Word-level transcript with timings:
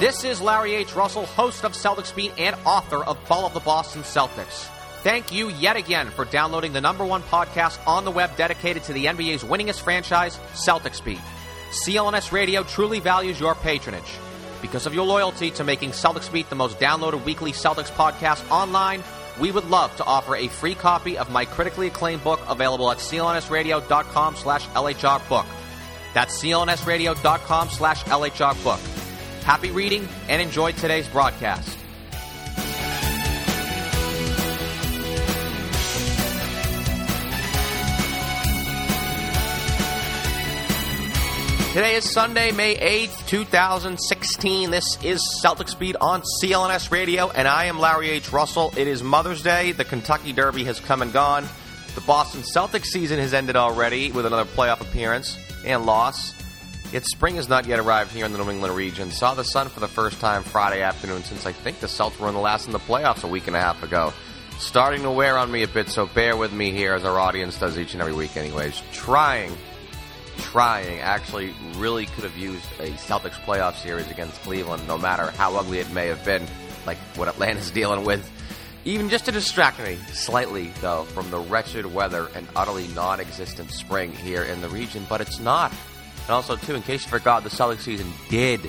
This 0.00 0.22
is 0.22 0.40
Larry 0.40 0.74
H. 0.74 0.94
Russell, 0.94 1.26
host 1.26 1.64
of 1.64 1.72
Celtics 1.72 2.14
Beat 2.14 2.32
and 2.38 2.54
author 2.64 3.02
of 3.02 3.18
Fall 3.26 3.44
of 3.44 3.52
the 3.52 3.58
Boston 3.58 4.02
Celtics. 4.02 4.68
Thank 5.02 5.32
you 5.32 5.48
yet 5.48 5.76
again 5.76 6.10
for 6.10 6.24
downloading 6.24 6.72
the 6.72 6.80
number 6.80 7.04
one 7.04 7.20
podcast 7.22 7.84
on 7.84 8.04
the 8.04 8.12
web 8.12 8.36
dedicated 8.36 8.84
to 8.84 8.92
the 8.92 9.06
NBA's 9.06 9.42
winningest 9.42 9.82
franchise, 9.82 10.38
Celtics 10.52 11.04
Beat. 11.04 11.18
CLNS 11.72 12.30
Radio 12.30 12.62
truly 12.62 13.00
values 13.00 13.40
your 13.40 13.56
patronage. 13.56 14.14
Because 14.62 14.86
of 14.86 14.94
your 14.94 15.04
loyalty 15.04 15.50
to 15.50 15.64
making 15.64 15.90
Celtics 15.90 16.32
Beat 16.32 16.48
the 16.48 16.54
most 16.54 16.78
downloaded 16.78 17.24
weekly 17.24 17.50
Celtics 17.50 17.90
podcast 17.90 18.48
online, 18.52 19.02
we 19.40 19.50
would 19.50 19.68
love 19.68 19.96
to 19.96 20.04
offer 20.04 20.36
a 20.36 20.46
free 20.46 20.76
copy 20.76 21.18
of 21.18 21.28
my 21.32 21.44
critically 21.44 21.88
acclaimed 21.88 22.22
book 22.22 22.38
available 22.48 22.88
at 22.92 22.98
clnsradio.com 22.98 24.36
slash 24.36 24.64
lhrbook. 24.68 25.46
That's 26.14 26.40
clnsradio.com 26.40 27.68
slash 27.70 28.04
lhrbook. 28.04 29.07
Happy 29.48 29.70
reading 29.70 30.06
and 30.28 30.42
enjoy 30.42 30.72
today's 30.72 31.08
broadcast. 31.08 31.70
Today 41.72 41.94
is 41.94 42.04
Sunday, 42.04 42.52
May 42.52 42.76
8th, 42.76 43.26
2016. 43.26 44.70
This 44.70 45.02
is 45.02 45.40
Celtics 45.42 45.78
Beat 45.78 45.96
on 45.98 46.20
CLNS 46.42 46.90
Radio, 46.90 47.30
and 47.30 47.48
I 47.48 47.64
am 47.64 47.78
Larry 47.78 48.10
H. 48.10 48.30
Russell. 48.30 48.74
It 48.76 48.86
is 48.86 49.02
Mother's 49.02 49.42
Day. 49.42 49.72
The 49.72 49.86
Kentucky 49.86 50.34
Derby 50.34 50.64
has 50.64 50.78
come 50.78 51.00
and 51.00 51.10
gone. 51.10 51.48
The 51.94 52.02
Boston 52.02 52.42
Celtics 52.42 52.88
season 52.88 53.18
has 53.18 53.32
ended 53.32 53.56
already 53.56 54.12
with 54.12 54.26
another 54.26 54.44
playoff 54.44 54.82
appearance 54.82 55.38
and 55.64 55.86
loss. 55.86 56.34
Yet 56.92 57.04
spring 57.04 57.36
has 57.36 57.50
not 57.50 57.66
yet 57.66 57.78
arrived 57.78 58.12
here 58.12 58.24
in 58.24 58.32
the 58.32 58.42
New 58.42 58.50
England 58.50 58.74
region. 58.74 59.10
Saw 59.10 59.34
the 59.34 59.44
sun 59.44 59.68
for 59.68 59.80
the 59.80 59.88
first 59.88 60.20
time 60.20 60.42
Friday 60.42 60.80
afternoon 60.80 61.22
since 61.22 61.44
I 61.44 61.52
think 61.52 61.80
the 61.80 61.86
Celtics 61.86 62.18
were 62.18 62.28
in 62.28 62.34
the 62.34 62.40
last 62.40 62.66
in 62.66 62.72
the 62.72 62.78
playoffs 62.78 63.24
a 63.24 63.26
week 63.26 63.46
and 63.46 63.54
a 63.54 63.60
half 63.60 63.82
ago. 63.82 64.14
Starting 64.58 65.02
to 65.02 65.10
wear 65.10 65.36
on 65.36 65.52
me 65.52 65.62
a 65.62 65.68
bit, 65.68 65.90
so 65.90 66.06
bear 66.06 66.34
with 66.34 66.50
me 66.50 66.70
here 66.70 66.94
as 66.94 67.04
our 67.04 67.20
audience 67.20 67.58
does 67.58 67.78
each 67.78 67.92
and 67.92 68.00
every 68.00 68.14
week, 68.14 68.38
anyways. 68.38 68.82
Trying, 68.92 69.52
trying, 70.38 70.98
actually 71.00 71.54
really 71.76 72.06
could 72.06 72.24
have 72.24 72.36
used 72.38 72.66
a 72.80 72.88
Celtics 72.92 73.38
playoff 73.44 73.74
series 73.74 74.10
against 74.10 74.40
Cleveland, 74.40 74.88
no 74.88 74.96
matter 74.96 75.30
how 75.32 75.56
ugly 75.56 75.80
it 75.80 75.92
may 75.92 76.06
have 76.06 76.24
been, 76.24 76.46
like 76.86 76.98
what 77.16 77.28
Atlanta's 77.28 77.70
dealing 77.72 78.04
with. 78.04 78.28
Even 78.86 79.10
just 79.10 79.26
to 79.26 79.32
distract 79.32 79.78
me 79.80 79.96
slightly, 80.12 80.72
though, 80.80 81.04
from 81.04 81.30
the 81.30 81.38
wretched 81.38 81.84
weather 81.84 82.28
and 82.34 82.48
utterly 82.56 82.88
non 82.88 83.20
existent 83.20 83.70
spring 83.70 84.10
here 84.10 84.42
in 84.42 84.62
the 84.62 84.68
region, 84.70 85.04
but 85.10 85.20
it's 85.20 85.38
not. 85.38 85.70
And 86.28 86.34
also, 86.34 86.56
too, 86.56 86.74
in 86.74 86.82
case 86.82 87.04
you 87.04 87.10
forgot, 87.10 87.42
the 87.42 87.48
Celtics 87.48 87.80
season 87.80 88.06
did 88.28 88.60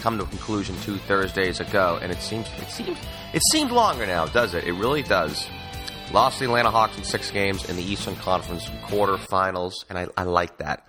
come 0.00 0.18
to 0.18 0.24
a 0.24 0.26
conclusion 0.26 0.74
two 0.82 0.96
Thursdays 0.96 1.60
ago, 1.60 2.00
and 2.02 2.10
it 2.10 2.18
seems 2.18 2.48
it 2.58 2.68
seems 2.70 2.98
it 3.32 3.42
seemed 3.52 3.70
longer 3.70 4.04
now, 4.04 4.26
does 4.26 4.52
it? 4.52 4.64
It 4.64 4.72
really 4.72 5.02
does. 5.04 5.46
Lost 6.12 6.40
the 6.40 6.46
Atlanta 6.46 6.72
Hawks 6.72 6.98
in 6.98 7.04
six 7.04 7.30
games 7.30 7.70
in 7.70 7.76
the 7.76 7.84
Eastern 7.84 8.16
Conference 8.16 8.64
quarterfinals, 8.86 9.74
and 9.88 9.96
I, 9.96 10.08
I 10.16 10.24
like 10.24 10.58
that. 10.58 10.84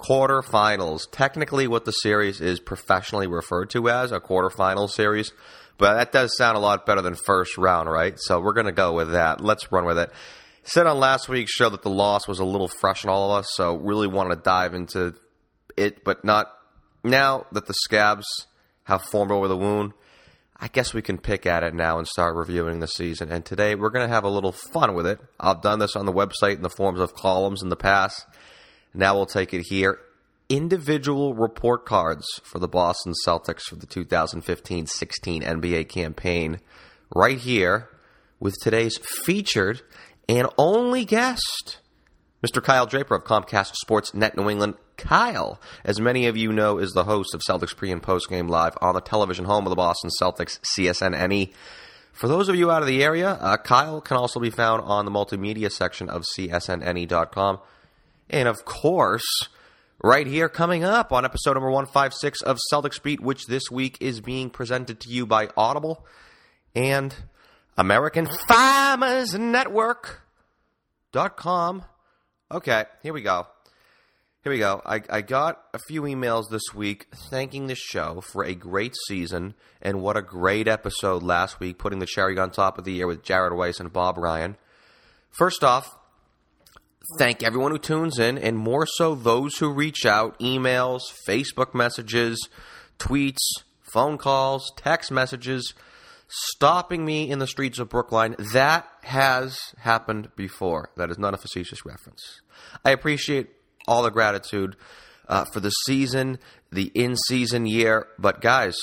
Quarterfinals, 0.00 1.02
technically, 1.12 1.68
what 1.68 1.84
the 1.84 1.92
series 1.92 2.40
is 2.40 2.58
professionally 2.58 3.28
referred 3.28 3.70
to 3.70 3.88
as 3.88 4.10
a 4.10 4.18
quarterfinal 4.18 4.90
series, 4.90 5.32
but 5.78 5.94
that 5.94 6.10
does 6.10 6.36
sound 6.36 6.56
a 6.56 6.60
lot 6.60 6.86
better 6.86 7.02
than 7.02 7.14
first 7.14 7.56
round, 7.56 7.88
right? 7.88 8.18
So 8.18 8.40
we're 8.40 8.52
going 8.52 8.66
to 8.66 8.72
go 8.72 8.94
with 8.94 9.12
that. 9.12 9.40
Let's 9.40 9.70
run 9.70 9.84
with 9.84 9.98
it. 9.98 10.10
Said 10.72 10.86
on 10.86 11.00
last 11.00 11.28
week's 11.28 11.50
show 11.50 11.68
that 11.68 11.82
the 11.82 11.90
loss 11.90 12.28
was 12.28 12.38
a 12.38 12.44
little 12.44 12.68
fresh 12.68 13.04
on 13.04 13.10
all 13.10 13.32
of 13.32 13.40
us, 13.40 13.48
so 13.54 13.74
really 13.74 14.06
wanted 14.06 14.36
to 14.36 14.42
dive 14.42 14.72
into 14.72 15.16
it, 15.76 16.04
but 16.04 16.24
not 16.24 16.46
now 17.02 17.44
that 17.50 17.66
the 17.66 17.74
scabs 17.74 18.46
have 18.84 19.02
formed 19.02 19.32
over 19.32 19.48
the 19.48 19.56
wound. 19.56 19.94
I 20.56 20.68
guess 20.68 20.94
we 20.94 21.02
can 21.02 21.18
pick 21.18 21.44
at 21.44 21.64
it 21.64 21.74
now 21.74 21.98
and 21.98 22.06
start 22.06 22.36
reviewing 22.36 22.78
the 22.78 22.86
season. 22.86 23.32
And 23.32 23.44
today 23.44 23.74
we're 23.74 23.90
going 23.90 24.06
to 24.06 24.14
have 24.14 24.22
a 24.22 24.30
little 24.30 24.52
fun 24.52 24.94
with 24.94 25.08
it. 25.08 25.18
I've 25.40 25.60
done 25.60 25.80
this 25.80 25.96
on 25.96 26.06
the 26.06 26.12
website 26.12 26.54
in 26.54 26.62
the 26.62 26.70
forms 26.70 27.00
of 27.00 27.14
columns 27.14 27.64
in 27.64 27.68
the 27.68 27.74
past. 27.74 28.24
Now 28.94 29.16
we'll 29.16 29.26
take 29.26 29.52
it 29.52 29.62
here. 29.62 29.98
Individual 30.48 31.34
report 31.34 31.84
cards 31.84 32.24
for 32.44 32.60
the 32.60 32.68
Boston 32.68 33.14
Celtics 33.26 33.62
for 33.62 33.74
the 33.74 33.86
2015 33.86 34.86
16 34.86 35.42
NBA 35.42 35.88
campaign, 35.88 36.60
right 37.12 37.38
here 37.38 37.88
with 38.40 38.56
today's 38.60 38.98
featured 38.98 39.82
and 40.30 40.48
only 40.56 41.04
guest, 41.04 41.78
Mr. 42.40 42.62
Kyle 42.62 42.86
Draper 42.86 43.16
of 43.16 43.24
Comcast 43.24 43.74
Sports 43.74 44.14
Net 44.14 44.36
New 44.36 44.48
England. 44.48 44.74
Kyle, 44.96 45.60
as 45.84 46.00
many 46.00 46.26
of 46.26 46.36
you 46.36 46.52
know, 46.52 46.78
is 46.78 46.92
the 46.92 47.02
host 47.02 47.34
of 47.34 47.40
Celtics 47.40 47.76
pre 47.76 47.90
and 47.90 48.00
post 48.00 48.28
game 48.28 48.46
live 48.46 48.78
on 48.80 48.94
the 48.94 49.00
television 49.00 49.46
home 49.46 49.66
of 49.66 49.70
the 49.70 49.76
Boston 49.76 50.08
Celtics, 50.22 50.60
CSNNE. 50.60 51.52
For 52.12 52.28
those 52.28 52.48
of 52.48 52.54
you 52.54 52.70
out 52.70 52.80
of 52.80 52.86
the 52.86 53.02
area, 53.02 53.30
uh, 53.30 53.56
Kyle 53.56 54.00
can 54.00 54.18
also 54.18 54.38
be 54.38 54.50
found 54.50 54.82
on 54.82 55.04
the 55.04 55.10
multimedia 55.10 55.68
section 55.68 56.08
of 56.08 56.24
csnne.com. 56.38 57.58
And 58.28 58.46
of 58.46 58.64
course, 58.64 59.48
right 60.00 60.28
here 60.28 60.48
coming 60.48 60.84
up 60.84 61.12
on 61.12 61.24
episode 61.24 61.54
number 61.54 61.72
156 61.72 62.42
of 62.42 62.58
Celtics 62.72 63.02
Beat, 63.02 63.20
which 63.20 63.46
this 63.46 63.68
week 63.68 63.96
is 64.00 64.20
being 64.20 64.48
presented 64.48 65.00
to 65.00 65.08
you 65.08 65.26
by 65.26 65.48
Audible 65.56 66.06
and 66.76 67.16
American 67.76 68.26
Farmers 68.48 69.34
Network.com. 69.34 71.84
Okay, 72.52 72.84
here 73.02 73.12
we 73.12 73.22
go. 73.22 73.46
Here 74.42 74.52
we 74.52 74.58
go. 74.58 74.80
I, 74.86 75.02
I 75.10 75.20
got 75.20 75.62
a 75.74 75.78
few 75.78 76.02
emails 76.02 76.48
this 76.50 76.74
week 76.74 77.08
thanking 77.30 77.66
the 77.66 77.74
show 77.74 78.22
for 78.22 78.42
a 78.42 78.54
great 78.54 78.96
season 79.06 79.54
and 79.82 80.00
what 80.00 80.16
a 80.16 80.22
great 80.22 80.66
episode 80.66 81.22
last 81.22 81.60
week, 81.60 81.78
putting 81.78 81.98
the 81.98 82.06
cherry 82.06 82.38
on 82.38 82.50
top 82.50 82.78
of 82.78 82.84
the 82.84 82.92
year 82.92 83.06
with 83.06 83.22
Jared 83.22 83.52
Weiss 83.52 83.80
and 83.80 83.92
Bob 83.92 84.16
Ryan. 84.16 84.56
First 85.30 85.62
off, 85.62 85.94
thank 87.18 87.42
everyone 87.42 87.72
who 87.72 87.78
tunes 87.78 88.18
in, 88.18 88.38
and 88.38 88.56
more 88.56 88.86
so 88.86 89.14
those 89.14 89.58
who 89.58 89.70
reach 89.70 90.06
out 90.06 90.38
emails, 90.40 91.02
Facebook 91.28 91.74
messages, 91.74 92.48
tweets, 92.98 93.44
phone 93.92 94.16
calls, 94.16 94.72
text 94.76 95.10
messages 95.10 95.74
stopping 96.30 97.04
me 97.04 97.28
in 97.28 97.40
the 97.40 97.46
streets 97.46 97.78
of 97.78 97.88
Brookline. 97.88 98.36
That 98.52 98.86
has 99.02 99.58
happened 99.78 100.30
before. 100.36 100.90
That 100.96 101.10
is 101.10 101.18
not 101.18 101.34
a 101.34 101.38
facetious 101.38 101.84
reference. 101.84 102.40
I 102.84 102.90
appreciate 102.92 103.48
all 103.86 104.02
the 104.02 104.10
gratitude 104.10 104.76
uh, 105.28 105.44
for 105.52 105.60
the 105.60 105.70
season, 105.70 106.38
the 106.70 106.90
in 106.94 107.16
season 107.16 107.66
year, 107.66 108.08
but 108.18 108.40
guys, 108.40 108.76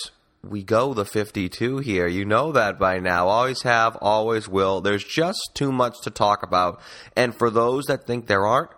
we 0.43 0.63
go 0.63 0.93
the 0.93 1.05
52 1.05 1.79
here. 1.79 2.07
You 2.07 2.25
know 2.25 2.51
that 2.51 2.79
by 2.79 2.99
now. 2.99 3.27
Always 3.27 3.63
have, 3.63 3.97
always 4.01 4.47
will. 4.47 4.81
There's 4.81 5.03
just 5.03 5.39
too 5.53 5.71
much 5.71 5.95
to 6.03 6.09
talk 6.09 6.43
about. 6.43 6.79
And 7.15 7.35
for 7.35 7.49
those 7.49 7.85
that 7.85 8.05
think 8.05 8.27
there 8.27 8.45
aren't, 8.45 8.71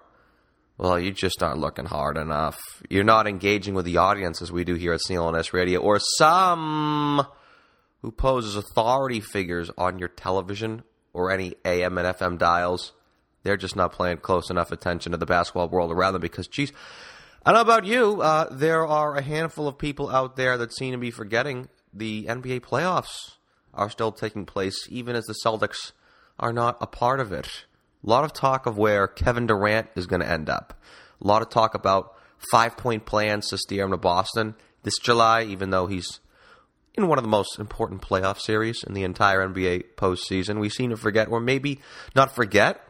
well, 0.78 1.00
you 1.00 1.12
just 1.12 1.44
aren't 1.44 1.60
looking 1.60 1.86
hard 1.86 2.18
enough. 2.18 2.58
You're 2.90 3.04
not 3.04 3.28
engaging 3.28 3.74
with 3.74 3.86
the 3.86 3.98
audience 3.98 4.42
as 4.42 4.52
we 4.52 4.64
do 4.64 4.76
here 4.76 4.94
at 4.94 5.02
CLNS 5.08 5.52
Radio, 5.52 5.82
or 5.82 6.00
some 6.00 7.28
who 8.02 8.12
pose 8.12 8.46
as 8.46 8.56
authority 8.56 9.20
figures 9.20 9.70
on 9.78 10.00
your 10.00 10.08
television 10.08 10.84
or 11.14 11.32
any 11.32 11.56
AM 11.66 11.98
and 11.98 12.16
FM 12.16 12.38
dials. 12.38 12.94
They're 13.44 13.58
just 13.58 13.76
not 13.76 13.98
paying 13.98 14.18
close 14.18 14.50
enough 14.50 14.72
attention 14.72 15.12
to 15.12 15.18
the 15.18 15.26
basketball 15.26 15.70
world 15.70 15.92
around 15.92 16.14
them 16.14 16.22
because, 16.22 16.48
geez, 16.48 16.72
I 17.46 17.52
don't 17.52 17.58
know 17.66 17.74
about 17.74 17.86
you. 17.86 18.22
Uh, 18.22 18.48
there 18.52 18.86
are 18.86 19.16
a 19.16 19.22
handful 19.22 19.68
of 19.68 19.78
people 19.78 20.10
out 20.10 20.36
there 20.36 20.58
that 20.58 20.74
seem 20.74 20.92
to 20.92 20.98
be 20.98 21.12
forgetting 21.12 21.70
the 21.94 22.26
NBA 22.26 22.62
playoffs 22.62 23.36
are 23.74 23.90
still 23.90 24.12
taking 24.12 24.46
place, 24.46 24.88
even 24.90 25.16
as 25.16 25.26
the 25.26 25.36
Celtics 25.46 25.94
are 26.40 26.54
not 26.54 26.78
a 26.82 26.88
part 26.88 27.20
of 27.20 27.32
it. 27.32 27.66
A 28.06 28.10
lot 28.10 28.24
of 28.24 28.34
talk 28.34 28.66
of 28.66 28.78
where 28.78 29.08
Kevin 29.08 29.48
Durant 29.48 29.88
is 29.96 30.08
going 30.08 30.22
to 30.22 30.30
end 30.30 30.50
up. 30.50 30.82
A 31.22 31.28
lot 31.28 31.42
of 31.42 31.50
talk 31.50 31.76
about 31.76 32.16
five 32.52 32.78
point 32.78 33.06
plans 33.06 33.48
to 33.48 33.58
steer 33.58 33.84
him 33.86 33.92
to 33.92 33.98
Boston 33.98 34.56
this 34.84 34.98
July, 35.00 35.44
even 35.44 35.70
though 35.70 35.88
he's 35.88 36.20
in 37.00 37.08
one 37.08 37.18
of 37.18 37.24
the 37.24 37.30
most 37.30 37.60
important 37.60 38.02
playoff 38.02 38.40
series 38.40 38.84
in 38.84 38.94
the 38.94 39.04
entire 39.04 39.48
NBA 39.48 39.96
postseason. 39.96 40.60
We 40.60 40.70
seem 40.70 40.90
to 40.90 40.98
forget, 40.98 41.30
or 41.30 41.40
maybe 41.40 41.80
not 42.16 42.36
forget, 42.36 42.84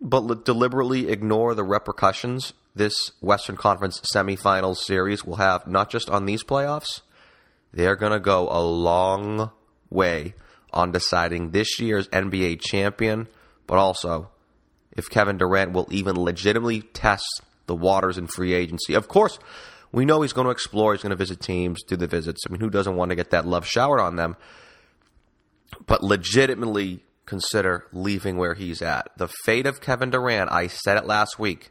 but 0.00 0.44
deliberately 0.44 1.08
ignore 1.08 1.54
the 1.54 1.64
repercussions 1.64 2.54
this 2.74 3.12
Western 3.20 3.56
Conference 3.56 4.00
semifinals 4.00 4.78
series 4.78 5.24
will 5.24 5.36
have, 5.36 5.66
not 5.66 5.90
just 5.90 6.08
on 6.08 6.24
these 6.24 6.42
playoffs. 6.42 7.02
They're 7.72 7.96
going 7.96 8.12
to 8.12 8.20
go 8.20 8.48
a 8.50 8.60
long 8.62 9.50
way 9.90 10.34
on 10.72 10.90
deciding 10.90 11.50
this 11.50 11.78
year's 11.78 12.08
NBA 12.08 12.60
champion, 12.62 13.28
but 13.66 13.76
also 13.76 14.30
if 14.92 15.10
Kevin 15.10 15.38
Durant 15.38 15.72
will 15.72 15.86
even 15.90 16.16
legitimately 16.16 16.82
test 16.82 17.42
the 17.66 17.74
waters 17.74 18.18
in 18.18 18.26
free 18.26 18.54
agency. 18.54 18.94
Of 18.94 19.08
course, 19.08 19.38
we 19.92 20.04
know 20.04 20.22
he's 20.22 20.32
going 20.32 20.46
to 20.46 20.50
explore, 20.50 20.94
he's 20.94 21.02
going 21.02 21.10
to 21.10 21.16
visit 21.16 21.40
teams, 21.40 21.82
do 21.82 21.96
the 21.96 22.06
visits. 22.06 22.42
I 22.46 22.52
mean, 22.52 22.60
who 22.60 22.70
doesn't 22.70 22.96
want 22.96 23.10
to 23.10 23.16
get 23.16 23.30
that 23.30 23.46
love 23.46 23.66
showered 23.66 24.00
on 24.00 24.16
them? 24.16 24.36
But 25.86 26.02
legitimately 26.02 27.02
consider 27.26 27.86
leaving 27.92 28.36
where 28.36 28.54
he's 28.54 28.82
at. 28.82 29.08
The 29.16 29.28
fate 29.44 29.66
of 29.66 29.80
Kevin 29.80 30.10
Durant, 30.10 30.50
I 30.50 30.66
said 30.66 30.96
it 30.96 31.06
last 31.06 31.38
week 31.38 31.70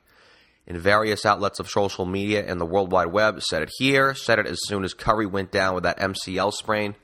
in 0.68 0.78
various 0.78 1.26
outlets 1.26 1.60
of 1.60 1.70
social 1.70 2.06
media 2.06 2.46
and 2.46 2.62
the 2.62 2.66
World 2.66 2.92
Wide 2.92 3.08
Web, 3.12 3.42
said 3.42 3.62
it 3.62 3.72
here, 3.78 4.14
said 4.14 4.40
it 4.40 4.46
as 4.46 4.60
soon 4.64 4.84
as 4.84 4.94
Curry 4.94 5.26
went 5.26 5.52
down 5.52 5.74
with 5.76 5.84
that 5.84 6.00
MCL 6.00 6.54
sprain. 6.54 6.96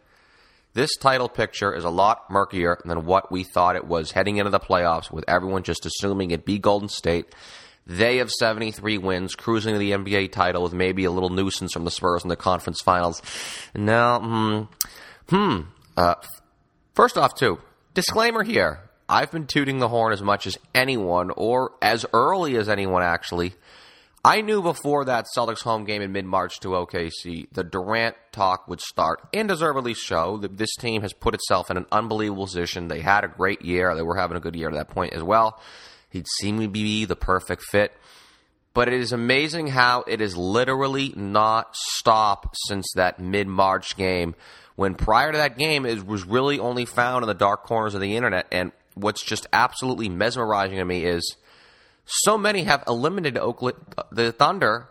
This 0.73 0.95
title 0.95 1.27
picture 1.27 1.73
is 1.73 1.83
a 1.83 1.89
lot 1.89 2.29
murkier 2.29 2.77
than 2.85 3.05
what 3.05 3.31
we 3.31 3.43
thought 3.43 3.75
it 3.75 3.87
was 3.87 4.11
heading 4.11 4.37
into 4.37 4.51
the 4.51 4.59
playoffs, 4.59 5.11
with 5.11 5.25
everyone 5.27 5.63
just 5.63 5.87
assuming 5.87 6.29
it'd 6.29 6.45
be 6.45 6.59
Golden 6.59 6.87
State. 6.87 7.33
They 7.87 8.17
have 8.17 8.29
73 8.29 8.97
wins, 8.97 9.33
cruising 9.33 9.73
to 9.73 9.79
the 9.79 9.91
NBA 9.91 10.33
title 10.33 10.61
with 10.61 10.73
maybe 10.73 11.05
a 11.05 11.11
little 11.11 11.29
nuisance 11.29 11.71
from 11.71 11.85
the 11.85 11.91
Spurs 11.91 12.23
in 12.23 12.29
the 12.29 12.35
conference 12.35 12.81
finals. 12.81 13.21
Now, 13.73 14.19
hmm, 14.19 15.35
hmm. 15.35 15.61
Uh, 15.95 16.15
first 16.95 17.17
off, 17.17 17.35
too, 17.35 17.59
disclaimer 17.93 18.43
here. 18.43 18.81
I've 19.09 19.31
been 19.31 19.47
tooting 19.47 19.79
the 19.79 19.87
horn 19.87 20.11
as 20.11 20.21
much 20.21 20.47
as 20.47 20.57
anyone, 20.75 21.31
or 21.37 21.71
as 21.81 22.05
early 22.11 22.57
as 22.57 22.67
anyone 22.67 23.03
actually. 23.03 23.53
I 24.25 24.41
knew 24.41 24.61
before 24.61 25.05
that 25.05 25.27
Celtics 25.33 25.63
home 25.63 25.85
game 25.85 26.01
in 26.01 26.11
mid 26.11 26.25
March 26.25 26.59
to 26.59 26.69
OKC, 26.69 27.47
the 27.53 27.63
Durant 27.63 28.17
talk 28.33 28.67
would 28.67 28.81
start, 28.81 29.21
and 29.33 29.47
deservedly 29.47 29.93
so. 29.93 30.35
That 30.35 30.57
this 30.57 30.75
team 30.75 31.03
has 31.03 31.13
put 31.13 31.33
itself 31.33 31.71
in 31.71 31.77
an 31.77 31.85
unbelievable 31.93 32.43
position. 32.43 32.89
They 32.89 32.99
had 32.99 33.23
a 33.23 33.29
great 33.29 33.61
year. 33.61 33.95
They 33.95 34.01
were 34.01 34.17
having 34.17 34.35
a 34.35 34.41
good 34.41 34.57
year 34.57 34.67
at 34.67 34.73
that 34.73 34.89
point 34.89 35.13
as 35.13 35.23
well. 35.23 35.61
He'd 36.09 36.27
seem 36.39 36.59
to 36.59 36.67
be 36.67 37.05
the 37.05 37.15
perfect 37.15 37.63
fit. 37.63 37.93
But 38.73 38.87
it 38.87 38.93
is 38.93 39.11
amazing 39.11 39.67
how 39.67 40.03
it 40.07 40.19
has 40.19 40.37
literally 40.37 41.11
not 41.15 41.75
stopped 41.75 42.55
since 42.67 42.85
that 42.95 43.19
mid 43.19 43.47
March 43.47 43.97
game. 43.97 44.35
When 44.75 44.93
prior 44.93 45.31
to 45.31 45.37
that 45.39 45.57
game, 45.57 45.85
it 45.85 46.05
was 46.05 46.25
really 46.25 46.59
only 46.59 46.85
found 46.85 47.23
in 47.23 47.27
the 47.27 47.33
dark 47.33 47.63
corners 47.63 47.95
of 47.95 48.01
the 48.01 48.15
internet. 48.15 48.45
And 48.51 48.71
what's 48.93 49.25
just 49.25 49.47
absolutely 49.51 50.09
mesmerizing 50.09 50.77
to 50.77 50.85
me 50.85 51.05
is 51.05 51.35
so 52.05 52.37
many 52.37 52.63
have 52.63 52.83
eliminated 52.87 53.37
Oakland, 53.37 53.77
the 54.11 54.31
Thunder 54.31 54.89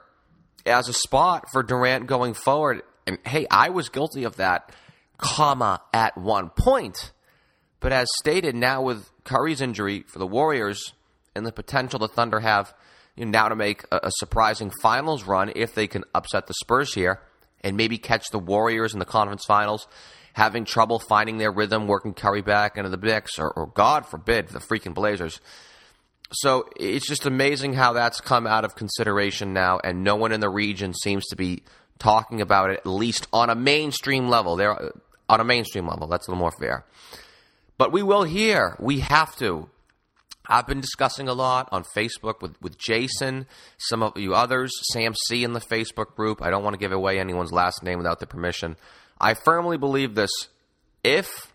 as 0.67 0.89
a 0.89 0.93
spot 0.93 1.47
for 1.53 1.63
Durant 1.63 2.07
going 2.07 2.35
forward. 2.35 2.83
And 3.07 3.19
hey, 3.25 3.47
I 3.51 3.71
was 3.71 3.89
guilty 3.89 4.25
of 4.25 4.37
that, 4.37 4.73
comma, 5.17 5.81
at 5.93 6.19
one 6.19 6.51
point. 6.51 7.13
But 7.79 7.93
as 7.93 8.09
stated, 8.19 8.57
now 8.57 8.83
with 8.83 9.09
Curry's 9.25 9.61
injury 9.61 10.05
for 10.09 10.19
the 10.19 10.27
Warriors, 10.27 10.93
and 11.37 11.47
the 11.47 11.53
potential 11.53 11.99
the 11.99 12.09
Thunder 12.09 12.41
have 12.41 12.75
you 13.15 13.25
know, 13.25 13.31
now 13.31 13.49
to 13.49 13.57
make 13.57 13.85
a, 13.93 14.01
a 14.05 14.11
surprising 14.19 14.73
finals 14.83 15.25
run 15.25 15.53
if 15.55 15.75
they 15.75 15.87
can 15.87 16.05
upset 16.15 16.47
the 16.47 16.55
Spurs 16.55 16.95
here 16.95 17.21
and 17.63 17.77
maybe 17.77 17.99
catch 17.99 18.31
the 18.31 18.39
Warriors 18.39 18.93
in 18.93 18.99
the 18.99 19.05
conference 19.05 19.45
finals 19.45 19.87
having 20.37 20.67
trouble 20.67 20.99
finding 20.99 21.39
their 21.39 21.51
rhythm, 21.51 21.87
working 21.87 22.13
Curry 22.13 22.43
back 22.43 22.77
into 22.77 22.91
the 22.91 22.99
mix, 22.99 23.39
or, 23.39 23.51
or, 23.53 23.67
God 23.69 24.05
forbid, 24.05 24.49
the 24.49 24.59
freaking 24.59 24.93
Blazers. 24.93 25.41
So 26.31 26.69
it's 26.77 27.09
just 27.09 27.25
amazing 27.25 27.73
how 27.73 27.95
that's 27.95 28.21
come 28.21 28.47
out 28.47 28.63
of 28.63 28.77
consideration 28.77 29.55
now, 29.55 29.81
and 29.83 30.05
no 30.05 30.15
one 30.15 30.33
in 30.33 30.41
the 30.41 30.51
region 30.51 30.93
seems 30.93 31.25
to 31.29 31.37
be 31.37 31.63
talking 31.99 32.43
about 32.43 32.69
it, 32.69 32.81
at 32.81 32.87
least 32.87 33.27
on 33.33 33.49
a 33.49 33.55
mainstream 33.55 34.29
level. 34.29 34.57
They're 34.57 34.73
uh, 34.73 34.91
on 35.27 35.41
a 35.41 35.45
mainstream 35.45 35.89
level. 35.89 36.07
That's 36.07 36.29
a 36.29 36.31
little 36.31 36.41
more 36.41 36.53
fair. 36.53 36.85
But 37.79 37.91
we 37.91 38.03
will 38.03 38.25
hear. 38.25 38.77
We 38.79 39.01
have 39.01 39.35
to. 39.37 39.71
I've 40.49 40.67
been 40.67 40.81
discussing 40.81 41.29
a 41.29 41.33
lot 41.33 41.69
on 41.73 41.85
Facebook 41.97 42.41
with, 42.41 42.61
with 42.63 42.79
Jason, 42.79 43.47
some 43.79 44.03
of 44.03 44.17
you 44.17 44.35
others, 44.35 44.73
Sam 44.93 45.15
C 45.27 45.45
in 45.45 45.53
the 45.53 45.61
Facebook 45.61 46.15
group. 46.15 46.43
I 46.43 46.51
don't 46.51 46.63
want 46.63 46.75
to 46.75 46.79
give 46.79 46.93
away 46.93 47.19
anyone's 47.19 47.53
last 47.53 47.83
name 47.83 47.99
without 47.99 48.21
their 48.21 48.27
permission. 48.27 48.77
I 49.21 49.35
firmly 49.35 49.77
believe 49.77 50.15
this. 50.15 50.31
If 51.03 51.53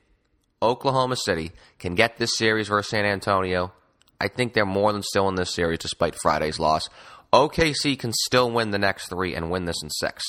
Oklahoma 0.61 1.15
City 1.15 1.51
can 1.79 1.95
get 1.95 2.17
this 2.17 2.37
series 2.37 2.67
versus 2.67 2.89
San 2.89 3.05
Antonio, 3.05 3.73
I 4.19 4.27
think 4.27 4.53
they're 4.53 4.65
more 4.65 4.93
than 4.93 5.03
still 5.03 5.27
in 5.29 5.35
this 5.35 5.53
series 5.53 5.79
despite 5.79 6.15
Friday's 6.21 6.59
loss. 6.59 6.89
OKC 7.33 7.97
can 7.97 8.11
still 8.13 8.51
win 8.51 8.71
the 8.71 8.79
next 8.79 9.07
three 9.07 9.35
and 9.35 9.49
win 9.49 9.65
this 9.65 9.81
in 9.81 9.89
six. 9.89 10.23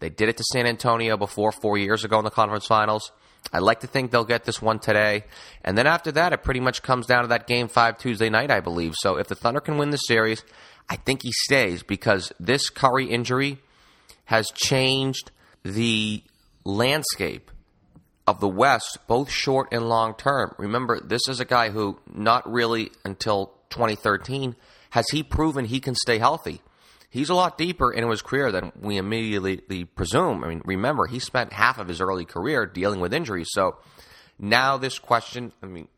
They 0.00 0.08
did 0.08 0.28
it 0.28 0.36
to 0.38 0.44
San 0.52 0.66
Antonio 0.66 1.16
before 1.16 1.52
four 1.52 1.78
years 1.78 2.04
ago 2.04 2.18
in 2.18 2.24
the 2.24 2.30
conference 2.30 2.66
finals. 2.66 3.12
I 3.52 3.60
like 3.60 3.80
to 3.80 3.86
think 3.86 4.10
they'll 4.10 4.24
get 4.24 4.44
this 4.44 4.60
one 4.60 4.78
today. 4.78 5.24
And 5.64 5.78
then 5.78 5.86
after 5.86 6.12
that, 6.12 6.32
it 6.32 6.42
pretty 6.42 6.60
much 6.60 6.82
comes 6.82 7.06
down 7.06 7.22
to 7.22 7.28
that 7.28 7.46
game 7.46 7.68
five 7.68 7.98
Tuesday 7.98 8.28
night, 8.28 8.50
I 8.50 8.60
believe. 8.60 8.94
So 8.98 9.16
if 9.16 9.28
the 9.28 9.34
Thunder 9.34 9.60
can 9.60 9.78
win 9.78 9.90
the 9.90 9.96
series, 9.96 10.42
I 10.88 10.96
think 10.96 11.22
he 11.22 11.32
stays 11.32 11.82
because 11.82 12.32
this 12.40 12.70
Curry 12.70 13.06
injury 13.06 13.58
has 14.26 14.48
changed 14.54 15.30
the 15.62 16.22
landscape 16.64 17.50
of 18.26 18.40
the 18.40 18.48
West, 18.48 18.98
both 19.06 19.30
short 19.30 19.68
and 19.72 19.88
long 19.88 20.14
term. 20.14 20.54
Remember, 20.58 21.00
this 21.00 21.22
is 21.28 21.38
a 21.38 21.44
guy 21.44 21.70
who, 21.70 22.00
not 22.12 22.50
really 22.50 22.90
until 23.04 23.52
2013, 23.70 24.56
has 24.90 25.08
he 25.10 25.22
proven 25.22 25.66
he 25.66 25.80
can 25.80 25.94
stay 25.94 26.18
healthy 26.18 26.60
he's 27.16 27.30
a 27.30 27.34
lot 27.34 27.56
deeper 27.56 27.92
into 27.92 28.10
his 28.10 28.22
career 28.22 28.52
than 28.52 28.72
we 28.80 28.98
immediately 28.98 29.84
presume. 29.84 30.44
I 30.44 30.48
mean, 30.48 30.62
remember, 30.64 31.06
he 31.06 31.18
spent 31.18 31.52
half 31.52 31.78
of 31.78 31.88
his 31.88 32.00
early 32.00 32.24
career 32.24 32.66
dealing 32.66 33.00
with 33.00 33.14
injuries. 33.14 33.48
So 33.50 33.78
now 34.38 34.76
this 34.76 34.98
question, 34.98 35.52
I 35.62 35.66
mean, 35.66 35.88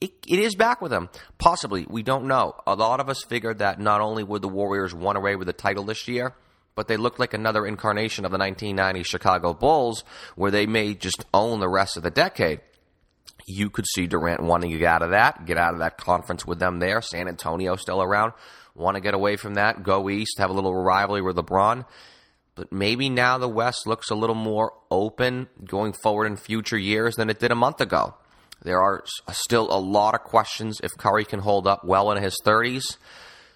it, 0.00 0.12
it 0.26 0.38
is 0.38 0.54
back 0.54 0.82
with 0.82 0.92
him. 0.92 1.08
Possibly. 1.38 1.86
We 1.88 2.02
don't 2.02 2.26
know. 2.26 2.54
A 2.66 2.74
lot 2.74 3.00
of 3.00 3.08
us 3.08 3.22
figured 3.22 3.58
that 3.58 3.80
not 3.80 4.00
only 4.00 4.24
would 4.24 4.42
the 4.42 4.48
Warriors 4.48 4.92
run 4.92 5.16
away 5.16 5.36
with 5.36 5.46
the 5.46 5.52
title 5.52 5.84
this 5.84 6.06
year, 6.08 6.34
but 6.74 6.88
they 6.88 6.96
looked 6.96 7.18
like 7.18 7.32
another 7.32 7.66
incarnation 7.66 8.24
of 8.24 8.32
the 8.32 8.38
1990 8.38 9.02
Chicago 9.04 9.54
Bulls, 9.54 10.04
where 10.34 10.50
they 10.50 10.66
may 10.66 10.94
just 10.94 11.24
own 11.32 11.60
the 11.60 11.68
rest 11.68 11.96
of 11.96 12.02
the 12.02 12.10
decade. 12.10 12.60
You 13.46 13.70
could 13.70 13.86
see 13.94 14.06
Durant 14.06 14.42
wanting 14.42 14.72
to 14.72 14.78
get 14.78 14.88
out 14.88 15.02
of 15.02 15.10
that, 15.10 15.46
get 15.46 15.56
out 15.56 15.72
of 15.72 15.78
that 15.78 15.96
conference 15.96 16.44
with 16.44 16.58
them 16.58 16.80
there. 16.80 17.00
San 17.00 17.28
Antonio 17.28 17.76
still 17.76 18.02
around 18.02 18.32
want 18.76 18.96
to 18.96 19.00
get 19.00 19.14
away 19.14 19.36
from 19.36 19.54
that, 19.54 19.82
go 19.82 20.08
east, 20.08 20.38
have 20.38 20.50
a 20.50 20.52
little 20.52 20.74
rivalry 20.74 21.22
with 21.22 21.36
LeBron. 21.36 21.84
But 22.54 22.72
maybe 22.72 23.08
now 23.08 23.38
the 23.38 23.48
West 23.48 23.86
looks 23.86 24.10
a 24.10 24.14
little 24.14 24.34
more 24.34 24.72
open 24.90 25.48
going 25.64 25.92
forward 25.92 26.26
in 26.26 26.36
future 26.36 26.78
years 26.78 27.16
than 27.16 27.28
it 27.28 27.38
did 27.38 27.50
a 27.50 27.56
month 27.56 27.80
ago. 27.80 28.14
There 28.62 28.80
are 28.80 29.04
uh, 29.26 29.32
still 29.32 29.70
a 29.70 29.78
lot 29.78 30.14
of 30.14 30.22
questions 30.22 30.80
if 30.82 30.92
Curry 30.96 31.24
can 31.24 31.40
hold 31.40 31.66
up 31.66 31.84
well 31.84 32.10
in 32.12 32.22
his 32.22 32.36
30s. 32.44 32.96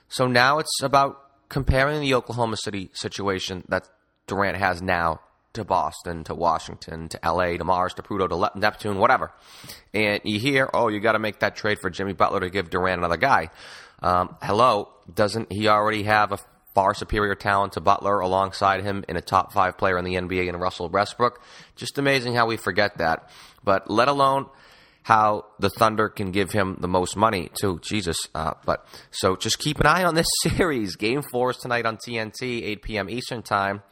So 0.08 0.26
now 0.26 0.58
it's 0.58 0.82
about 0.82 1.48
comparing 1.48 2.00
the 2.00 2.14
Oklahoma 2.14 2.56
City 2.58 2.90
situation 2.92 3.64
that 3.68 3.88
Durant 4.26 4.58
has 4.58 4.82
now 4.82 5.20
to 5.52 5.64
Boston, 5.64 6.22
to 6.24 6.34
Washington, 6.34 7.08
to 7.08 7.18
LA, 7.24 7.56
to 7.56 7.64
Mars, 7.64 7.94
to 7.94 8.02
Pluto, 8.02 8.28
to 8.28 8.58
Neptune, 8.58 8.98
whatever. 8.98 9.32
And 9.92 10.20
you 10.24 10.38
hear, 10.38 10.70
oh, 10.72 10.88
you 10.88 11.00
got 11.00 11.12
to 11.12 11.18
make 11.18 11.40
that 11.40 11.56
trade 11.56 11.78
for 11.80 11.90
Jimmy 11.90 12.12
Butler 12.12 12.40
to 12.40 12.50
give 12.50 12.70
Durant 12.70 12.98
another 12.98 13.16
guy. 13.16 13.50
Um, 14.02 14.36
hello, 14.42 14.88
doesn't 15.12 15.52
he 15.52 15.68
already 15.68 16.04
have 16.04 16.32
a 16.32 16.38
far 16.74 16.94
superior 16.94 17.34
talent 17.34 17.74
to 17.74 17.80
Butler 17.80 18.20
alongside 18.20 18.82
him 18.82 19.04
in 19.08 19.16
a 19.16 19.20
top 19.20 19.52
five 19.52 19.76
player 19.76 19.98
in 19.98 20.04
the 20.04 20.14
NBA 20.14 20.48
in 20.48 20.56
Russell 20.56 20.88
Westbrook? 20.88 21.40
Just 21.76 21.98
amazing 21.98 22.34
how 22.34 22.46
we 22.46 22.56
forget 22.56 22.98
that. 22.98 23.28
But 23.62 23.90
let 23.90 24.08
alone 24.08 24.46
how 25.02 25.46
the 25.58 25.70
Thunder 25.70 26.08
can 26.08 26.30
give 26.30 26.52
him 26.52 26.76
the 26.80 26.88
most 26.88 27.16
money 27.16 27.50
too. 27.60 27.80
Jesus. 27.82 28.18
Uh, 28.34 28.54
but 28.64 28.86
so 29.10 29.36
just 29.36 29.58
keep 29.58 29.80
an 29.80 29.86
eye 29.86 30.04
on 30.04 30.14
this 30.14 30.28
series. 30.42 30.96
Game 30.96 31.22
four 31.22 31.50
is 31.50 31.56
tonight 31.56 31.86
on 31.86 31.96
TNT, 31.96 32.62
8 32.62 32.82
p.m. 32.82 33.10
Eastern 33.10 33.42
time. 33.42 33.82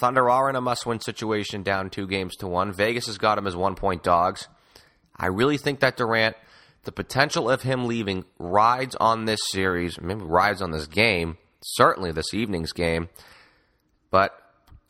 Thunder 0.00 0.28
are 0.30 0.48
in 0.48 0.56
a 0.56 0.60
must-win 0.60 1.00
situation, 1.00 1.62
down 1.62 1.90
two 1.90 2.06
games 2.06 2.34
to 2.36 2.48
one. 2.48 2.72
Vegas 2.72 3.06
has 3.06 3.18
got 3.18 3.36
them 3.36 3.46
as 3.46 3.54
one-point 3.54 4.02
dogs. 4.02 4.48
I 5.14 5.26
really 5.26 5.58
think 5.58 5.80
that 5.80 5.98
Durant 5.98 6.34
the 6.84 6.92
potential 6.92 7.48
of 7.48 7.62
him 7.62 7.86
leaving 7.86 8.24
rides 8.38 8.96
on 8.96 9.24
this 9.24 9.40
series, 9.50 10.00
maybe 10.00 10.22
rides 10.22 10.60
on 10.60 10.72
this 10.72 10.86
game, 10.86 11.38
certainly 11.62 12.12
this 12.12 12.34
evening's 12.34 12.72
game. 12.72 13.08
But 14.10 14.32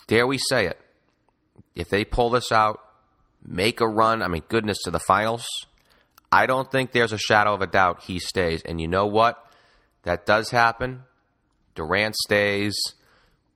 dare 0.07 0.27
we 0.27 0.39
say 0.39 0.67
it, 0.67 0.81
if 1.75 1.89
they 1.89 2.05
pull 2.05 2.31
this 2.31 2.51
out, 2.51 2.81
make 3.45 3.81
a 3.81 3.89
run, 3.89 4.23
I 4.23 4.29
mean, 4.29 4.43
goodness, 4.49 4.79
to 4.85 4.91
the 4.91 5.01
finals, 5.01 5.47
I 6.31 6.47
don't 6.47 6.71
think 6.71 6.93
there's 6.93 7.13
a 7.13 7.19
shadow 7.19 7.53
of 7.53 7.61
a 7.61 7.67
doubt 7.67 8.05
he 8.05 8.19
stays. 8.19 8.63
And 8.63 8.81
you 8.81 8.89
know 8.89 9.07
what? 9.07 9.45
That 10.05 10.25
does 10.25 10.51
happen. 10.51 11.03
Durant 11.75 12.17
stays, 12.17 12.75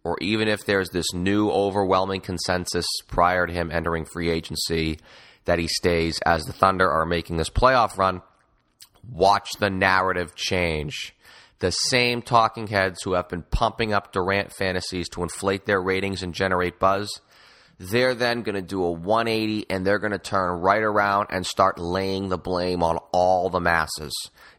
or 0.05 0.17
even 0.21 0.47
if 0.49 0.65
there's 0.65 0.91
this 0.91 1.13
new 1.13 1.51
overwhelming 1.51 2.21
consensus 2.21 2.87
prior 3.09 3.47
to 3.47 3.53
him 3.53 3.71
entering 3.71 4.05
free 4.05 4.31
agency 4.31 4.99
that 5.47 5.59
he 5.59 5.67
stays 5.67 6.21
as 6.27 6.45
the 6.45 6.53
Thunder 6.53 6.89
are 6.91 7.07
making 7.07 7.39
this 7.39 7.51
playoff 7.51 7.97
run, 7.97 8.23
watch 9.11 9.49
the 9.59 9.71
narrative 9.71 10.35
change. 10.35 11.15
The 11.59 11.71
same 11.71 12.21
talking 12.21 12.67
heads 12.67 13.03
who 13.03 13.15
have 13.15 13.29
been 13.29 13.43
pumping 13.43 13.93
up 13.93 14.13
Durant 14.13 14.53
fantasies 14.53 15.09
to 15.11 15.23
inflate 15.23 15.65
their 15.65 15.81
ratings 15.81 16.23
and 16.23 16.35
generate 16.35 16.79
buzz, 16.79 17.09
they're 17.79 18.15
then 18.15 18.43
going 18.43 18.55
to 18.57 18.63
do 18.63 18.85
a 18.85 18.91
180 18.91 19.67
and 19.71 19.87
they're 19.87 19.99
going 19.99 20.13
to 20.13 20.19
turn 20.19 20.61
right 20.61 20.83
around 20.83 21.29
and 21.31 21.47
start 21.47 21.79
laying 21.79 22.29
the 22.29 22.39
blame 22.39 22.83
on 22.83 22.99
all 23.13 23.49
the 23.49 23.61
masses. 23.61 24.13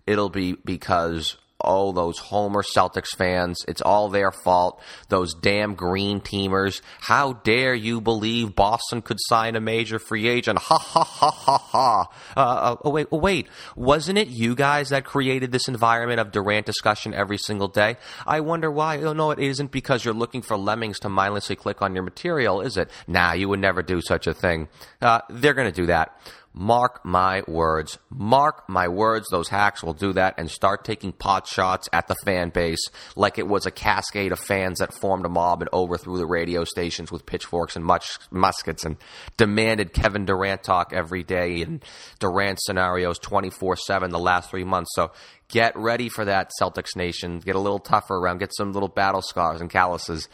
It'll 0.05 0.29
be 0.29 0.53
because 0.53 1.37
oh, 1.61 1.91
those 1.91 2.19
Homer 2.19 2.61
Celtics 2.61 3.15
fans, 3.17 3.63
it's 3.67 3.81
all 3.81 4.09
their 4.09 4.31
fault. 4.31 4.81
Those 5.09 5.33
damn 5.33 5.75
green 5.75 6.21
teamers. 6.21 6.81
How 6.99 7.33
dare 7.33 7.73
you 7.73 8.01
believe 8.01 8.55
Boston 8.55 9.01
could 9.01 9.17
sign 9.21 9.55
a 9.55 9.61
major 9.61 9.99
free 9.99 10.27
agent? 10.27 10.59
Ha 10.59 10.77
ha 10.77 11.03
ha 11.03 11.31
ha 11.31 11.57
ha. 11.57 12.07
Uh, 12.35 12.39
uh, 12.39 12.75
oh, 12.83 12.89
wait, 12.89 13.07
oh, 13.11 13.17
wait. 13.17 13.47
Wasn't 13.75 14.17
it 14.17 14.27
you 14.27 14.53
guys 14.55 14.89
that 14.89 15.05
created 15.05 15.51
this 15.51 15.67
environment 15.67 16.19
of 16.19 16.31
Durant 16.31 16.65
discussion 16.65 17.13
every 17.13 17.37
single 17.37 17.67
day? 17.67 17.97
I 18.25 18.41
wonder 18.41 18.69
why. 18.69 19.01
Oh, 19.01 19.13
no, 19.13 19.31
it 19.31 19.39
isn't 19.39 19.71
because 19.71 20.03
you're 20.05 20.13
looking 20.13 20.41
for 20.41 20.57
lemmings 20.57 20.99
to 20.99 21.09
mindlessly 21.09 21.55
click 21.55 21.81
on 21.81 21.93
your 21.95 22.03
material, 22.03 22.61
is 22.61 22.77
it? 22.77 22.89
Nah, 23.07 23.33
you 23.33 23.49
would 23.49 23.59
never 23.59 23.81
do 23.81 24.01
such 24.01 24.27
a 24.27 24.33
thing. 24.33 24.67
Uh, 25.01 25.21
they're 25.29 25.53
going 25.53 25.71
to 25.71 25.75
do 25.75 25.87
that. 25.87 26.17
Mark 26.59 27.05
my 27.05 27.43
words. 27.47 27.99
Mark 28.09 28.67
my 28.67 28.87
words. 28.87 29.27
Those 29.29 29.47
hacks 29.47 29.83
will 29.83 29.93
do 29.93 30.13
that 30.13 30.33
and 30.39 30.49
start 30.49 30.83
taking 30.83 31.11
pot 31.11 31.45
shots 31.45 31.87
at 31.93 32.07
the 32.07 32.15
fan 32.25 32.49
base 32.49 32.83
like 33.15 33.37
it 33.37 33.47
was 33.47 33.67
a 33.67 33.71
cascade 33.71 34.31
of 34.31 34.39
fans 34.39 34.79
that 34.79 34.91
formed 34.91 35.27
a 35.27 35.29
mob 35.29 35.61
and 35.61 35.69
overthrew 35.71 36.17
the 36.17 36.25
radio 36.25 36.63
stations 36.63 37.11
with 37.11 37.27
pitchforks 37.27 37.75
and 37.75 37.85
muskets 37.85 38.85
and 38.85 38.97
demanded 39.37 39.93
Kevin 39.93 40.25
Durant 40.25 40.63
talk 40.63 40.93
every 40.93 41.23
day 41.23 41.61
and 41.61 41.85
Durant 42.19 42.59
scenarios 42.59 43.19
24 43.19 43.75
7 43.75 44.09
the 44.09 44.17
last 44.17 44.49
three 44.49 44.63
months. 44.63 44.89
So 44.95 45.11
get 45.49 45.77
ready 45.77 46.09
for 46.09 46.25
that, 46.25 46.49
Celtics 46.59 46.95
Nation. 46.95 47.37
Get 47.37 47.55
a 47.55 47.59
little 47.59 47.77
tougher 47.77 48.15
around, 48.15 48.39
get 48.39 48.55
some 48.55 48.71
little 48.71 48.89
battle 48.89 49.21
scars 49.21 49.61
and 49.61 49.69
calluses. 49.69 50.27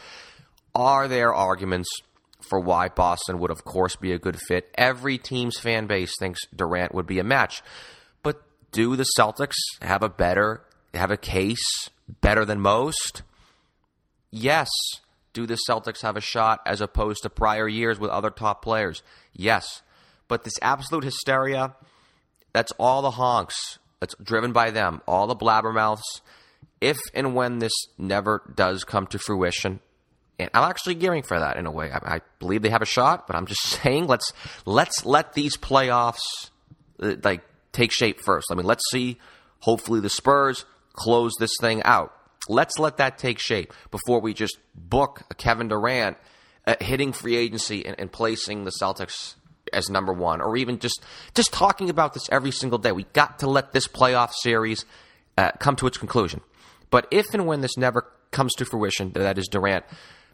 Are 0.73 1.09
there 1.09 1.33
arguments? 1.33 1.89
For 2.53 2.59
why 2.59 2.87
Boston 2.87 3.39
would, 3.39 3.49
of 3.49 3.65
course, 3.65 3.95
be 3.95 4.11
a 4.11 4.19
good 4.19 4.39
fit. 4.39 4.69
Every 4.75 5.17
team's 5.17 5.57
fan 5.57 5.87
base 5.87 6.13
thinks 6.19 6.39
Durant 6.55 6.93
would 6.93 7.07
be 7.07 7.17
a 7.17 7.23
match. 7.23 7.63
But 8.21 8.43
do 8.71 8.95
the 8.95 9.07
Celtics 9.17 9.55
have 9.81 10.03
a 10.03 10.07
better, 10.07 10.61
have 10.93 11.09
a 11.09 11.17
case 11.17 11.89
better 12.21 12.45
than 12.45 12.59
most? 12.59 13.23
Yes. 14.29 14.69
Do 15.33 15.47
the 15.47 15.57
Celtics 15.67 16.03
have 16.03 16.15
a 16.15 16.21
shot 16.21 16.61
as 16.63 16.79
opposed 16.79 17.23
to 17.23 17.29
prior 17.31 17.67
years 17.67 17.99
with 17.99 18.11
other 18.11 18.29
top 18.29 18.61
players? 18.61 19.01
Yes. 19.33 19.81
But 20.27 20.43
this 20.43 20.59
absolute 20.61 21.05
hysteria, 21.05 21.73
that's 22.53 22.73
all 22.77 23.01
the 23.01 23.09
honks. 23.09 23.79
That's 23.99 24.13
driven 24.21 24.51
by 24.51 24.69
them, 24.69 25.01
all 25.07 25.25
the 25.25 25.35
blabbermouths. 25.35 26.21
If 26.79 26.99
and 27.15 27.33
when 27.33 27.57
this 27.57 27.73
never 27.97 28.43
does 28.53 28.83
come 28.83 29.07
to 29.07 29.17
fruition, 29.17 29.79
and 30.43 30.51
I'm 30.53 30.69
actually 30.69 30.95
gearing 30.95 31.23
for 31.23 31.39
that 31.39 31.57
in 31.57 31.65
a 31.65 31.71
way. 31.71 31.91
I, 31.91 32.15
I, 32.15 32.21
believe 32.39 32.61
they 32.61 32.69
have 32.69 32.81
a 32.81 32.85
shot, 32.85 33.27
but 33.27 33.35
I'm 33.35 33.45
just 33.45 33.61
saying 33.81 34.07
let's 34.07 34.31
let's 34.65 35.05
let 35.05 35.33
these 35.33 35.57
playoffs 35.57 36.49
uh, 37.01 37.15
like 37.23 37.41
take 37.71 37.91
shape 37.91 38.19
first. 38.21 38.47
I 38.51 38.55
mean, 38.55 38.65
let's 38.65 38.83
see. 38.91 39.17
Hopefully, 39.59 39.99
the 39.99 40.09
Spurs 40.09 40.65
close 40.93 41.33
this 41.39 41.51
thing 41.59 41.81
out. 41.83 42.13
Let's 42.49 42.77
let 42.77 42.97
that 42.97 43.17
take 43.17 43.39
shape 43.39 43.73
before 43.89 44.19
we 44.19 44.33
just 44.33 44.57
book 44.75 45.23
a 45.31 45.35
Kevin 45.35 45.69
Durant 45.69 46.17
uh, 46.67 46.75
hitting 46.81 47.13
free 47.13 47.35
agency 47.35 47.85
and, 47.85 47.97
and 47.99 48.11
placing 48.11 48.65
the 48.65 48.71
Celtics 48.81 49.35
as 49.71 49.89
number 49.89 50.13
one, 50.13 50.41
or 50.41 50.57
even 50.57 50.79
just 50.79 51.01
just 51.33 51.53
talking 51.53 51.89
about 51.89 52.13
this 52.13 52.29
every 52.31 52.51
single 52.51 52.77
day. 52.77 52.91
We 52.91 53.05
got 53.13 53.39
to 53.39 53.49
let 53.49 53.71
this 53.71 53.87
playoff 53.87 54.31
series 54.33 54.85
uh, 55.37 55.51
come 55.59 55.75
to 55.77 55.87
its 55.87 55.97
conclusion. 55.97 56.41
But 56.89 57.07
if 57.11 57.33
and 57.33 57.47
when 57.47 57.61
this 57.61 57.77
never 57.77 58.11
comes 58.31 58.53
to 58.55 58.65
fruition, 58.65 59.11
that 59.13 59.37
is 59.37 59.47
Durant 59.47 59.85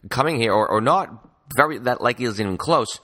coming 0.10 0.40
here, 0.40 0.54
or, 0.54 0.68
or 0.70 0.82
not 0.82 1.26
very 1.56 1.80
that 1.80 2.02
likely 2.02 2.26
isn't 2.26 2.44
even 2.44 2.58
close, 2.58 3.00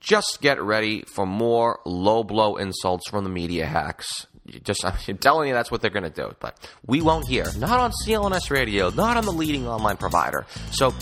just 0.00 0.38
get 0.40 0.62
ready 0.62 1.02
for 1.02 1.26
more 1.26 1.80
low 1.84 2.22
blow 2.22 2.56
insults 2.56 3.08
from 3.08 3.24
the 3.24 3.30
media 3.30 3.66
hacks. 3.66 4.26
Just 4.62 4.84
I'm 5.08 5.18
telling 5.18 5.48
you 5.48 5.54
that's 5.54 5.70
what 5.70 5.82
they're 5.82 5.90
going 5.90 6.04
to 6.04 6.10
do. 6.10 6.34
But 6.40 6.58
we 6.86 7.02
won't 7.02 7.26
hear. 7.26 7.46
Not 7.56 7.78
on 7.80 7.92
CLNS 8.04 8.50
Radio, 8.50 8.90
not 8.90 9.16
on 9.16 9.24
the 9.24 9.32
leading 9.32 9.66
online 9.66 9.96
provider. 9.96 10.46
So 10.70 10.94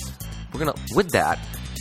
we're 0.53 0.61
to, 0.73 0.95
with 0.95 1.11
that, 1.11 1.39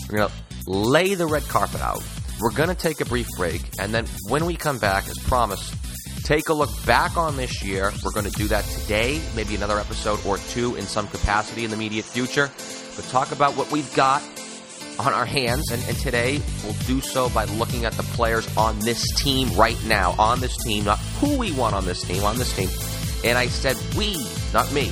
we're 0.10 0.28
to 0.28 0.34
lay 0.68 1.16
the 1.16 1.28
red 1.28 1.44
carpet 1.44 1.82
out. 1.82 2.04
We're 2.40 2.52
to 2.52 2.76
take 2.76 3.00
a 3.00 3.06
brief 3.06 3.28
break. 3.38 3.62
And 3.80 3.94
then 3.94 4.06
when 4.28 4.46
we 4.46 4.56
come 4.58 4.78
back, 4.78 5.08
as 5.08 5.18
promised, 5.20 5.74
take 6.26 6.50
a 6.50 6.54
look 6.54 6.70
back 6.86 7.16
on 7.16 7.38
this 7.38 7.64
year. 7.64 7.94
We're 8.04 8.12
going 8.12 8.30
to 8.30 8.38
do 8.38 8.50
that 8.50 8.66
today, 8.66 9.22
maybe 9.36 9.56
another 9.56 9.80
episode 9.80 10.20
or 10.26 10.38
two 10.38 10.76
in 10.76 10.84
some 10.84 11.08
capacity 11.08 11.64
in 11.64 11.70
the 11.70 11.78
immediate 11.78 12.04
future 12.04 12.52
but 12.96 13.06
talk 13.06 13.32
about 13.32 13.56
what 13.56 13.72
we've 13.72 13.94
got 13.96 14.22
on 15.00 15.14
our 15.14 15.26
hands. 15.26 15.72
And, 15.72 15.84
and, 15.88 15.98
today 15.98 16.42
we'll 16.64 16.76
do 16.86 17.02
so 17.02 17.30
by 17.30 17.46
looking 17.46 17.86
at 17.86 17.94
the 17.94 18.04
players 18.04 18.48
on 18.56 18.80
this 18.80 19.04
team 19.16 19.54
right 19.56 19.82
now. 19.86 20.16
On 20.18 20.40
this 20.40 20.56
team, 20.64 20.86
not 20.86 21.00
who 21.20 21.38
we 21.38 21.52
want 21.52 21.76
on 21.76 21.86
this 21.86 22.02
team, 22.02 22.24
on 22.24 22.38
this 22.38 22.56
team. 22.56 22.70
And 23.24 23.38
I 23.38 23.48
said 23.48 23.78
we, 23.98 24.26
not 24.54 24.72
me. 24.72 24.88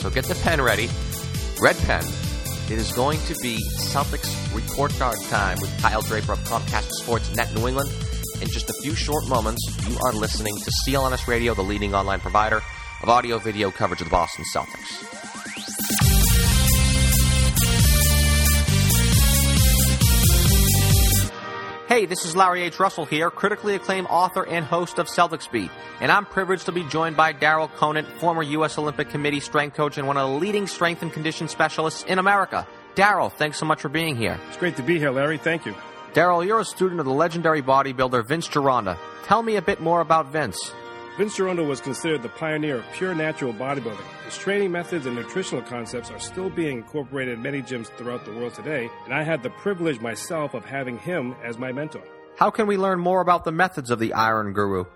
So 0.00 0.10
get 0.10 0.24
the 0.24 0.34
pen 0.42 0.60
ready. 0.60 0.88
Red 1.60 1.76
pen. 1.78 2.04
It 2.70 2.78
is 2.78 2.92
going 2.92 3.18
to 3.26 3.34
be 3.42 3.58
Celtics 3.76 4.32
report 4.54 4.92
card 4.94 5.16
time 5.28 5.58
with 5.60 5.76
Kyle 5.80 6.02
Draper 6.02 6.32
of 6.32 6.38
Comcast 6.40 6.88
Sports 7.02 7.34
Net 7.36 7.54
New 7.54 7.68
England. 7.68 7.92
In 8.40 8.48
just 8.48 8.70
a 8.70 8.74
few 8.82 8.94
short 8.94 9.28
moments, 9.28 9.62
you 9.88 9.96
are 10.04 10.12
listening 10.12 10.56
to 10.56 10.72
CLNS 10.84 11.28
Radio, 11.28 11.54
the 11.54 11.62
leading 11.62 11.94
online 11.94 12.18
provider 12.18 12.62
of 13.02 13.08
audio 13.08 13.38
video 13.38 13.70
coverage 13.70 14.00
of 14.00 14.06
the 14.06 14.10
Boston 14.10 14.44
Celtics. 14.54 15.21
Hey, 21.92 22.06
this 22.06 22.24
is 22.24 22.34
Larry 22.34 22.62
H. 22.62 22.80
Russell 22.80 23.04
here, 23.04 23.30
critically 23.30 23.74
acclaimed 23.74 24.06
author 24.08 24.46
and 24.46 24.64
host 24.64 24.98
of 24.98 25.08
Celtics 25.08 25.52
Beat, 25.52 25.70
and 26.00 26.10
I'm 26.10 26.24
privileged 26.24 26.64
to 26.64 26.72
be 26.72 26.84
joined 26.84 27.18
by 27.18 27.34
Daryl 27.34 27.70
Conant, 27.74 28.08
former 28.18 28.42
U.S. 28.42 28.78
Olympic 28.78 29.10
Committee 29.10 29.40
strength 29.40 29.76
coach 29.76 29.98
and 29.98 30.06
one 30.06 30.16
of 30.16 30.30
the 30.30 30.36
leading 30.38 30.66
strength 30.66 31.02
and 31.02 31.12
condition 31.12 31.48
specialists 31.48 32.02
in 32.04 32.18
America. 32.18 32.66
Daryl, 32.94 33.30
thanks 33.30 33.58
so 33.58 33.66
much 33.66 33.82
for 33.82 33.90
being 33.90 34.16
here. 34.16 34.40
It's 34.48 34.56
great 34.56 34.76
to 34.76 34.82
be 34.82 34.98
here, 34.98 35.10
Larry. 35.10 35.36
Thank 35.36 35.66
you. 35.66 35.74
Daryl, 36.14 36.46
you're 36.46 36.60
a 36.60 36.64
student 36.64 36.98
of 36.98 37.04
the 37.04 37.12
legendary 37.12 37.60
bodybuilder 37.60 38.24
Vince 38.24 38.48
Gironda. 38.48 38.96
Tell 39.24 39.42
me 39.42 39.56
a 39.56 39.62
bit 39.62 39.82
more 39.82 40.00
about 40.00 40.28
Vince. 40.28 40.72
Vince 41.22 41.38
Gironda 41.38 41.64
was 41.64 41.80
considered 41.80 42.20
the 42.20 42.28
pioneer 42.28 42.78
of 42.78 42.84
pure 42.94 43.14
natural 43.14 43.54
bodybuilding. 43.54 44.24
His 44.24 44.36
training 44.36 44.72
methods 44.72 45.06
and 45.06 45.14
nutritional 45.14 45.62
concepts 45.62 46.10
are 46.10 46.18
still 46.18 46.50
being 46.50 46.78
incorporated 46.78 47.34
in 47.34 47.42
many 47.42 47.62
gyms 47.62 47.86
throughout 47.96 48.24
the 48.24 48.32
world 48.32 48.54
today, 48.54 48.90
and 49.04 49.14
I 49.14 49.22
had 49.22 49.44
the 49.44 49.50
privilege 49.50 50.00
myself 50.00 50.52
of 50.52 50.64
having 50.64 50.98
him 50.98 51.36
as 51.44 51.58
my 51.58 51.70
mentor. 51.70 52.02
How 52.34 52.50
can 52.50 52.66
we 52.66 52.76
learn 52.76 52.98
more 52.98 53.20
about 53.20 53.44
the 53.44 53.52
methods 53.52 53.92
of 53.92 54.00
the 54.00 54.14
Iron 54.14 54.52
Guru? 54.52 54.86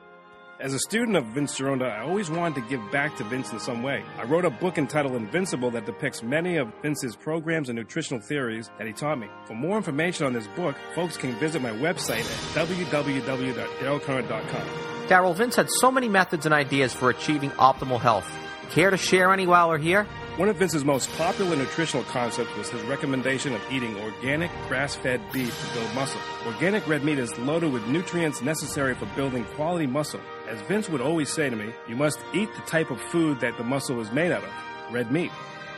As 0.58 0.74
a 0.74 0.80
student 0.80 1.16
of 1.16 1.26
Vince 1.26 1.56
Gironda, 1.56 1.88
I 1.88 2.00
always 2.00 2.28
wanted 2.28 2.60
to 2.60 2.68
give 2.68 2.80
back 2.90 3.16
to 3.18 3.22
Vince 3.22 3.52
in 3.52 3.60
some 3.60 3.84
way. 3.84 4.02
I 4.18 4.24
wrote 4.24 4.44
a 4.44 4.50
book 4.50 4.78
entitled 4.78 5.14
Invincible 5.14 5.70
that 5.70 5.86
depicts 5.86 6.24
many 6.24 6.56
of 6.56 6.72
Vince's 6.82 7.14
programs 7.14 7.68
and 7.68 7.78
nutritional 7.78 8.20
theories 8.20 8.68
that 8.78 8.88
he 8.88 8.92
taught 8.92 9.20
me. 9.20 9.28
For 9.44 9.54
more 9.54 9.76
information 9.76 10.26
on 10.26 10.32
this 10.32 10.48
book, 10.56 10.74
folks 10.96 11.16
can 11.16 11.38
visit 11.38 11.62
my 11.62 11.70
website 11.70 12.24
at 12.56 12.66
www.darylconant.com. 12.66 14.95
Daryl, 15.06 15.36
Vince 15.36 15.54
had 15.54 15.70
so 15.70 15.92
many 15.92 16.08
methods 16.08 16.46
and 16.46 16.54
ideas 16.54 16.92
for 16.92 17.10
achieving 17.10 17.50
optimal 17.52 18.00
health. 18.00 18.28
Care 18.70 18.90
to 18.90 18.96
share 18.96 19.32
any 19.32 19.46
while 19.46 19.68
we're 19.68 19.78
here? 19.78 20.02
One 20.36 20.48
of 20.48 20.56
Vince's 20.56 20.84
most 20.84 21.08
popular 21.12 21.54
nutritional 21.54 22.02
concepts 22.06 22.54
was 22.56 22.68
his 22.70 22.82
recommendation 22.82 23.54
of 23.54 23.62
eating 23.70 23.96
organic, 24.00 24.50
grass 24.66 24.96
fed 24.96 25.20
beef 25.32 25.56
to 25.60 25.78
build 25.78 25.94
muscle. 25.94 26.20
Organic 26.44 26.88
red 26.88 27.04
meat 27.04 27.20
is 27.20 27.38
loaded 27.38 27.72
with 27.72 27.86
nutrients 27.86 28.42
necessary 28.42 28.96
for 28.96 29.06
building 29.14 29.44
quality 29.54 29.86
muscle. 29.86 30.20
As 30.48 30.60
Vince 30.62 30.88
would 30.88 31.00
always 31.00 31.32
say 31.32 31.48
to 31.48 31.54
me, 31.54 31.72
you 31.88 31.94
must 31.94 32.18
eat 32.34 32.48
the 32.56 32.62
type 32.62 32.90
of 32.90 33.00
food 33.00 33.38
that 33.40 33.56
the 33.56 33.64
muscle 33.64 34.00
is 34.00 34.10
made 34.10 34.32
out 34.32 34.42
of 34.42 34.50
red 34.92 35.12
meat. 35.12 35.30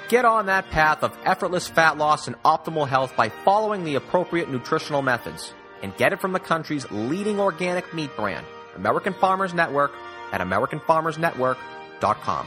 Get 0.09 0.25
on 0.25 0.47
that 0.47 0.71
path 0.71 1.03
of 1.03 1.15
effortless 1.27 1.69
fat 1.69 1.99
loss 1.99 2.29
and 2.29 2.43
optimal 2.45 2.89
health 2.89 3.15
by 3.15 3.29
following 3.29 3.85
the 3.85 3.97
appropriate 3.97 4.51
nutritional 4.51 5.03
methods. 5.03 5.53
And 5.83 5.95
get 5.99 6.15
it 6.15 6.21
from 6.21 6.33
the 6.33 6.41
country's 6.41 6.91
leading 6.91 7.39
organic 7.39 7.93
meat 7.93 8.17
brand 8.17 8.47
American 8.79 9.13
Farmers 9.15 9.53
Network 9.53 9.93
at 10.33 10.41
AmericanFarmersNetwork.com. 10.41 12.47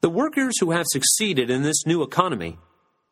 The 0.00 0.10
workers 0.10 0.54
who 0.60 0.70
have 0.70 0.86
succeeded 0.88 1.50
in 1.50 1.62
this 1.62 1.84
new 1.84 2.02
economy 2.02 2.58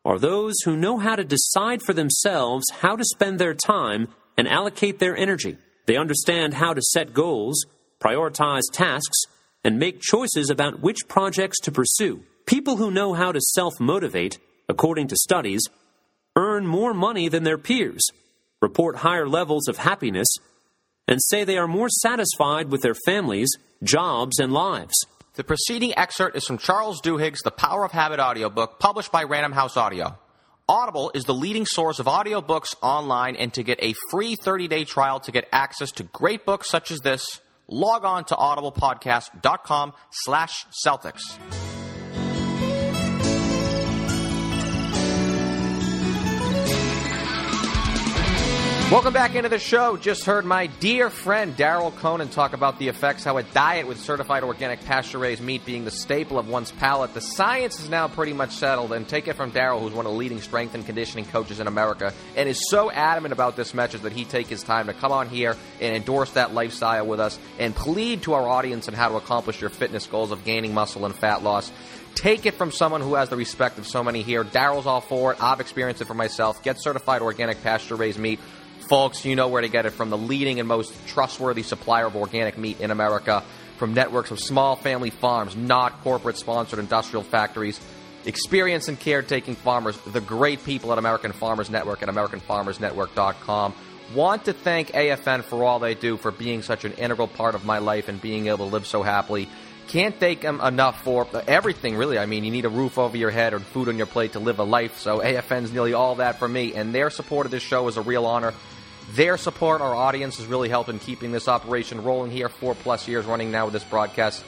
are 0.03 0.17
those 0.17 0.55
who 0.63 0.77
know 0.77 0.97
how 0.97 1.15
to 1.15 1.23
decide 1.23 1.81
for 1.81 1.93
themselves 1.93 2.65
how 2.81 2.95
to 2.95 3.03
spend 3.03 3.39
their 3.39 3.53
time 3.53 4.07
and 4.37 4.47
allocate 4.47 4.99
their 4.99 5.15
energy. 5.15 5.57
They 5.85 5.97
understand 5.97 6.55
how 6.55 6.73
to 6.73 6.81
set 6.81 7.13
goals, 7.13 7.65
prioritize 7.99 8.63
tasks, 8.71 9.17
and 9.63 9.79
make 9.79 10.01
choices 10.01 10.49
about 10.49 10.79
which 10.79 11.07
projects 11.07 11.59
to 11.61 11.71
pursue. 11.71 12.23
People 12.45 12.77
who 12.77 12.91
know 12.91 13.13
how 13.13 13.31
to 13.31 13.41
self 13.41 13.79
motivate, 13.79 14.37
according 14.69 15.07
to 15.07 15.15
studies, 15.15 15.61
earn 16.35 16.67
more 16.67 16.93
money 16.93 17.29
than 17.29 17.43
their 17.43 17.57
peers, 17.57 18.07
report 18.61 18.97
higher 18.97 19.27
levels 19.27 19.67
of 19.67 19.77
happiness, 19.77 20.27
and 21.07 21.21
say 21.21 21.43
they 21.43 21.57
are 21.57 21.67
more 21.67 21.89
satisfied 21.89 22.69
with 22.69 22.81
their 22.81 22.95
families, 23.05 23.49
jobs, 23.83 24.39
and 24.39 24.53
lives. 24.53 24.95
The 25.35 25.43
preceding 25.43 25.97
excerpt 25.97 26.35
is 26.37 26.45
from 26.45 26.57
Charles 26.57 27.01
Duhigg's 27.01 27.41
The 27.41 27.51
Power 27.51 27.83
of 27.83 27.91
Habit 27.91 28.19
audiobook, 28.19 28.79
published 28.79 29.11
by 29.11 29.23
Random 29.23 29.51
House 29.51 29.75
Audio. 29.75 30.17
Audible 30.67 31.11
is 31.13 31.25
the 31.25 31.33
leading 31.33 31.65
source 31.65 31.99
of 31.99 32.07
audiobooks 32.07 32.73
online, 32.81 33.35
and 33.35 33.53
to 33.53 33.61
get 33.61 33.77
a 33.83 33.93
free 34.09 34.35
30-day 34.35 34.85
trial 34.85 35.19
to 35.19 35.31
get 35.31 35.47
access 35.51 35.91
to 35.91 36.03
great 36.03 36.45
books 36.45 36.69
such 36.69 36.89
as 36.89 36.99
this, 36.99 37.41
log 37.67 38.03
on 38.03 38.25
to 38.25 38.35
audiblepodcast.com 38.35 39.93
slash 40.11 40.65
Celtics. 40.85 41.64
Welcome 48.91 49.13
back 49.13 49.33
into 49.33 49.49
the 49.49 49.57
show. 49.57 49.97
Just 49.97 50.25
heard 50.25 50.45
my 50.45 50.67
dear 50.67 51.09
friend 51.09 51.57
Daryl 51.57 51.93
Conant 51.97 52.31
talk 52.31 52.53
about 52.53 52.77
the 52.77 52.87
effects 52.87 53.23
how 53.23 53.37
a 53.37 53.43
diet 53.43 53.87
with 53.87 53.99
certified 53.99 54.43
organic 54.43 54.85
pasture 54.85 55.17
raised 55.17 55.41
meat 55.41 55.65
being 55.65 55.85
the 55.85 55.91
staple 55.91 56.37
of 56.37 56.47
one's 56.47 56.71
palate. 56.71 57.15
The 57.15 57.19
science 57.19 57.79
is 57.79 57.89
now 57.89 58.07
pretty 58.07 58.33
much 58.33 58.51
settled, 58.51 58.93
and 58.93 59.07
take 59.07 59.27
it 59.27 59.35
from 59.35 59.51
Daryl, 59.51 59.81
who's 59.81 59.91
one 59.91 60.05
of 60.05 60.11
the 60.11 60.17
leading 60.17 60.39
strength 60.39 60.75
and 60.75 60.85
conditioning 60.85 61.25
coaches 61.25 61.59
in 61.59 61.65
America, 61.65 62.13
and 62.35 62.47
is 62.47 62.69
so 62.69 62.91
adamant 62.91 63.33
about 63.33 63.55
this 63.55 63.73
message 63.73 64.01
that 64.01 64.13
he 64.13 64.23
take 64.23 64.45
his 64.45 64.61
time 64.61 64.85
to 64.85 64.93
come 64.93 65.11
on 65.11 65.29
here 65.29 65.57
and 65.81 65.95
endorse 65.95 66.31
that 66.33 66.53
lifestyle 66.53 67.07
with 67.07 67.19
us 67.19 67.39
and 67.57 67.75
plead 67.75 68.21
to 68.21 68.33
our 68.33 68.47
audience 68.47 68.87
on 68.87 68.93
how 68.93 69.09
to 69.09 69.15
accomplish 69.15 69.59
your 69.61 69.71
fitness 69.71 70.05
goals 70.05 70.29
of 70.29 70.45
gaining 70.45 70.75
muscle 70.75 71.07
and 71.07 71.15
fat 71.15 71.41
loss 71.41 71.71
take 72.13 72.45
it 72.45 72.53
from 72.53 72.71
someone 72.71 73.01
who 73.01 73.15
has 73.15 73.27
the 73.27 73.35
respect 73.35 73.77
of 73.77 73.85
so 73.85 74.01
many 74.01 74.21
here. 74.21 74.43
Daryl's 74.43 74.87
all 74.87 75.01
for 75.01 75.33
it. 75.33 75.43
I've 75.43 75.59
experienced 75.59 76.01
it 76.01 76.05
for 76.05 76.13
myself. 76.13 76.63
Get 76.63 76.81
certified 76.81 77.21
organic 77.21 77.61
pasture 77.61 77.95
raised 77.95 78.19
meat. 78.19 78.39
Folks, 78.87 79.25
you 79.25 79.35
know 79.35 79.47
where 79.47 79.61
to 79.61 79.67
get 79.67 79.87
it 79.87 79.91
from 79.91 80.11
the 80.11 80.17
leading 80.17 80.59
and 80.59 80.67
most 80.67 80.93
trustworthy 81.07 81.63
supplier 81.63 82.05
of 82.05 82.15
organic 82.15 82.55
meat 82.55 82.79
in 82.79 82.91
America, 82.91 83.43
from 83.77 83.95
networks 83.95 84.29
of 84.29 84.39
small 84.39 84.75
family 84.75 85.09
farms, 85.09 85.55
not 85.55 86.03
corporate 86.03 86.37
sponsored 86.37 86.77
industrial 86.77 87.23
factories. 87.23 87.79
Experienced 88.25 88.87
and 88.87 88.99
caretaking 88.99 89.55
farmers, 89.55 89.97
the 90.05 90.21
great 90.21 90.63
people 90.63 90.91
at 90.91 90.99
American 90.99 91.31
Farmers 91.31 91.69
Network 91.69 92.03
at 92.03 92.09
AmericanFarmersNetwork.com. 92.09 93.73
Want 94.13 94.45
to 94.45 94.53
thank 94.53 94.91
AFN 94.91 95.43
for 95.43 95.63
all 95.63 95.79
they 95.79 95.95
do 95.95 96.15
for 96.17 96.29
being 96.31 96.61
such 96.61 96.85
an 96.85 96.93
integral 96.93 97.27
part 97.27 97.55
of 97.55 97.65
my 97.65 97.79
life 97.79 98.07
and 98.07 98.21
being 98.21 98.47
able 98.47 98.67
to 98.67 98.71
live 98.71 98.85
so 98.85 99.01
happily. 99.01 99.49
Can't 99.87 100.19
thank 100.19 100.41
them 100.41 100.61
enough 100.61 101.03
for 101.03 101.27
everything, 101.47 101.95
really. 101.95 102.17
I 102.17 102.25
mean, 102.25 102.43
you 102.43 102.51
need 102.51 102.65
a 102.65 102.69
roof 102.69 102.97
over 102.97 103.17
your 103.17 103.29
head 103.29 103.53
or 103.53 103.59
food 103.59 103.87
on 103.87 103.97
your 103.97 104.07
plate 104.07 104.33
to 104.33 104.39
live 104.39 104.59
a 104.59 104.63
life, 104.63 104.99
so 104.99 105.19
AFN's 105.19 105.71
nearly 105.71 105.93
all 105.93 106.15
that 106.15 106.39
for 106.39 106.47
me, 106.47 106.73
and 106.73 106.93
their 106.93 107.09
support 107.09 107.45
of 107.45 107.51
this 107.51 107.63
show 107.63 107.87
is 107.87 107.97
a 107.97 108.01
real 108.01 108.25
honor. 108.25 108.53
Their 109.13 109.37
support, 109.37 109.81
our 109.81 109.93
audience, 109.93 110.37
has 110.37 110.47
really 110.47 110.69
helped 110.69 110.89
in 110.89 110.99
keeping 110.99 111.31
this 111.31 111.47
operation 111.47 112.03
rolling 112.03 112.31
here, 112.31 112.49
four 112.49 112.73
plus 112.73 113.07
years 113.07 113.25
running 113.25 113.51
now 113.51 113.65
with 113.65 113.73
this 113.73 113.83
broadcast. 113.83 114.43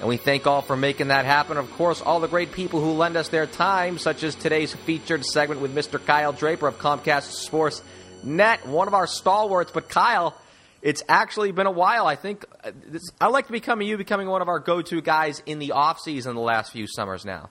And 0.00 0.08
we 0.08 0.16
thank 0.16 0.46
all 0.46 0.62
for 0.62 0.76
making 0.76 1.08
that 1.08 1.26
happen. 1.26 1.56
Of 1.56 1.70
course, 1.72 2.00
all 2.00 2.20
the 2.20 2.28
great 2.28 2.52
people 2.52 2.80
who 2.80 2.92
lend 2.92 3.16
us 3.16 3.28
their 3.28 3.46
time, 3.46 3.98
such 3.98 4.22
as 4.24 4.34
today's 4.34 4.74
featured 4.74 5.24
segment 5.24 5.60
with 5.60 5.74
Mr. 5.74 6.04
Kyle 6.04 6.32
Draper 6.32 6.66
of 6.66 6.78
Comcast 6.78 7.30
Sports 7.32 7.82
Net, 8.24 8.66
one 8.66 8.88
of 8.88 8.94
our 8.94 9.06
stalwarts. 9.06 9.70
But 9.72 9.88
Kyle, 9.88 10.34
it's 10.82 11.02
actually 11.08 11.52
been 11.52 11.66
a 11.66 11.70
while. 11.70 12.06
I 12.06 12.16
think 12.16 12.44
uh, 12.64 12.72
this, 12.88 13.12
I'd 13.20 13.28
like 13.28 13.46
to 13.46 13.52
become 13.52 13.80
you 13.80 13.96
becoming 13.96 14.28
one 14.28 14.42
of 14.42 14.48
our 14.48 14.58
go-to 14.58 15.00
guys 15.02 15.42
in 15.46 15.58
the 15.58 15.72
off 15.72 16.00
season 16.00 16.34
the 16.34 16.40
last 16.40 16.72
few 16.72 16.86
summers 16.88 17.24
now. 17.24 17.50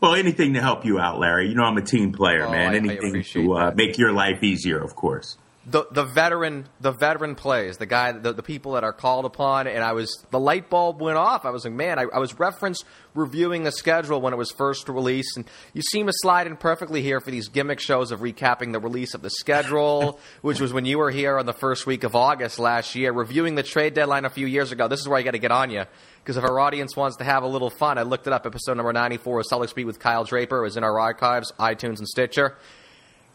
Well, 0.00 0.14
anything 0.14 0.52
to 0.54 0.60
help 0.60 0.84
you 0.84 0.98
out, 0.98 1.18
Larry. 1.18 1.48
You 1.48 1.54
know 1.54 1.64
I'm 1.64 1.78
a 1.78 1.82
team 1.82 2.12
player, 2.12 2.44
oh, 2.44 2.50
man. 2.50 2.74
I, 2.74 2.76
anything 2.76 3.16
I 3.16 3.22
to 3.22 3.54
uh, 3.54 3.72
make 3.74 3.98
your 3.98 4.12
life 4.12 4.42
easier, 4.42 4.78
of 4.78 4.94
course 4.94 5.38
the 5.66 5.86
the 5.90 6.04
veteran 6.04 6.66
the 6.80 6.92
veteran 6.92 7.34
plays 7.34 7.78
the 7.78 7.86
guy 7.86 8.12
the, 8.12 8.32
the 8.32 8.42
people 8.42 8.72
that 8.72 8.84
are 8.84 8.92
called 8.92 9.24
upon. 9.24 9.66
And 9.66 9.82
I 9.82 9.92
was 9.92 10.24
the 10.30 10.38
light 10.38 10.68
bulb 10.68 11.00
went 11.00 11.16
off. 11.16 11.44
I 11.44 11.50
was 11.50 11.64
like 11.64 11.72
man 11.72 11.98
I, 11.98 12.02
I 12.12 12.18
was 12.18 12.38
referenced 12.38 12.84
reviewing 13.14 13.64
the 13.64 13.72
schedule 13.72 14.20
when 14.20 14.32
it 14.32 14.36
was 14.36 14.50
first 14.50 14.88
released. 14.88 15.36
And 15.36 15.46
you 15.72 15.80
seem 15.80 16.06
to 16.06 16.12
slide 16.16 16.46
in 16.46 16.56
perfectly 16.56 17.00
here 17.00 17.20
for 17.20 17.30
these 17.30 17.48
gimmick 17.48 17.80
shows 17.80 18.10
of 18.10 18.20
recapping 18.20 18.72
the 18.72 18.80
release 18.80 19.14
of 19.14 19.22
the 19.22 19.30
schedule 19.30 20.20
which 20.42 20.60
was 20.60 20.72
when 20.72 20.84
you 20.84 20.98
were 20.98 21.10
here 21.10 21.38
on 21.38 21.46
the 21.46 21.54
first 21.54 21.86
week 21.86 22.04
of 22.04 22.14
August 22.14 22.58
last 22.58 22.94
year 22.94 23.12
reviewing 23.12 23.54
the 23.54 23.62
trade 23.62 23.94
deadline 23.94 24.24
a 24.26 24.30
few 24.30 24.46
years 24.46 24.70
ago. 24.70 24.88
This 24.88 25.00
is 25.00 25.08
where 25.08 25.18
I 25.18 25.22
got 25.22 25.32
to 25.32 25.38
get 25.38 25.52
on 25.52 25.70
you 25.70 25.84
because 26.22 26.36
if 26.36 26.44
our 26.44 26.60
audience 26.60 26.94
wants 26.94 27.16
to 27.18 27.24
have 27.24 27.42
a 27.42 27.48
little 27.48 27.70
fun 27.70 27.96
I 27.96 28.02
looked 28.02 28.26
it 28.26 28.32
up. 28.34 28.44
Episode 28.44 28.76
number 28.76 28.92
94 28.92 29.40
of 29.40 29.46
Celtics 29.50 29.74
Beat 29.74 29.86
with 29.86 29.98
Kyle 29.98 30.24
Draper 30.24 30.58
it 30.58 30.62
was 30.62 30.76
in 30.76 30.84
our 30.84 31.00
archives 31.00 31.52
iTunes 31.58 31.98
and 31.98 32.08
Stitcher 32.08 32.58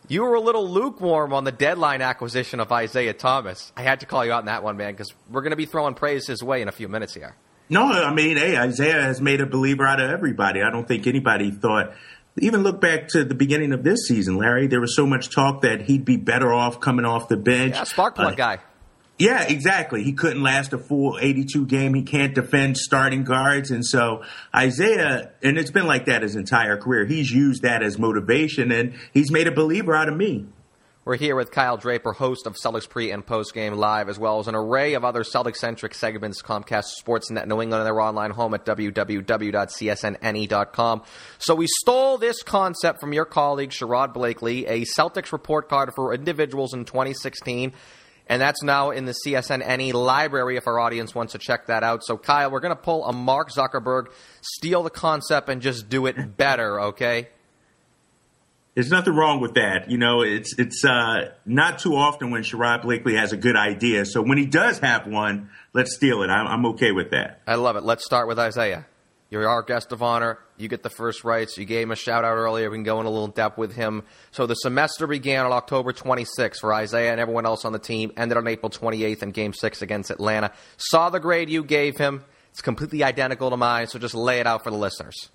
you 0.10 0.24
were 0.24 0.34
a 0.34 0.42
little 0.42 0.68
lukewarm 0.68 1.32
on 1.32 1.44
the 1.46 1.52
deadline 1.52 2.02
acquisition 2.02 2.60
of 2.60 2.72
Isaiah 2.72 3.14
Thomas. 3.14 3.72
I 3.78 3.84
had 3.84 4.02
to 4.02 4.06
call 4.06 4.26
you 4.26 4.34
out 4.34 4.40
on 4.40 4.46
that 4.46 4.64
one, 4.64 4.76
man, 4.76 4.94
because 4.94 5.14
we're 5.30 5.42
going 5.42 5.52
to 5.52 5.58
be 5.58 5.66
throwing 5.66 5.94
praise 5.94 6.28
his 6.28 6.44
way 6.44 6.62
in 6.62 6.68
a 6.68 6.72
few 6.72 6.90
minutes 6.90 7.14
here. 7.14 7.36
No, 7.70 7.84
I 7.84 8.12
mean, 8.14 8.38
hey, 8.38 8.58
Isaiah 8.58 9.04
has 9.04 9.22
made 9.22 9.40
a 9.42 9.46
believer 9.46 9.86
out 9.86 10.02
of 10.02 10.10
everybody. 10.10 10.64
I 10.64 10.72
don't 10.72 10.88
think 10.88 11.06
anybody 11.06 11.52
thought. 11.52 11.94
Even 12.40 12.64
look 12.64 12.82
back 12.82 13.10
to 13.10 13.24
the 13.24 13.36
beginning 13.36 13.74
of 13.74 13.84
this 13.84 14.08
season, 14.08 14.38
Larry. 14.38 14.66
There 14.66 14.82
was 14.82 14.96
so 14.96 15.06
much 15.06 15.30
talk 15.30 15.62
that 15.62 15.84
he'd 15.84 16.06
be 16.06 16.18
better 16.18 16.52
off 16.52 16.80
coming 16.80 17.06
off 17.06 17.28
the 17.28 17.38
bench. 17.38 17.76
Yeah, 17.76 17.84
spark 17.84 18.16
plug 18.16 18.34
uh, 18.34 18.36
guy. 18.36 18.58
Yeah, 19.20 19.44
exactly. 19.44 20.04
He 20.04 20.14
couldn't 20.14 20.42
last 20.42 20.72
a 20.72 20.78
full 20.78 21.20
82 21.20 21.66
game. 21.66 21.94
He 21.94 22.04
can't 22.04 22.34
defend 22.34 22.78
starting 22.78 23.26
guards. 23.26 23.70
And 23.70 23.86
so 23.86 24.24
Isaiah, 24.56 25.32
and 25.44 25.58
it's 25.58 25.72
been 25.72 25.88
like 25.88 26.06
that 26.06 26.22
his 26.22 26.38
entire 26.38 26.78
career, 26.78 27.06
he's 27.06 27.30
used 27.30 27.64
that 27.64 27.84
as 27.84 28.00
motivation 28.00 28.72
and 28.72 28.94
he's 29.14 29.30
made 29.30 29.48
a 29.48 29.52
believer 29.52 29.94
out 29.94 30.08
of 30.08 30.16
me. 30.16 30.46
We're 31.04 31.18
here 31.18 31.36
with 31.36 31.52
Kyle 31.52 31.76
Draper, 31.76 32.14
host 32.14 32.46
of 32.46 32.56
Celtics 32.56 32.88
pre 32.88 33.10
and 33.12 33.26
post 33.26 33.54
game 33.54 33.74
live, 33.74 34.10
as 34.10 34.20
well 34.20 34.40
as 34.40 34.48
an 34.48 34.54
array 34.54 34.94
of 34.94 35.04
other 35.04 35.24
Celtics 35.24 35.56
centric 35.56 35.96
segments, 35.96 36.42
Comcast 36.42 36.86
Sportsnet 37.04 37.48
New 37.48 37.62
England, 37.62 37.82
and 37.82 37.88
their 37.88 38.00
online 38.00 38.32
home 38.32 38.54
at 38.54 38.64
www.csnne.com. 38.64 39.24
So 41.40 41.56
we 41.56 41.68
stole 41.68 42.20
this 42.20 42.44
concept 42.44 43.00
from 43.00 43.14
your 43.14 43.26
colleague, 43.26 43.72
Sherrod 43.72 44.14
Blakely, 44.14 44.68
a 44.68 44.82
Celtics 44.82 45.32
report 45.32 45.68
card 45.68 45.96
for 45.96 46.14
individuals 46.14 46.74
in 46.76 46.86
2016 46.86 47.74
and 48.30 48.40
that's 48.40 48.62
now 48.62 48.92
in 48.92 49.06
the 49.06 49.16
CSN 49.26 49.94
library 49.94 50.56
if 50.56 50.68
our 50.68 50.80
audience 50.80 51.16
wants 51.16 51.34
to 51.34 51.40
check 51.40 51.66
that 51.66 51.84
out. 51.84 52.04
So, 52.04 52.16
Kyle, 52.16 52.52
we're 52.52 52.60
going 52.60 52.76
to 52.76 52.82
pull 52.82 53.04
a 53.06 53.12
Mark 53.12 53.50
Zuckerberg, 53.52 54.06
steal 54.42 54.84
the 54.84 54.92
concept, 54.92 55.50
and 55.50 55.64
just 55.64 55.90
do 55.90 56.06
it 56.06 56.38
better, 56.38 56.80
okay? 56.80 57.30
There's 58.76 58.92
nothing 58.92 59.16
wrong 59.16 59.42
with 59.42 59.56
that. 59.56 59.90
You 59.90 59.98
know, 59.98 60.22
it's 60.22 60.58
it's 60.58 60.86
uh, 60.86 61.32
not 61.46 61.80
too 61.80 61.96
often 61.96 62.30
when 62.30 62.44
Sherrod 62.44 62.84
Blakely 62.84 63.16
has 63.16 63.34
a 63.34 63.38
good 63.38 63.58
idea. 63.58 64.06
So 64.06 64.22
when 64.22 64.38
he 64.38 64.46
does 64.46 64.80
have 64.80 65.08
one, 65.08 65.50
let's 65.74 65.96
steal 65.96 66.22
it. 66.22 66.28
I'm, 66.28 66.48
I'm 66.48 66.66
okay 66.68 66.92
with 66.92 67.10
that. 67.10 67.42
I 67.48 67.56
love 67.56 67.76
it. 67.76 67.84
Let's 67.84 68.06
start 68.06 68.28
with 68.28 68.40
Isaiah. 68.40 68.86
You're 69.30 69.48
our 69.48 69.62
guest 69.62 69.92
of 69.92 70.02
honor. 70.02 70.40
You 70.58 70.68
get 70.68 70.82
the 70.82 70.90
first 70.90 71.24
rights. 71.24 71.58
You 71.58 71.66
gave 71.66 71.84
him 71.84 71.92
a 71.92 71.96
shout 71.96 72.26
out 72.26 72.36
earlier. 72.36 72.70
We 72.70 72.78
can 72.78 72.84
go 72.84 73.00
in 73.00 73.06
a 73.06 73.12
little 73.12 73.28
depth 73.28 73.58
with 73.58 73.76
him. 73.76 74.04
So 74.32 74.48
the 74.48 74.56
semester 74.56 75.06
began 75.06 75.46
on 75.46 75.52
October 75.52 75.94
26th 75.94 76.60
for 76.60 76.74
Isaiah 76.74 77.12
and 77.12 77.20
everyone 77.20 77.46
else 77.46 77.64
on 77.64 77.72
the 77.72 77.80
team. 77.80 78.12
Ended 78.18 78.38
on 78.38 78.48
April 78.48 78.72
28th 78.72 79.22
in 79.22 79.32
Game 79.32 79.54
6 79.54 79.82
against 79.84 80.10
Atlanta. 80.10 80.52
Saw 80.78 81.10
the 81.10 81.20
grade 81.20 81.50
you 81.50 81.64
gave 81.64 81.98
him. 81.98 82.24
It's 82.52 82.62
completely 82.62 83.04
identical 83.04 83.52
to 83.52 83.58
mine, 83.58 83.88
so 83.88 84.00
just 84.00 84.16
lay 84.16 84.40
it 84.40 84.48
out 84.48 84.64
for 84.64 84.72
the 84.72 84.78
listeners. 84.78 85.30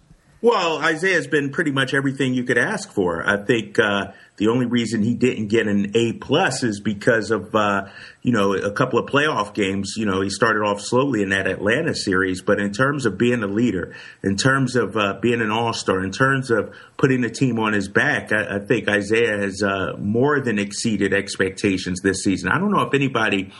Well, 0.44 0.76
Isaiah's 0.76 1.26
been 1.26 1.52
pretty 1.52 1.70
much 1.70 1.94
everything 1.94 2.34
you 2.34 2.44
could 2.44 2.58
ask 2.58 2.92
for. 2.92 3.26
I 3.26 3.42
think 3.42 3.78
uh, 3.78 4.12
the 4.36 4.48
only 4.48 4.66
reason 4.66 5.02
he 5.02 5.14
didn't 5.14 5.48
get 5.48 5.66
an 5.66 5.92
A 5.96 6.12
plus 6.12 6.62
is 6.62 6.80
because 6.80 7.30
of 7.30 7.54
uh, 7.54 7.86
you 8.20 8.30
know 8.30 8.52
a 8.52 8.70
couple 8.70 8.98
of 8.98 9.08
playoff 9.08 9.54
games. 9.54 9.94
You 9.96 10.04
know 10.04 10.20
he 10.20 10.28
started 10.28 10.60
off 10.60 10.82
slowly 10.82 11.22
in 11.22 11.30
that 11.30 11.46
Atlanta 11.46 11.94
series, 11.94 12.42
but 12.42 12.60
in 12.60 12.74
terms 12.74 13.06
of 13.06 13.16
being 13.16 13.42
a 13.42 13.46
leader, 13.46 13.96
in 14.22 14.36
terms 14.36 14.76
of 14.76 14.98
uh, 14.98 15.14
being 15.18 15.40
an 15.40 15.50
all 15.50 15.72
star, 15.72 16.04
in 16.04 16.12
terms 16.12 16.50
of 16.50 16.74
putting 16.98 17.22
the 17.22 17.30
team 17.30 17.58
on 17.58 17.72
his 17.72 17.88
back, 17.88 18.30
I, 18.30 18.56
I 18.56 18.58
think 18.58 18.86
Isaiah 18.86 19.38
has 19.38 19.62
uh, 19.62 19.94
more 19.98 20.40
than 20.40 20.58
exceeded 20.58 21.14
expectations 21.14 22.02
this 22.02 22.22
season. 22.22 22.50
I 22.50 22.58
don't 22.58 22.70
know 22.70 22.82
if 22.82 22.92
anybody 22.92 23.50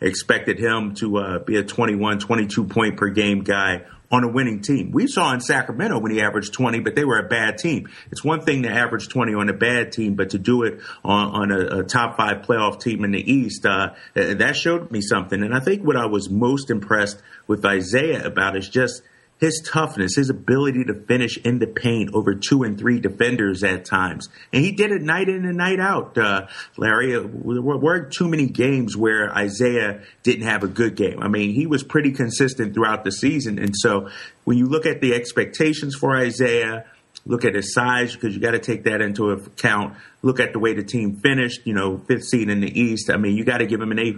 expected 0.00 0.58
him 0.58 0.96
to 0.96 1.16
uh, 1.16 1.38
be 1.38 1.58
a 1.58 1.62
21, 1.62 2.18
22 2.18 2.64
point 2.64 2.96
per 2.96 3.10
game 3.10 3.44
guy 3.44 3.82
on 4.10 4.24
a 4.24 4.28
winning 4.28 4.60
team. 4.60 4.90
We 4.92 5.06
saw 5.06 5.32
in 5.32 5.40
Sacramento 5.40 5.98
when 5.98 6.12
he 6.12 6.20
averaged 6.20 6.52
20, 6.52 6.80
but 6.80 6.94
they 6.94 7.04
were 7.04 7.18
a 7.18 7.28
bad 7.28 7.58
team. 7.58 7.88
It's 8.10 8.22
one 8.22 8.42
thing 8.42 8.62
to 8.62 8.70
average 8.70 9.08
20 9.08 9.34
on 9.34 9.48
a 9.48 9.52
bad 9.52 9.92
team 9.92 10.14
but 10.14 10.30
to 10.30 10.38
do 10.38 10.62
it 10.62 10.80
on, 11.04 11.50
on 11.50 11.52
a, 11.52 11.80
a, 11.80 11.84
top 11.84 12.16
five 12.16 12.42
playoff 12.42 12.80
team 12.80 13.04
in 13.04 13.12
the 13.12 13.32
East, 13.32 13.66
uh, 13.66 13.94
that 14.14 14.56
showed 14.56 14.90
me 14.90 15.00
something. 15.00 15.42
And 15.42 15.54
I 15.54 15.60
think 15.60 15.82
what 15.82 15.96
I 15.96 16.06
was 16.06 16.30
most 16.30 16.70
impressed 16.70 17.20
with 17.46 17.64
Isaiah 17.64 18.24
about 18.24 18.56
is 18.56 18.68
just 18.68 19.02
his 19.40 19.60
toughness, 19.60 20.16
his 20.16 20.30
ability 20.30 20.84
to 20.84 20.94
finish 20.94 21.36
in 21.38 21.58
the 21.58 21.66
paint 21.66 22.10
over 22.14 22.34
two 22.34 22.62
and 22.62 22.78
three 22.78 23.00
defenders 23.00 23.62
at 23.64 23.84
times. 23.84 24.28
And 24.52 24.64
he 24.64 24.72
did 24.72 24.92
it 24.92 25.02
night 25.02 25.28
in 25.28 25.44
and 25.44 25.56
night 25.56 25.80
out, 25.80 26.16
uh, 26.16 26.46
Larry. 26.76 27.14
Uh, 27.14 27.22
there 27.22 27.62
weren't 27.62 28.12
too 28.12 28.28
many 28.28 28.46
games 28.46 28.96
where 28.96 29.32
Isaiah 29.36 30.02
didn't 30.22 30.46
have 30.46 30.62
a 30.62 30.68
good 30.68 30.94
game. 30.94 31.22
I 31.22 31.28
mean, 31.28 31.52
he 31.52 31.66
was 31.66 31.82
pretty 31.82 32.12
consistent 32.12 32.74
throughout 32.74 33.04
the 33.04 33.10
season. 33.12 33.58
And 33.58 33.74
so 33.76 34.08
when 34.44 34.56
you 34.56 34.66
look 34.66 34.86
at 34.86 35.00
the 35.00 35.14
expectations 35.14 35.94
for 35.94 36.16
Isaiah, 36.16 36.86
look 37.26 37.44
at 37.44 37.54
his 37.54 37.74
size 37.74 38.14
because 38.14 38.34
you 38.34 38.40
got 38.40 38.52
to 38.52 38.60
take 38.60 38.84
that 38.84 39.00
into 39.00 39.30
account. 39.30 39.96
Look 40.22 40.40
at 40.40 40.52
the 40.52 40.58
way 40.58 40.74
the 40.74 40.84
team 40.84 41.16
finished, 41.16 41.66
you 41.66 41.74
know, 41.74 41.98
fifth 41.98 42.24
seed 42.24 42.48
in 42.48 42.60
the 42.60 42.80
East. 42.80 43.10
I 43.10 43.16
mean, 43.16 43.36
you 43.36 43.44
got 43.44 43.58
to 43.58 43.66
give 43.66 43.80
him 43.80 43.90
an 43.90 43.98
A. 43.98 44.14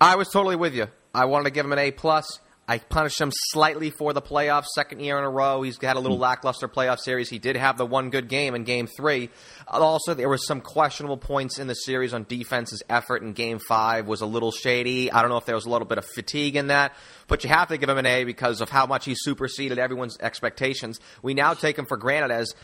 I 0.00 0.16
was 0.16 0.28
totally 0.28 0.56
with 0.56 0.74
you. 0.74 0.86
I 1.14 1.26
wanted 1.26 1.44
to 1.44 1.50
give 1.50 1.66
him 1.66 1.72
an 1.72 1.78
A 1.78 1.90
plus. 1.90 2.40
I 2.66 2.78
punished 2.78 3.20
him 3.20 3.30
slightly 3.50 3.90
for 3.90 4.14
the 4.14 4.22
playoffs, 4.22 4.66
second 4.74 5.00
year 5.00 5.18
in 5.18 5.24
a 5.24 5.28
row. 5.28 5.60
He's 5.60 5.76
had 5.80 5.96
a 5.96 6.00
little 6.00 6.16
hmm. 6.16 6.22
lackluster 6.22 6.66
playoff 6.66 6.98
series. 6.98 7.28
He 7.28 7.38
did 7.38 7.56
have 7.56 7.76
the 7.76 7.84
one 7.84 8.08
good 8.08 8.28
game 8.28 8.54
in 8.54 8.64
Game 8.64 8.86
Three. 8.86 9.28
Also, 9.68 10.14
there 10.14 10.30
was 10.30 10.46
some 10.46 10.62
questionable 10.62 11.18
points 11.18 11.58
in 11.58 11.66
the 11.66 11.74
series 11.74 12.14
on 12.14 12.24
defense's 12.24 12.82
effort 12.88 13.22
in 13.22 13.34
Game 13.34 13.58
Five 13.58 14.06
was 14.06 14.22
a 14.22 14.26
little 14.26 14.50
shady. 14.50 15.12
I 15.12 15.20
don't 15.20 15.30
know 15.30 15.36
if 15.36 15.44
there 15.44 15.54
was 15.54 15.66
a 15.66 15.70
little 15.70 15.86
bit 15.86 15.98
of 15.98 16.06
fatigue 16.06 16.56
in 16.56 16.68
that, 16.68 16.94
but 17.28 17.44
you 17.44 17.50
have 17.50 17.68
to 17.68 17.76
give 17.76 17.88
him 17.88 17.98
an 17.98 18.06
A 18.06 18.24
because 18.24 18.62
of 18.62 18.70
how 18.70 18.86
much 18.86 19.04
he 19.04 19.14
superseded 19.14 19.78
everyone's 19.78 20.18
expectations. 20.18 21.00
We 21.22 21.34
now 21.34 21.52
take 21.52 21.78
him 21.78 21.84
for 21.84 21.98
granted 21.98 22.30
as 22.30 22.54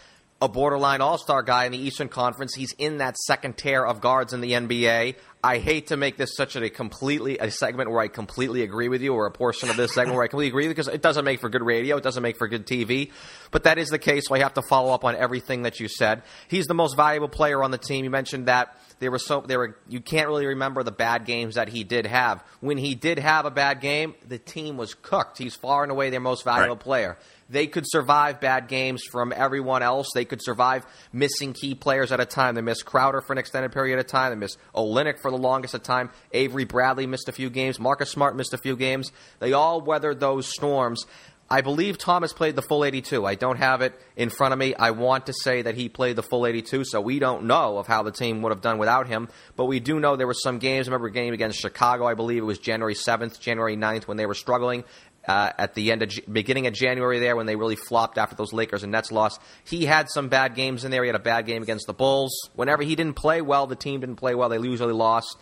a 0.43 0.49
borderline 0.49 1.01
all 1.01 1.19
star 1.19 1.43
guy 1.43 1.67
in 1.67 1.73
the 1.73 1.79
Eastern 1.79 2.09
Conference. 2.09 2.55
He's 2.55 2.73
in 2.79 2.99
that 2.99 3.19
second 3.19 3.59
tier 3.59 3.85
of 3.85 4.01
guards 4.01 4.33
in 4.33 4.41
the 4.41 4.53
NBA. 4.53 5.17
I 5.43 5.59
hate 5.59 5.87
to 5.87 5.97
make 5.97 6.19
this 6.19 6.37
such 6.37 6.55
a 6.57 6.69
completely 6.69 7.39
a 7.39 7.51
segment 7.51 7.91
where 7.91 8.01
I 8.01 8.09
completely 8.09 8.63
agree 8.63 8.89
with 8.89 9.01
you, 9.01 9.15
or 9.15 9.27
a 9.27 9.31
portion 9.31 9.71
of 9.71 9.77
this 9.77 9.95
segment 9.95 10.17
where 10.17 10.25
I 10.25 10.29
completely 10.29 10.49
agree 10.49 10.69
because 10.69 10.89
it 10.89 11.01
doesn't 11.01 11.25
make 11.25 11.41
for 11.41 11.49
good 11.49 11.63
radio, 11.63 11.97
it 11.97 12.03
doesn't 12.03 12.23
make 12.23 12.37
for 12.37 12.47
good 12.47 12.67
TV. 12.67 13.11
But 13.51 13.65
that 13.65 13.79
is 13.79 13.89
the 13.89 13.99
case, 13.99 14.29
so 14.29 14.35
I 14.35 14.41
have 14.41 14.55
to 14.55 14.63
follow 14.63 14.93
up 14.93 15.05
on 15.05 15.17
everything 15.17 15.63
that 15.63 15.81
you 15.81 15.89
said. 15.89 16.23
He's 16.49 16.67
the 16.67 16.75
most 16.75 16.95
valuable 16.95 17.29
player 17.29 17.63
on 17.63 17.71
the 17.71 17.79
team. 17.79 18.05
You 18.05 18.11
mentioned 18.11 18.47
that 18.47 18.77
there 18.99 19.11
were 19.11 19.19
so 19.19 19.41
there 19.41 19.59
were 19.59 19.79
you 19.89 20.01
can't 20.01 20.29
really 20.29 20.47
remember 20.47 20.83
the 20.83 20.93
bad 20.93 21.25
games 21.25 21.55
that 21.55 21.69
he 21.69 21.85
did 21.85 22.07
have. 22.07 22.45
When 22.61 22.77
he 22.77 22.95
did 22.95 23.19
have 23.19 23.47
a 23.47 23.51
bad 23.51 23.81
game, 23.81 24.15
the 24.29 24.39
team 24.39 24.77
was 24.77 24.95
cooked. 24.95 25.39
He's 25.39 25.57
far 25.57 25.83
and 25.83 25.91
away 25.91 26.11
their 26.11 26.21
most 26.21 26.45
valuable 26.45 26.77
right. 26.77 26.85
player. 26.85 27.19
They 27.51 27.67
could 27.67 27.85
survive 27.87 28.41
bad 28.41 28.69
games 28.69 29.03
from 29.11 29.33
everyone 29.35 29.83
else. 29.83 30.09
They 30.15 30.25
could 30.25 30.41
survive 30.43 30.87
missing 31.13 31.53
key 31.53 31.75
players 31.75 32.13
at 32.13 32.21
a 32.21 32.25
time. 32.25 32.55
They 32.55 32.63
missed 32.63 32.85
Crowder 32.85 33.21
for 33.21 33.33
an 33.33 33.39
extended 33.39 33.73
period 33.73 33.99
of 33.99 34.07
time. 34.07 34.31
They 34.31 34.39
missed 34.39 34.59
Olynyk 34.75 35.21
for 35.21 35.33
the 35.33 35.37
longest 35.37 35.75
of 35.75 35.83
time. 35.83 36.11
Avery 36.33 36.65
Bradley 36.65 37.09
missed 37.09 37.29
a 37.29 37.33
few 37.33 37.51
games. 37.51 37.81
Marcus 37.81 38.11
Smart 38.11 38.37
missed 38.37 38.55
a 38.55 38.59
few 38.59 38.77
games. 38.77 39.11
They 39.41 39.53
all 39.53 39.81
weathered 39.81 40.21
those 40.21 40.47
storms. 40.47 41.05
I 41.53 41.63
believe 41.63 41.99
Thomas 41.99 42.33
played 42.33 42.55
the 42.55 42.63
full 42.63 42.85
82. 42.85 43.27
I 43.27 43.35
don't 43.35 43.57
have 43.57 43.83
it 43.83 44.01
in 44.15 44.31
front 44.31 44.53
of 44.53 44.59
me. 44.61 44.73
I 44.77 44.93
want 44.93 45.27
to 45.27 45.33
say 45.33 45.63
that 45.63 45.75
he 45.75 45.89
played 45.89 46.15
the 46.15 46.23
full 46.23 46.47
82, 46.47 46.85
so 46.85 47.01
we 47.01 47.19
don't 47.19 47.47
know 47.47 47.79
of 47.79 47.89
how 47.89 48.05
the 48.05 48.13
team 48.13 48.43
would 48.43 48.51
have 48.51 48.61
done 48.61 48.79
without 48.79 49.09
him. 49.09 49.29
But 49.57 49.65
we 49.65 49.81
do 49.81 49.99
know 49.99 50.15
there 50.15 50.29
were 50.29 50.35
some 50.35 50.61
games. 50.61 50.87
I 50.87 50.91
remember 50.93 51.09
a 51.09 51.13
game 51.13 51.35
against 51.35 51.59
Chicago, 51.59 52.07
I 52.07 52.15
believe 52.15 52.45
it 52.45 52.47
was 52.47 52.61
January 52.61 52.95
7th, 52.95 53.41
January 53.41 53.77
9th, 53.77 54.07
when 54.07 54.17
they 54.17 54.27
were 54.27 54.35
struggling 54.35 54.85
uh, 55.27 55.53
at 55.59 55.75
the 55.75 55.93
end 55.93 56.03
of 56.03 56.11
beginning 56.31 56.67
of 56.67 56.75
January 56.75 57.19
there 57.19 57.37
when 57.37 57.47
they 57.47 57.57
really 57.57 57.77
flopped 57.77 58.19
after 58.19 58.35
those 58.35 58.53
Lakers 58.53 58.83
and 58.83 58.93
Nets 58.93 59.13
lost. 59.13 59.41
He 59.65 59.85
had 59.85 60.09
some 60.09 60.29
bad 60.29 60.55
games 60.55 60.85
in 60.85 60.91
there. 60.91 61.03
He 61.03 61.09
had 61.09 61.17
a 61.17 61.21
bad 61.21 61.47
game 61.47 61.63
against 61.63 61.87
the 61.87 61.93
Bulls. 61.93 62.33
Whenever 62.55 62.83
he 62.83 62.97
didn't 62.97 63.15
play 63.15 63.41
well, 63.41 63.67
the 63.67 63.77
team 63.77 64.01
didn't 64.01 64.17
play 64.17 64.35
well. 64.35 64.49
They 64.49 64.59
usually 64.59 64.93
lost. 64.93 65.37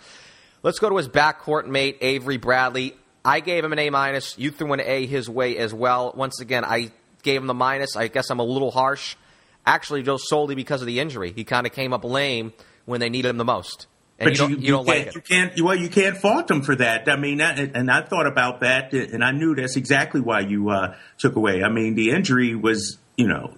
Let's 0.63 0.79
go 0.79 0.89
to 0.89 0.97
his 0.97 1.09
backcourt 1.09 1.67
mate 1.67 1.99
Avery 2.01 2.37
Bradley. 2.37 2.95
I 3.25 3.41
gave 3.41 3.65
him 3.65 3.73
an 3.73 3.79
A 3.79 3.91
minus. 3.91 4.39
You 4.39 4.51
threw 4.51 4.73
an 4.73 4.81
A 4.81 5.07
his 5.07 5.29
way 5.29 5.57
as 5.59 5.73
well. 5.73 6.13
Once 6.17 6.41
again, 6.41 6.65
I 6.65 6.91
gave 7.23 7.41
him 7.41 7.47
the 7.47 7.55
minus. 7.55 7.97
I 7.97 8.09
guess 8.09 8.31
I'm 8.31 8.41
a 8.41 8.45
little 8.45 8.71
harsh. 8.71 9.17
Actually, 9.67 10.03
just 10.03 10.29
solely 10.29 10.55
because 10.55 10.81
of 10.81 10.87
the 10.87 10.99
injury. 10.99 11.33
He 11.33 11.45
kind 11.45 11.67
of 11.67 11.73
came 11.73 11.93
up 11.93 12.05
lame 12.05 12.53
when 12.87 13.01
they 13.01 13.11
needed 13.11 13.29
him 13.29 13.37
the 13.37 13.45
most. 13.45 13.87
And 14.19 14.31
but 14.31 14.39
you, 14.39 14.49
you, 14.49 14.57
you 14.57 14.71
don't 14.73 14.87
like 14.87 15.09
it. 15.09 15.15
You 15.15 15.21
can't. 15.21 15.63
Well, 15.63 15.77
you 15.77 15.89
can't 15.89 16.17
fault 16.17 16.49
them 16.49 16.63
for 16.63 16.75
that. 16.77 17.09
I 17.09 17.17
mean, 17.17 17.41
and 17.41 17.91
I 17.91 18.03
thought 18.03 18.27
about 18.27 18.61
that, 18.61 18.93
and 18.93 19.23
I 19.23 19.31
knew 19.31 19.55
that's 19.55 19.77
exactly 19.77 20.21
why 20.21 20.41
you 20.41 20.71
uh, 20.71 20.97
took 21.19 21.37
away. 21.37 21.63
I 21.63 21.69
mean, 21.69 21.95
the 21.95 22.11
injury 22.11 22.57
was, 22.57 22.99
you 23.17 23.29
know, 23.29 23.55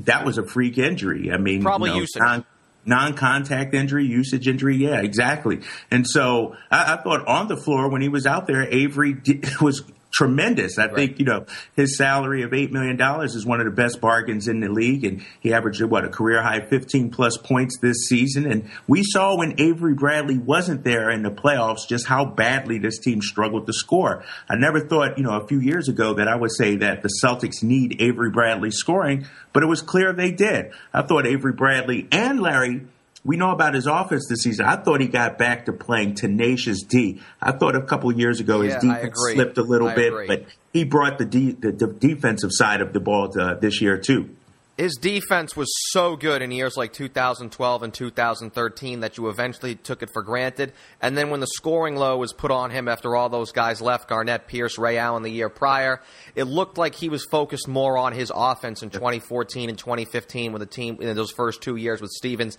that 0.00 0.26
was 0.26 0.36
a 0.36 0.46
freak 0.46 0.76
injury. 0.76 1.32
I 1.32 1.38
mean, 1.38 1.62
probably 1.62 1.90
you 1.92 2.06
know, 2.16 2.44
non-contact 2.84 3.74
injury, 3.74 4.04
usage 4.04 4.46
injury. 4.46 4.76
Yeah, 4.76 5.00
exactly. 5.00 5.60
And 5.90 6.06
so 6.06 6.56
I, 6.70 6.94
I, 6.94 6.96
thought 7.02 7.26
on 7.26 7.48
the 7.48 7.56
floor 7.56 7.88
when 7.90 8.02
he 8.02 8.08
was 8.08 8.26
out 8.26 8.46
there, 8.46 8.62
Avery 8.62 9.16
was 9.60 9.82
tremendous. 10.12 10.78
I 10.78 10.86
right. 10.86 10.94
think, 10.94 11.18
you 11.18 11.24
know, 11.24 11.46
his 11.74 11.96
salary 11.96 12.42
of 12.42 12.50
$8 12.50 12.70
million 12.70 13.00
is 13.22 13.46
one 13.46 13.60
of 13.60 13.66
the 13.66 13.72
best 13.72 14.00
bargains 14.00 14.48
in 14.48 14.60
the 14.60 14.68
league. 14.68 15.04
And 15.04 15.24
he 15.40 15.52
averaged, 15.52 15.82
what, 15.82 16.04
a 16.04 16.08
career 16.08 16.42
high 16.42 16.60
15 16.60 17.10
plus 17.10 17.36
points 17.36 17.78
this 17.80 18.06
season. 18.08 18.50
And 18.50 18.70
we 18.86 19.02
saw 19.02 19.36
when 19.36 19.60
Avery 19.60 19.94
Bradley 19.94 20.38
wasn't 20.38 20.84
there 20.84 21.10
in 21.10 21.22
the 21.22 21.30
playoffs 21.30 21.86
just 21.88 22.06
how 22.06 22.24
badly 22.24 22.78
this 22.78 22.98
team 22.98 23.20
struggled 23.20 23.66
to 23.66 23.72
score. 23.72 24.24
I 24.48 24.56
never 24.56 24.80
thought, 24.80 25.18
you 25.18 25.24
know, 25.24 25.38
a 25.38 25.46
few 25.46 25.60
years 25.60 25.88
ago 25.88 26.14
that 26.14 26.28
I 26.28 26.36
would 26.36 26.52
say 26.52 26.76
that 26.76 27.02
the 27.02 27.10
Celtics 27.22 27.62
need 27.62 28.00
Avery 28.00 28.30
Bradley 28.30 28.70
scoring, 28.70 29.26
but 29.52 29.62
it 29.62 29.66
was 29.66 29.82
clear 29.82 30.12
they 30.12 30.32
did. 30.32 30.72
I 30.92 31.02
thought 31.02 31.26
Avery 31.26 31.52
Bradley 31.52 32.08
and 32.10 32.40
Larry 32.40 32.86
we 33.24 33.36
know 33.36 33.50
about 33.50 33.74
his 33.74 33.86
offense 33.86 34.26
this 34.28 34.42
season. 34.42 34.66
I 34.66 34.76
thought 34.76 35.00
he 35.00 35.08
got 35.08 35.38
back 35.38 35.66
to 35.66 35.72
playing 35.72 36.14
tenacious 36.14 36.82
D. 36.82 37.20
I 37.42 37.52
thought 37.52 37.74
a 37.74 37.82
couple 37.82 38.12
years 38.12 38.40
ago 38.40 38.60
his 38.60 38.74
yeah, 38.74 38.94
defense 38.94 39.18
slipped 39.32 39.58
a 39.58 39.62
little 39.62 39.88
I 39.88 39.94
bit, 39.94 40.08
agree. 40.08 40.26
but 40.26 40.44
he 40.72 40.84
brought 40.84 41.18
the, 41.18 41.24
de- 41.24 41.52
the, 41.52 41.72
the, 41.72 41.86
defensive 41.86 42.50
side 42.52 42.80
of 42.80 42.92
the 42.92 43.00
ball 43.00 43.28
to, 43.30 43.40
uh, 43.40 43.54
this 43.54 43.80
year 43.80 43.98
too. 43.98 44.30
His 44.76 44.94
defense 44.94 45.56
was 45.56 45.68
so 45.90 46.14
good 46.14 46.40
in 46.40 46.52
years 46.52 46.76
like 46.76 46.92
2012 46.92 47.82
and 47.82 47.92
2013 47.92 49.00
that 49.00 49.18
you 49.18 49.28
eventually 49.28 49.74
took 49.74 50.04
it 50.04 50.10
for 50.12 50.22
granted. 50.22 50.72
And 51.02 51.18
then 51.18 51.30
when 51.30 51.40
the 51.40 51.48
scoring 51.48 51.96
low 51.96 52.16
was 52.18 52.32
put 52.32 52.52
on 52.52 52.70
him 52.70 52.86
after 52.86 53.16
all 53.16 53.28
those 53.28 53.50
guys 53.50 53.80
left, 53.80 54.08
Garnett, 54.08 54.46
Pierce, 54.46 54.78
Ray 54.78 54.96
Allen 54.96 55.24
the 55.24 55.32
year 55.32 55.48
prior, 55.48 56.00
it 56.36 56.44
looked 56.44 56.78
like 56.78 56.94
he 56.94 57.08
was 57.08 57.26
focused 57.28 57.66
more 57.66 57.98
on 57.98 58.12
his 58.12 58.30
offense 58.32 58.84
in 58.84 58.90
2014 58.90 59.68
and 59.68 59.76
2015 59.76 60.52
with 60.52 60.60
the 60.60 60.66
team 60.66 60.98
in 61.00 61.16
those 61.16 61.32
first 61.32 61.60
two 61.60 61.74
years 61.74 62.00
with 62.00 62.12
Stevens 62.12 62.56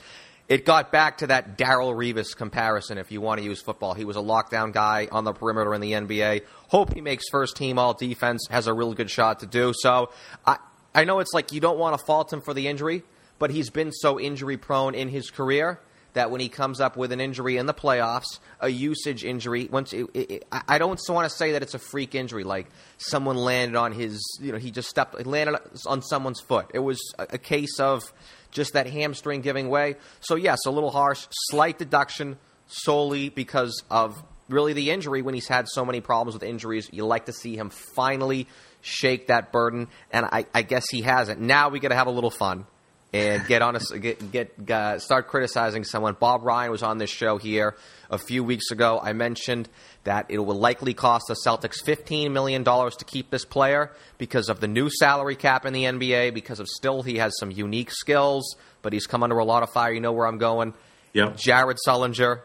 it 0.49 0.65
got 0.65 0.91
back 0.91 1.19
to 1.19 1.27
that 1.27 1.59
Darrelle 1.59 1.95
Revis 1.95 2.35
comparison, 2.35 2.97
if 2.97 3.11
you 3.11 3.21
want 3.21 3.39
to 3.39 3.45
use 3.45 3.61
football. 3.61 3.93
He 3.93 4.03
was 4.03 4.17
a 4.17 4.21
lockdown 4.21 4.73
guy 4.73 5.07
on 5.11 5.23
the 5.23 5.31
perimeter 5.31 5.75
in 5.75 5.81
the 5.81 5.91
NBA. 5.91 6.41
Hope 6.69 6.93
he 6.95 7.01
makes 7.01 7.25
first 7.29 7.55
team 7.55 7.77
all 7.77 7.93
defense, 7.93 8.47
has 8.49 8.65
a 8.65 8.73
real 8.73 8.95
good 8.95 9.11
shot 9.11 9.41
to 9.41 9.45
do. 9.45 9.73
So 9.77 10.09
I, 10.47 10.57
I 10.95 11.03
know 11.05 11.19
it's 11.19 11.33
like 11.33 11.51
you 11.51 11.61
don't 11.61 11.77
want 11.77 11.97
to 11.97 12.03
fault 12.03 12.33
him 12.33 12.41
for 12.41 12.55
the 12.55 12.67
injury, 12.67 13.03
but 13.37 13.51
he's 13.51 13.69
been 13.69 13.91
so 13.91 14.19
injury 14.19 14.57
prone 14.57 14.95
in 14.95 15.07
his 15.07 15.29
career 15.29 15.79
that 16.13 16.31
when 16.31 16.41
he 16.41 16.49
comes 16.49 16.81
up 16.81 16.97
with 16.97 17.11
an 17.11 17.21
injury 17.21 17.57
in 17.57 17.67
the 17.67 17.73
playoffs, 17.73 18.39
a 18.59 18.69
usage 18.69 19.23
injury, 19.23 19.69
once 19.71 19.93
it, 19.93 20.07
it, 20.15 20.47
I 20.51 20.79
don't 20.79 20.99
want 21.07 21.29
to 21.29 21.29
say 21.29 21.51
that 21.51 21.61
it's 21.61 21.75
a 21.75 21.79
freak 21.79 22.15
injury, 22.15 22.43
like 22.43 22.67
someone 22.97 23.35
landed 23.37 23.77
on 23.77 23.91
his, 23.91 24.19
you 24.41 24.51
know, 24.51 24.57
he 24.57 24.71
just 24.71 24.89
stepped, 24.89 25.23
landed 25.27 25.59
on 25.85 26.01
someone's 26.01 26.41
foot. 26.41 26.71
It 26.73 26.79
was 26.79 26.99
a, 27.19 27.27
a 27.33 27.37
case 27.37 27.79
of 27.79 28.11
just 28.51 28.73
that 28.73 28.87
hamstring 28.87 29.41
giving 29.41 29.69
way. 29.69 29.95
So, 30.21 30.35
yes, 30.35 30.59
a 30.65 30.71
little 30.71 30.91
harsh, 30.91 31.27
slight 31.49 31.77
deduction 31.77 32.37
solely 32.67 33.29
because 33.29 33.83
of 33.89 34.21
really 34.49 34.73
the 34.73 34.89
injury 34.91 35.21
when 35.21 35.33
he's 35.33 35.47
had 35.47 35.67
so 35.67 35.85
many 35.85 36.01
problems 36.01 36.33
with 36.33 36.43
injuries. 36.43 36.89
You 36.91 37.05
like 37.05 37.25
to 37.25 37.33
see 37.33 37.55
him 37.55 37.69
finally 37.69 38.47
shake 38.81 39.27
that 39.27 39.51
burden, 39.51 39.87
and 40.11 40.25
I, 40.25 40.45
I 40.53 40.61
guess 40.61 40.85
he 40.89 41.01
hasn't. 41.01 41.39
Now 41.39 41.69
we 41.69 41.79
got 41.79 41.89
to 41.89 41.95
have 41.95 42.07
a 42.07 42.11
little 42.11 42.31
fun 42.31 42.65
and 43.11 43.45
get 43.47 43.61
on 43.61 43.75
a, 43.75 43.97
get, 43.97 44.31
get 44.31 44.69
uh, 44.69 44.99
start 44.99 45.27
criticizing 45.27 45.83
someone. 45.83 46.15
Bob 46.19 46.43
Ryan 46.43 46.71
was 46.71 46.83
on 46.83 46.97
this 46.97 47.09
show 47.09 47.37
here 47.37 47.75
a 48.09 48.17
few 48.17 48.43
weeks 48.43 48.71
ago. 48.71 48.99
I 49.01 49.13
mentioned 49.13 49.67
that 50.03 50.25
it 50.29 50.39
will 50.39 50.57
likely 50.57 50.93
cost 50.93 51.25
the 51.27 51.35
Celtics 51.45 51.83
$15 51.83 52.31
million 52.31 52.63
to 52.63 53.05
keep 53.05 53.29
this 53.29 53.45
player 53.45 53.91
because 54.17 54.49
of 54.49 54.59
the 54.59 54.67
new 54.67 54.89
salary 54.89 55.35
cap 55.35 55.65
in 55.65 55.73
the 55.73 55.83
NBA, 55.83 56.33
because 56.33 56.59
of 56.59 56.67
still 56.67 57.03
he 57.03 57.17
has 57.17 57.37
some 57.39 57.51
unique 57.51 57.91
skills, 57.91 58.55
but 58.81 58.93
he's 58.93 59.07
come 59.07 59.23
under 59.23 59.37
a 59.37 59.45
lot 59.45 59.63
of 59.63 59.71
fire. 59.71 59.91
You 59.91 59.99
know 59.99 60.13
where 60.13 60.27
I'm 60.27 60.37
going. 60.37 60.73
Yep. 61.13 61.37
Jared 61.37 61.77
Sullinger. 61.85 62.41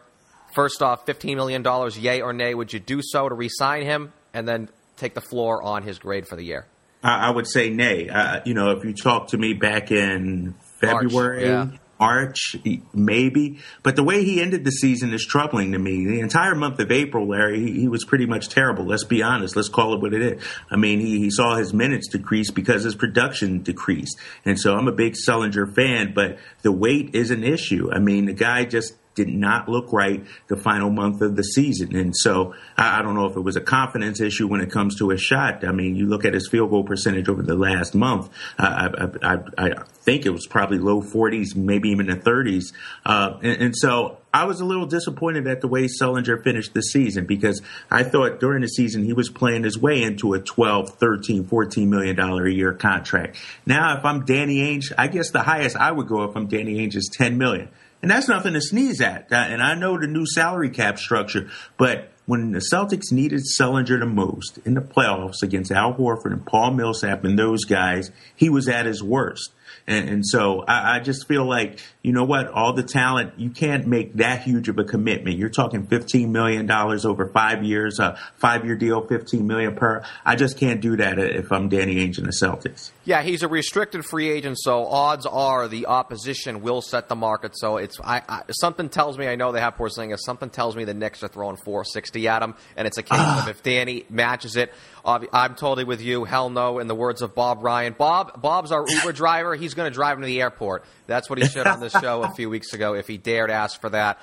First 0.53 0.81
off, 0.81 1.05
$15 1.05 1.35
million, 1.35 1.63
yay 1.99 2.21
or 2.21 2.33
nay, 2.33 2.53
would 2.53 2.71
you 2.71 2.79
do 2.79 3.01
so 3.01 3.27
to 3.27 3.35
re 3.35 3.49
sign 3.49 3.83
him 3.83 4.13
and 4.33 4.47
then 4.47 4.69
take 4.95 5.13
the 5.13 5.21
floor 5.21 5.61
on 5.61 5.83
his 5.83 5.99
grade 5.99 6.27
for 6.27 6.35
the 6.35 6.43
year? 6.43 6.65
I, 7.03 7.29
would 7.29 7.47
say 7.47 7.69
nay. 7.69 8.09
Uh, 8.09 8.41
you 8.45 8.55
know, 8.55 8.71
if 8.71 8.83
you 8.83 8.93
talked 8.93 9.31
to 9.31 9.37
me 9.37 9.53
back 9.53 9.91
in 9.91 10.55
February, 10.81 11.45
yeah. 11.45 11.67
March, 11.99 12.55
maybe. 12.93 13.59
But 13.83 13.95
the 13.95 14.03
way 14.03 14.23
he 14.23 14.41
ended 14.41 14.65
the 14.65 14.71
season 14.71 15.13
is 15.13 15.25
troubling 15.25 15.71
to 15.71 15.79
me. 15.79 16.05
The 16.05 16.19
entire 16.19 16.55
month 16.55 16.79
of 16.79 16.91
April, 16.91 17.27
Larry, 17.27 17.59
he, 17.59 17.81
he 17.81 17.87
was 17.87 18.03
pretty 18.03 18.25
much 18.25 18.49
terrible. 18.49 18.85
Let's 18.85 19.03
be 19.03 19.23
honest. 19.23 19.55
Let's 19.55 19.69
call 19.69 19.93
it 19.93 20.01
what 20.01 20.13
it 20.13 20.21
is. 20.21 20.43
I 20.69 20.75
mean, 20.75 20.99
he, 20.99 21.19
he 21.19 21.29
saw 21.29 21.55
his 21.55 21.73
minutes 21.73 22.09
decrease 22.09 22.51
because 22.51 22.83
his 22.83 22.95
production 22.95 23.63
decreased. 23.63 24.17
And 24.43 24.59
so 24.59 24.75
I'm 24.75 24.87
a 24.87 24.91
big 24.91 25.13
Sullinger 25.13 25.73
fan, 25.73 26.13
but 26.13 26.37
the 26.61 26.71
weight 26.71 27.15
is 27.15 27.31
an 27.31 27.43
issue. 27.43 27.89
I 27.91 27.99
mean, 27.99 28.25
the 28.25 28.33
guy 28.33 28.65
just 28.65 28.93
did 29.15 29.29
not 29.29 29.67
look 29.67 29.91
right 29.91 30.23
the 30.47 30.57
final 30.57 30.89
month 30.89 31.21
of 31.21 31.35
the 31.35 31.43
season. 31.43 31.95
And 31.95 32.15
so 32.15 32.53
I, 32.77 32.99
I, 32.99 33.01
don't 33.01 33.15
know 33.15 33.25
if 33.25 33.35
it 33.35 33.41
was 33.41 33.55
a 33.55 33.61
confidence 33.61 34.21
issue 34.21 34.47
when 34.47 34.61
it 34.61 34.69
comes 34.69 34.97
to 34.99 35.09
his 35.09 35.21
shot. 35.21 35.65
I 35.65 35.71
mean, 35.71 35.95
you 35.95 36.05
look 36.05 36.25
at 36.25 36.33
his 36.33 36.47
field 36.47 36.69
goal 36.69 36.83
percentage 36.83 37.29
over 37.29 37.41
the 37.41 37.55
last 37.55 37.95
month. 37.95 38.29
I, 38.59 38.89
I, 39.23 39.37
I 39.57 39.83
think 40.03 40.25
it 40.25 40.31
was 40.31 40.45
probably 40.45 40.77
low 40.77 41.01
40s, 41.01 41.55
maybe 41.55 41.89
even 41.89 42.07
the 42.07 42.17
30s. 42.17 42.73
Uh, 43.05 43.37
and, 43.41 43.61
and 43.61 43.75
so 43.75 44.17
I 44.33 44.43
was 44.43 44.59
a 44.59 44.65
little 44.65 44.85
disappointed 44.85 45.47
at 45.47 45.61
the 45.61 45.69
way 45.69 45.85
Sullinger 45.85 46.43
finished 46.43 46.73
the 46.73 46.81
season 46.81 47.25
because 47.25 47.61
I 47.89 48.03
thought 48.03 48.41
during 48.41 48.63
the 48.63 48.67
season 48.67 49.05
he 49.05 49.13
was 49.13 49.29
playing 49.29 49.63
his 49.63 49.77
way 49.77 50.03
into 50.03 50.33
a 50.33 50.39
12, 50.39 50.97
13, 50.97 51.45
14 51.45 51.89
million 51.89 52.17
dollar 52.17 52.45
a 52.45 52.51
year 52.51 52.73
contract. 52.73 53.37
Now, 53.65 53.97
if 53.97 54.03
I'm 54.03 54.25
Danny 54.25 54.57
Ainge, 54.57 54.91
I 54.97 55.07
guess 55.07 55.31
the 55.31 55.41
highest 55.41 55.77
I 55.77 55.89
would 55.89 56.07
go 56.07 56.23
if 56.23 56.35
I'm 56.35 56.47
Danny 56.47 56.85
Ainge 56.85 56.97
is 56.97 57.09
10 57.17 57.37
million. 57.37 57.69
And 58.05 58.11
that's 58.11 58.27
nothing 58.27 58.53
to 58.53 58.61
sneeze 58.61 59.01
at. 59.01 59.31
Uh, 59.31 59.35
and 59.35 59.63
I 59.63 59.73
know 59.73 59.99
the 59.99 60.05
new 60.05 60.27
salary 60.27 60.69
cap 60.69 60.99
structure, 60.99 61.49
but 61.75 62.11
when 62.27 62.51
the 62.51 62.59
Celtics 62.59 63.11
needed 63.11 63.41
Sullinger 63.59 63.99
the 63.99 64.05
most 64.05 64.59
in 64.59 64.75
the 64.75 64.81
playoffs 64.81 65.41
against 65.41 65.71
Al 65.71 65.95
Horford 65.95 66.31
and 66.31 66.45
Paul 66.45 66.69
Millsap 66.75 67.23
and 67.23 67.39
those 67.39 67.65
guys, 67.65 68.11
he 68.35 68.47
was 68.47 68.69
at 68.69 68.85
his 68.85 69.01
worst. 69.01 69.53
And, 69.87 70.09
and 70.09 70.25
so 70.25 70.61
I, 70.67 70.95
I, 70.95 70.99
just 70.99 71.27
feel 71.27 71.47
like, 71.47 71.79
you 72.01 72.11
know 72.11 72.23
what, 72.23 72.47
all 72.47 72.73
the 72.73 72.81
talent, 72.81 73.33
you 73.37 73.51
can't 73.51 73.85
make 73.85 74.13
that 74.15 74.41
huge 74.41 74.67
of 74.67 74.79
a 74.79 74.83
commitment. 74.83 75.37
You're 75.37 75.49
talking 75.49 75.85
$15 75.85 76.29
million 76.29 76.69
over 76.71 77.27
five 77.27 77.63
years, 77.63 77.99
a 77.99 78.17
five 78.37 78.65
year 78.65 78.75
deal, 78.75 79.05
15 79.05 79.45
million 79.45 79.75
per. 79.75 80.03
I 80.25 80.37
just 80.37 80.57
can't 80.57 80.81
do 80.81 80.97
that 80.97 81.19
if 81.19 81.51
I'm 81.51 81.69
Danny 81.69 81.97
Ainge 81.97 82.17
and 82.17 82.25
the 82.25 82.31
Celtics. 82.31 82.89
Yeah, 83.03 83.21
he's 83.21 83.43
a 83.43 83.47
restricted 83.47 84.03
free 84.05 84.31
agent, 84.31 84.57
so 84.59 84.87
odds 84.87 85.27
are 85.27 85.67
the 85.67 85.85
opposition 85.85 86.63
will 86.63 86.81
set 86.81 87.07
the 87.07 87.15
market. 87.15 87.51
So 87.55 87.77
it's 87.77 87.99
I, 88.03 88.23
I, 88.27 88.41
something 88.49 88.89
tells 88.89 89.19
me 89.19 89.27
I 89.27 89.35
know 89.35 89.51
they 89.51 89.59
have 89.59 89.75
Porzingis. 89.75 90.19
Something 90.25 90.49
tells 90.49 90.75
me 90.75 90.85
the 90.85 90.95
Knicks 90.95 91.21
are 91.23 91.27
throwing 91.27 91.57
460 91.57 92.27
at 92.27 92.41
him, 92.41 92.55
and 92.75 92.87
it's 92.87 92.97
a 92.97 93.03
case 93.03 93.19
of 93.19 93.25
ah. 93.25 93.49
if 93.49 93.61
Danny 93.61 94.05
matches 94.09 94.55
it, 94.55 94.73
I'm 95.05 95.55
totally 95.55 95.83
with 95.83 96.01
you. 96.01 96.23
Hell 96.23 96.49
no. 96.49 96.79
In 96.79 96.87
the 96.87 96.95
words 96.95 97.21
of 97.21 97.35
Bob 97.35 97.63
Ryan, 97.63 97.93
Bob 97.97 98.41
Bob's 98.41 98.71
our 98.71 98.85
Uber 98.87 99.11
driver. 99.13 99.55
He's 99.55 99.73
going 99.73 99.89
to 99.89 99.93
drive 99.93 100.17
him 100.17 100.21
to 100.21 100.27
the 100.27 100.41
airport. 100.41 100.83
That's 101.07 101.29
what 101.29 101.39
he 101.39 101.45
said 101.45 101.67
on 101.67 101.79
the 101.79 101.89
show 102.01 102.23
a 102.23 102.31
few 102.31 102.49
weeks 102.49 102.73
ago. 102.73 102.95
If 102.95 103.07
he 103.07 103.17
dared 103.17 103.51
ask 103.51 103.79
for 103.79 103.89
that. 103.91 104.19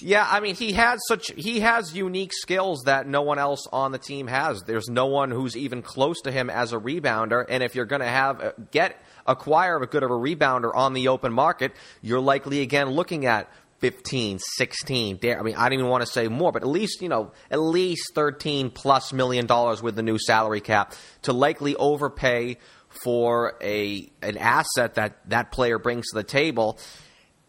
Yeah, 0.00 0.26
I 0.28 0.40
mean 0.40 0.54
he 0.54 0.72
has 0.72 1.00
such 1.06 1.30
he 1.36 1.60
has 1.60 1.94
unique 1.94 2.32
skills 2.32 2.82
that 2.86 3.06
no 3.06 3.22
one 3.22 3.38
else 3.38 3.66
on 3.72 3.92
the 3.92 3.98
team 3.98 4.26
has. 4.26 4.62
There's 4.62 4.88
no 4.88 5.06
one 5.06 5.30
who's 5.30 5.56
even 5.56 5.82
close 5.82 6.20
to 6.22 6.32
him 6.32 6.50
as 6.50 6.72
a 6.72 6.78
rebounder, 6.78 7.44
and 7.48 7.62
if 7.62 7.74
you're 7.74 7.84
going 7.84 8.00
to 8.00 8.08
have 8.08 8.40
uh, 8.40 8.52
get 8.70 8.96
acquire 9.26 9.76
a 9.76 9.86
good 9.86 10.02
of 10.02 10.10
a 10.10 10.14
rebounder 10.14 10.74
on 10.74 10.94
the 10.94 11.08
open 11.08 11.32
market, 11.32 11.72
you're 12.00 12.20
likely 12.20 12.62
again 12.62 12.90
looking 12.90 13.26
at 13.26 13.48
15, 13.82 14.38
16. 14.38 15.18
I 15.24 15.42
mean, 15.42 15.56
I 15.56 15.68
don't 15.68 15.74
even 15.74 15.88
want 15.88 16.06
to 16.06 16.10
say 16.10 16.28
more, 16.28 16.52
but 16.52 16.62
at 16.62 16.68
least, 16.68 17.02
you 17.02 17.08
know, 17.08 17.32
at 17.50 17.58
least 17.58 18.12
13 18.14 18.70
plus 18.70 19.12
million 19.12 19.46
dollars 19.46 19.82
with 19.82 19.96
the 19.96 20.02
new 20.02 20.18
salary 20.18 20.60
cap 20.60 20.94
to 21.22 21.32
likely 21.32 21.74
overpay 21.74 22.58
for 22.88 23.54
a 23.60 24.08
an 24.22 24.38
asset 24.38 24.94
that 24.94 25.18
that 25.28 25.50
player 25.50 25.78
brings 25.78 26.06
to 26.10 26.18
the 26.18 26.24
table. 26.24 26.78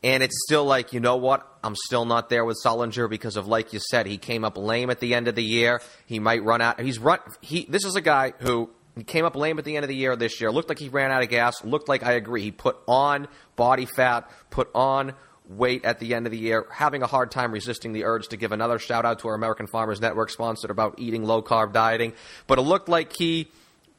And 0.04 0.22
it's 0.24 0.36
still 0.46 0.65
like, 0.65 0.91
you 0.91 1.00
know 1.00 1.15
what? 1.15 1.48
I'm 1.63 1.76
still 1.76 2.04
not 2.04 2.30
there 2.30 2.43
with 2.43 2.58
Sullinger 2.65 3.10
because 3.10 3.38
of, 3.38 3.48
like 3.48 3.72
you 3.72 3.80
said, 3.80 4.06
he 4.06 4.17
came 4.17 4.43
up 4.43 4.58
lame 4.58 4.89
at 4.89 5.00
the 5.00 5.13
end 5.13 5.30
of 5.30 5.36
the 5.36 5.43
year. 5.43 5.82
He 6.08 6.19
might 6.19 6.43
run 6.43 6.62
out. 6.62 6.82
He's 6.82 7.00
run. 7.00 7.19
He. 7.41 7.65
This 7.69 7.86
is 7.86 7.96
a 7.96 8.02
guy 8.02 8.34
who 8.39 8.69
he 8.98 9.04
came 9.04 9.24
up 9.24 9.36
lame 9.36 9.60
at 9.60 9.65
the 9.65 9.76
end 9.76 9.84
of 9.84 9.89
the 9.89 9.96
year 9.96 10.15
this 10.15 10.41
year. 10.41 10.52
Looked 10.52 10.69
like 10.69 10.80
he 10.80 10.89
ran 10.89 11.12
out 11.12 11.24
of 11.24 11.30
gas. 11.30 11.63
Looked 11.63 11.88
like 11.88 12.04
I 12.04 12.13
agree. 12.13 12.41
He 12.41 12.52
put 12.52 12.76
on 12.88 13.28
body 13.56 13.86
fat. 13.86 14.30
Put 14.50 14.69
on 14.76 15.13
weight 15.49 15.86
at 15.86 15.99
the 15.99 16.13
end 16.13 16.25
of 16.25 16.32
the 16.32 16.38
year, 16.38 16.65
having 16.71 17.03
a 17.03 17.08
hard 17.08 17.32
time 17.32 17.51
resisting 17.51 17.93
the 17.93 18.06
urge 18.06 18.29
to 18.29 18.38
give 18.38 18.51
another 18.51 18.79
shout 18.79 19.06
out 19.06 19.19
to 19.19 19.27
our 19.27 19.36
American 19.36 19.67
Farmers 19.67 19.99
Network 19.99 20.29
sponsored 20.29 20.71
about 20.71 20.95
eating 20.97 21.23
low 21.23 21.41
carb 21.41 21.73
dieting. 21.73 22.13
But 22.47 22.60
it 22.60 22.63
looked 22.63 22.89
like 22.89 23.13
he, 23.13 23.49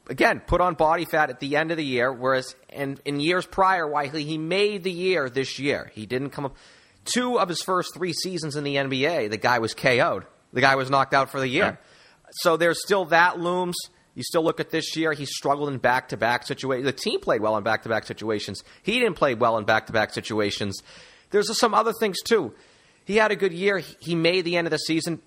again, 0.09 0.41
put 0.45 0.61
on 0.61 0.73
body 0.73 1.05
fat 1.05 1.29
at 1.29 1.39
the 1.39 1.55
end 1.55 1.71
of 1.71 1.77
the 1.77 1.85
year, 1.85 2.11
whereas 2.11 2.55
in, 2.69 2.99
in 3.05 3.19
years 3.19 3.45
prior, 3.45 3.87
Wiley, 3.87 4.23
he 4.23 4.37
made 4.37 4.83
the 4.83 4.91
year 4.91 5.29
this 5.29 5.59
year. 5.59 5.91
He 5.93 6.05
didn't 6.05 6.31
come 6.31 6.45
up. 6.45 6.55
Two 7.05 7.39
of 7.39 7.49
his 7.49 7.61
first 7.61 7.93
three 7.93 8.13
seasons 8.13 8.55
in 8.55 8.63
the 8.63 8.75
NBA, 8.75 9.29
the 9.29 9.37
guy 9.37 9.59
was 9.59 9.75
KO'd. 9.75 10.25
The 10.53 10.61
guy 10.61 10.75
was 10.75 10.89
knocked 10.89 11.13
out 11.13 11.29
for 11.29 11.39
the 11.39 11.47
year. 11.47 11.63
Yeah. 11.63 11.75
So 12.41 12.57
there's 12.57 12.81
still 12.83 13.05
that 13.05 13.39
looms. 13.39 13.75
You 14.15 14.23
still 14.23 14.43
look 14.43 14.61
at 14.61 14.69
this 14.69 14.95
year, 14.95 15.11
he 15.11 15.25
struggled 15.25 15.69
in 15.69 15.77
back 15.77 16.09
to 16.09 16.17
back 16.17 16.47
situations. 16.47 16.85
The 16.85 16.93
team 16.93 17.19
played 17.19 17.41
well 17.41 17.57
in 17.57 17.63
back 17.63 17.83
to 17.83 17.89
back 17.89 18.05
situations. 18.05 18.63
He 18.81 18.99
didn't 18.99 19.15
play 19.15 19.35
well 19.35 19.57
in 19.57 19.65
back 19.65 19.87
to 19.87 19.93
back 19.93 20.13
situations. 20.13 20.81
There's 21.35 21.59
some 21.59 21.73
other 21.73 21.91
things 21.91 22.21
too. 22.21 22.53
He 23.03 23.17
had 23.17 23.29
a 23.29 23.35
good 23.35 23.51
year. 23.51 23.79
He 23.99 24.15
made 24.15 24.45
the 24.45 24.55
end 24.55 24.67
of 24.67 24.71
the 24.71 24.77
season. 24.77 25.19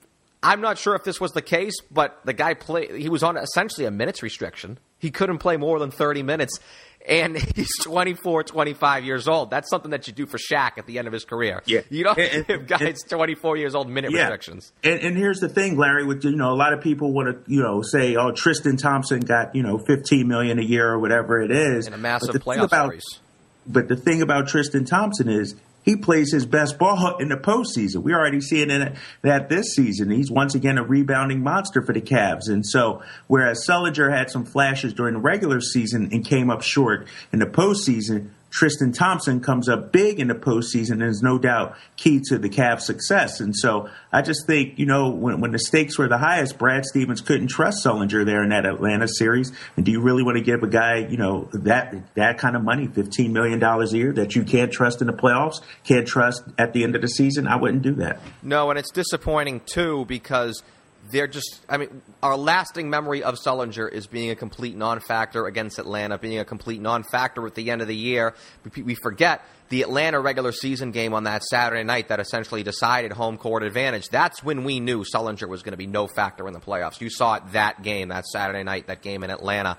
I'm 0.43 0.63
not 0.63 0.79
sure 0.79 0.95
if 0.95 1.05
this 1.05 1.21
was 1.21 1.33
the 1.33 1.43
case, 1.43 1.75
but 1.91 2.19
the 2.25 2.33
guy 2.33 2.55
played. 2.55 2.95
He 2.95 3.11
was 3.11 3.23
on 3.23 3.37
essentially 3.37 3.87
a 3.87 3.91
minutes 3.91 4.23
restriction. 4.23 4.79
He 4.99 5.11
couldn't 5.11 5.37
play 5.37 5.59
more 5.59 5.79
than 5.79 5.91
30 5.91 6.23
minutes, 6.23 6.61
and 7.07 7.37
he's 7.57 7.69
24, 7.83 8.45
25 8.45 9.05
years 9.05 9.29
old. 9.29 9.51
That's 9.51 9.69
something 9.69 9.91
that 9.91 10.07
you 10.07 10.15
do 10.15 10.25
for 10.25 10.39
Shaq 10.39 10.79
at 10.79 10.87
the 10.87 10.99
end 10.99 11.09
of 11.09 11.13
his 11.13 11.27
career. 11.27 11.63
Yeah, 11.67 11.81
you 11.91 12.05
don't 12.05 12.19
and, 12.19 12.47
give 12.47 12.67
guys 12.67 12.81
and, 12.81 13.11
24 13.11 13.59
years 13.59 13.75
old 13.75 13.91
minute 13.91 14.11
yeah. 14.11 14.21
restrictions. 14.21 14.73
And, 14.83 15.01
and 15.01 15.15
here's 15.15 15.41
the 15.41 15.51
thing, 15.51 15.77
Larry. 15.77 16.07
With 16.07 16.25
you 16.25 16.37
know, 16.37 16.55
a 16.55 16.57
lot 16.57 16.73
of 16.73 16.81
people 16.81 17.13
want 17.13 17.45
to 17.45 17.53
you 17.53 17.61
know 17.63 17.83
say, 17.83 18.17
oh, 18.17 18.33
Tristan 18.33 18.79
Thompson 18.79 19.21
got 19.21 19.55
you 19.55 19.63
know 19.63 19.77
15 19.77 20.27
million 20.27 20.59
a 20.59 20.63
year 20.63 20.89
or 20.89 20.99
whatever 20.99 21.43
it 21.43 21.51
is 21.51 21.87
in 21.87 21.93
a 21.93 21.99
massive 21.99 22.35
playoff 22.37 22.65
about, 22.65 22.89
series. 22.89 23.05
But 23.67 23.89
the 23.89 23.97
thing 23.97 24.23
about 24.23 24.49
Tristan 24.49 24.87
Thompson 24.87 25.29
is 25.29 25.55
he 25.89 25.97
plays 25.97 26.31
his 26.31 26.45
best 26.45 26.79
ball 26.79 27.17
in 27.17 27.31
the 27.31 27.37
postseason. 27.37 28.03
We're 28.03 28.19
already 28.19 28.43
seeing 28.43 28.69
that 29.23 29.49
this 29.49 29.75
season. 29.75 30.11
He's 30.11 30.31
once 30.31 30.55
again 30.55 30.77
a 30.77 30.85
rebounding 30.85 31.43
monster 31.43 31.81
for 31.81 31.95
the 31.95 32.03
Cavs. 32.03 32.51
And 32.51 32.67
so, 32.67 33.03
whereas 33.27 33.65
Sullinger 33.67 34.15
had 34.15 34.29
some 34.29 34.45
flashes 34.45 34.93
during 34.93 35.15
the 35.15 35.21
regular 35.21 35.63
season 35.63 36.11
and 36.13 36.23
came 36.23 36.51
up 36.51 36.61
short 36.61 37.07
in 37.33 37.39
the 37.39 37.47
postseason, 37.47 38.29
Tristan 38.51 38.93
Thompson 38.93 39.41
comes 39.41 39.69
up 39.69 39.93
big 39.93 40.21
in 40.21 40.29
the 40.29 40.35
postseason 40.35 40.93
and 40.93 41.05
is 41.05 41.23
no 41.23 41.39
doubt 41.39 41.77
key 41.97 42.21
to 42.29 42.39
the 42.39 42.49
Cavs' 42.49 42.83
success. 42.83 43.41
And 43.41 43.55
so 43.55 43.89
I 44.13 44.23
just 44.23 44.47
think, 44.47 44.79
you 44.79 44.87
know, 44.87 45.11
when, 45.11 45.41
when 45.41 45.53
the 45.53 45.59
stakes 45.59 45.99
were 45.99 46.09
the 46.09 46.19
highest, 46.19 46.59
Brad 46.59 46.85
Stevens 46.85 47.21
couldn't 47.21 47.49
trust 47.49 47.85
Sullinger 47.85 48.25
there 48.25 48.43
in 48.43 48.51
that 48.51 48.65
Atlanta 48.65 49.07
series. 49.07 49.53
And 49.77 49.85
do 49.85 49.93
you 49.93 50.01
really 50.01 50.23
want 50.23 50.39
to 50.39 50.45
give 50.45 50.63
a 50.63 50.69
guy, 50.69 51.07
you 51.09 51.19
know, 51.19 51.49
that 51.53 52.15
that 52.15 52.39
kind 52.39 52.57
of 52.57 52.63
money, 52.63 52.89
$15 52.89 53.31
million 53.31 53.63
a 53.63 53.87
year, 53.87 54.13
that 54.15 54.35
you 54.35 54.45
can't 54.45 54.73
trust 54.73 55.01
in 55.01 55.07
the 55.07 55.13
playoffs, 55.13 55.61
can't 55.85 56.07
trust 56.07 56.43
at 56.57 56.73
the 56.73 56.85
end 56.85 56.97
of 56.97 57.03
the 57.03 57.09
season? 57.09 57.47
I 57.47 57.57
wouldn't 57.57 57.83
do 57.83 57.95
that. 57.97 58.21
No, 58.43 58.71
and 58.71 58.79
it's 58.79 58.91
disappointing, 58.91 59.61
too, 59.67 60.05
because– 60.07 60.63
they're 61.11 61.27
just 61.27 61.61
I 61.69 61.77
mean 61.77 62.03
our 62.23 62.37
lasting 62.37 62.91
memory 62.91 63.23
of 63.23 63.37
Sullinger 63.37 63.91
is 63.91 64.07
being 64.07 64.31
a 64.31 64.37
complete 64.37 64.77
non-factor 64.77 65.47
against 65.47 65.79
Atlanta, 65.79 66.19
being 66.19 66.39
a 66.39 66.45
complete 66.45 66.81
non-factor 66.81 67.47
at 67.47 67.55
the 67.55 67.71
end 67.71 67.83
of 67.83 67.89
the 67.89 67.97
year. 67.97 68.35
We 68.77 68.95
forget 68.95 69.43
the 69.69 69.83
Atlanta 69.83 70.21
regular 70.21 70.53
season 70.53 70.93
game 70.93 71.13
on 71.13 71.25
that 71.25 71.45
Saturday 71.45 71.85
night 71.85 72.09
that 72.09 72.21
essentially 72.21 72.63
decided 72.63 73.13
home 73.13 73.37
court 73.37 73.63
advantage. 73.63 74.09
That's 74.09 74.43
when 74.43 74.65
we 74.65 74.81
knew 74.81 75.05
Sullinger 75.05 75.49
was 75.49 75.63
going 75.63 75.73
to 75.73 75.79
be 75.79 75.87
no 75.87 76.07
factor 76.07 76.47
in 76.47 76.55
the 76.55 76.61
playoffs. 76.61 77.01
You 77.01 77.11
saw 77.11 77.35
it 77.35 77.43
that 77.53 77.83
game, 77.83 78.09
that 78.09 78.27
Saturday 78.27 78.63
night, 78.63 78.87
that 78.87 79.03
game 79.03 79.23
in 79.23 79.31
Atlanta. 79.31 79.77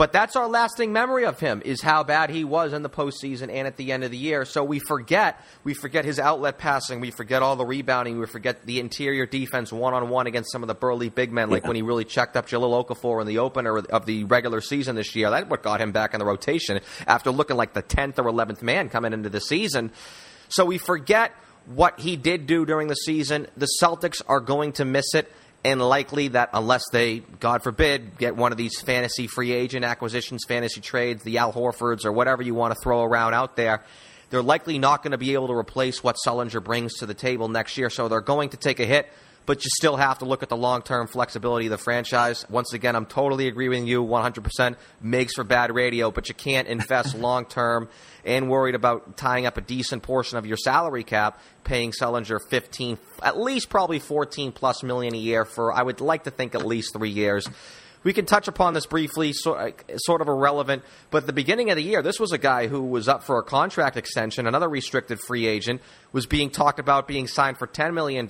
But 0.00 0.14
that's 0.14 0.34
our 0.34 0.48
lasting 0.48 0.94
memory 0.94 1.26
of 1.26 1.40
him 1.40 1.60
is 1.62 1.82
how 1.82 2.04
bad 2.04 2.30
he 2.30 2.42
was 2.42 2.72
in 2.72 2.80
the 2.80 2.88
postseason 2.88 3.52
and 3.52 3.66
at 3.66 3.76
the 3.76 3.92
end 3.92 4.02
of 4.02 4.10
the 4.10 4.16
year. 4.16 4.46
So 4.46 4.64
we 4.64 4.78
forget 4.78 5.38
we 5.62 5.74
forget 5.74 6.06
his 6.06 6.18
outlet 6.18 6.56
passing, 6.56 7.00
we 7.00 7.10
forget 7.10 7.42
all 7.42 7.54
the 7.54 7.66
rebounding, 7.66 8.18
we 8.18 8.24
forget 8.24 8.64
the 8.64 8.80
interior 8.80 9.26
defense 9.26 9.70
one 9.70 9.92
on 9.92 10.08
one 10.08 10.26
against 10.26 10.52
some 10.52 10.62
of 10.62 10.68
the 10.68 10.74
burly 10.74 11.10
big 11.10 11.32
men, 11.32 11.50
like 11.50 11.64
yeah. 11.64 11.68
when 11.68 11.76
he 11.76 11.82
really 11.82 12.06
checked 12.06 12.34
up 12.34 12.48
Jahlil 12.48 12.82
Okafor 12.82 13.20
in 13.20 13.26
the 13.26 13.40
opener 13.40 13.76
of 13.76 14.06
the 14.06 14.24
regular 14.24 14.62
season 14.62 14.96
this 14.96 15.14
year. 15.14 15.28
That's 15.28 15.50
what 15.50 15.62
got 15.62 15.82
him 15.82 15.92
back 15.92 16.14
in 16.14 16.18
the 16.18 16.24
rotation 16.24 16.80
after 17.06 17.30
looking 17.30 17.58
like 17.58 17.74
the 17.74 17.82
tenth 17.82 18.18
or 18.18 18.26
eleventh 18.26 18.62
man 18.62 18.88
coming 18.88 19.12
into 19.12 19.28
the 19.28 19.42
season. 19.42 19.92
So 20.48 20.64
we 20.64 20.78
forget 20.78 21.32
what 21.66 22.00
he 22.00 22.16
did 22.16 22.46
do 22.46 22.64
during 22.64 22.88
the 22.88 22.94
season. 22.94 23.48
The 23.54 23.68
Celtics 23.82 24.22
are 24.26 24.40
going 24.40 24.72
to 24.72 24.86
miss 24.86 25.14
it 25.14 25.30
and 25.64 25.80
likely 25.80 26.28
that 26.28 26.50
unless 26.54 26.82
they, 26.90 27.18
God 27.38 27.62
forbid, 27.62 28.18
get 28.18 28.36
one 28.36 28.52
of 28.52 28.58
these 28.58 28.80
fantasy 28.80 29.26
free 29.26 29.52
agent 29.52 29.84
acquisitions, 29.84 30.44
fantasy 30.48 30.80
trades, 30.80 31.22
the 31.22 31.38
Al 31.38 31.52
Horfords 31.52 32.04
or 32.04 32.12
whatever 32.12 32.42
you 32.42 32.54
want 32.54 32.74
to 32.74 32.80
throw 32.82 33.04
around 33.04 33.34
out 33.34 33.56
there, 33.56 33.84
they're 34.30 34.42
likely 34.42 34.78
not 34.78 35.02
going 35.02 35.10
to 35.10 35.18
be 35.18 35.34
able 35.34 35.48
to 35.48 35.54
replace 35.54 36.02
what 36.02 36.16
Sullinger 36.26 36.62
brings 36.62 36.98
to 36.98 37.06
the 37.06 37.14
table 37.14 37.48
next 37.48 37.76
year. 37.76 37.90
So 37.90 38.08
they're 38.08 38.20
going 38.20 38.50
to 38.50 38.56
take 38.56 38.80
a 38.80 38.86
hit. 38.86 39.10
But 39.50 39.64
you 39.64 39.70
still 39.74 39.96
have 39.96 40.18
to 40.18 40.24
look 40.24 40.44
at 40.44 40.48
the 40.48 40.56
long 40.56 40.80
term 40.80 41.08
flexibility 41.08 41.66
of 41.66 41.70
the 41.70 41.76
franchise. 41.76 42.46
Once 42.48 42.72
again, 42.72 42.94
I'm 42.94 43.04
totally 43.04 43.48
agreeing 43.48 43.82
with 43.82 43.88
you 43.88 44.04
100%. 44.04 44.76
Makes 45.00 45.34
for 45.34 45.42
bad 45.42 45.74
radio, 45.74 46.12
but 46.12 46.28
you 46.28 46.36
can't 46.36 46.68
invest 46.68 47.14
long 47.18 47.46
term 47.46 47.88
and 48.24 48.48
worried 48.48 48.76
about 48.76 49.16
tying 49.16 49.46
up 49.46 49.56
a 49.56 49.60
decent 49.60 50.04
portion 50.04 50.38
of 50.38 50.46
your 50.46 50.56
salary 50.56 51.02
cap, 51.02 51.40
paying 51.64 51.90
Sullinger 51.90 52.38
15, 52.48 52.96
at 53.24 53.40
least 53.40 53.68
probably 53.68 53.98
14 53.98 54.52
plus 54.52 54.84
million 54.84 55.16
a 55.16 55.18
year 55.18 55.44
for, 55.44 55.72
I 55.72 55.82
would 55.82 56.00
like 56.00 56.22
to 56.24 56.30
think, 56.30 56.54
at 56.54 56.64
least 56.64 56.92
three 56.92 57.10
years. 57.10 57.48
We 58.02 58.12
can 58.14 58.24
touch 58.24 58.48
upon 58.48 58.72
this 58.72 58.86
briefly, 58.86 59.34
uh, 59.44 59.70
sort 59.96 60.22
of 60.22 60.28
irrelevant, 60.28 60.82
but 61.10 61.18
at 61.18 61.26
the 61.26 61.34
beginning 61.34 61.70
of 61.70 61.76
the 61.76 61.82
year, 61.82 62.00
this 62.00 62.18
was 62.18 62.32
a 62.32 62.38
guy 62.38 62.66
who 62.66 62.82
was 62.82 63.08
up 63.08 63.24
for 63.24 63.38
a 63.38 63.42
contract 63.42 63.96
extension, 63.98 64.46
another 64.46 64.68
restricted 64.68 65.20
free 65.20 65.46
agent, 65.46 65.82
was 66.12 66.26
being 66.26 66.48
talked 66.48 66.78
about 66.78 67.06
being 67.06 67.26
signed 67.26 67.58
for 67.58 67.66
$10 67.66 67.92
million, 67.92 68.26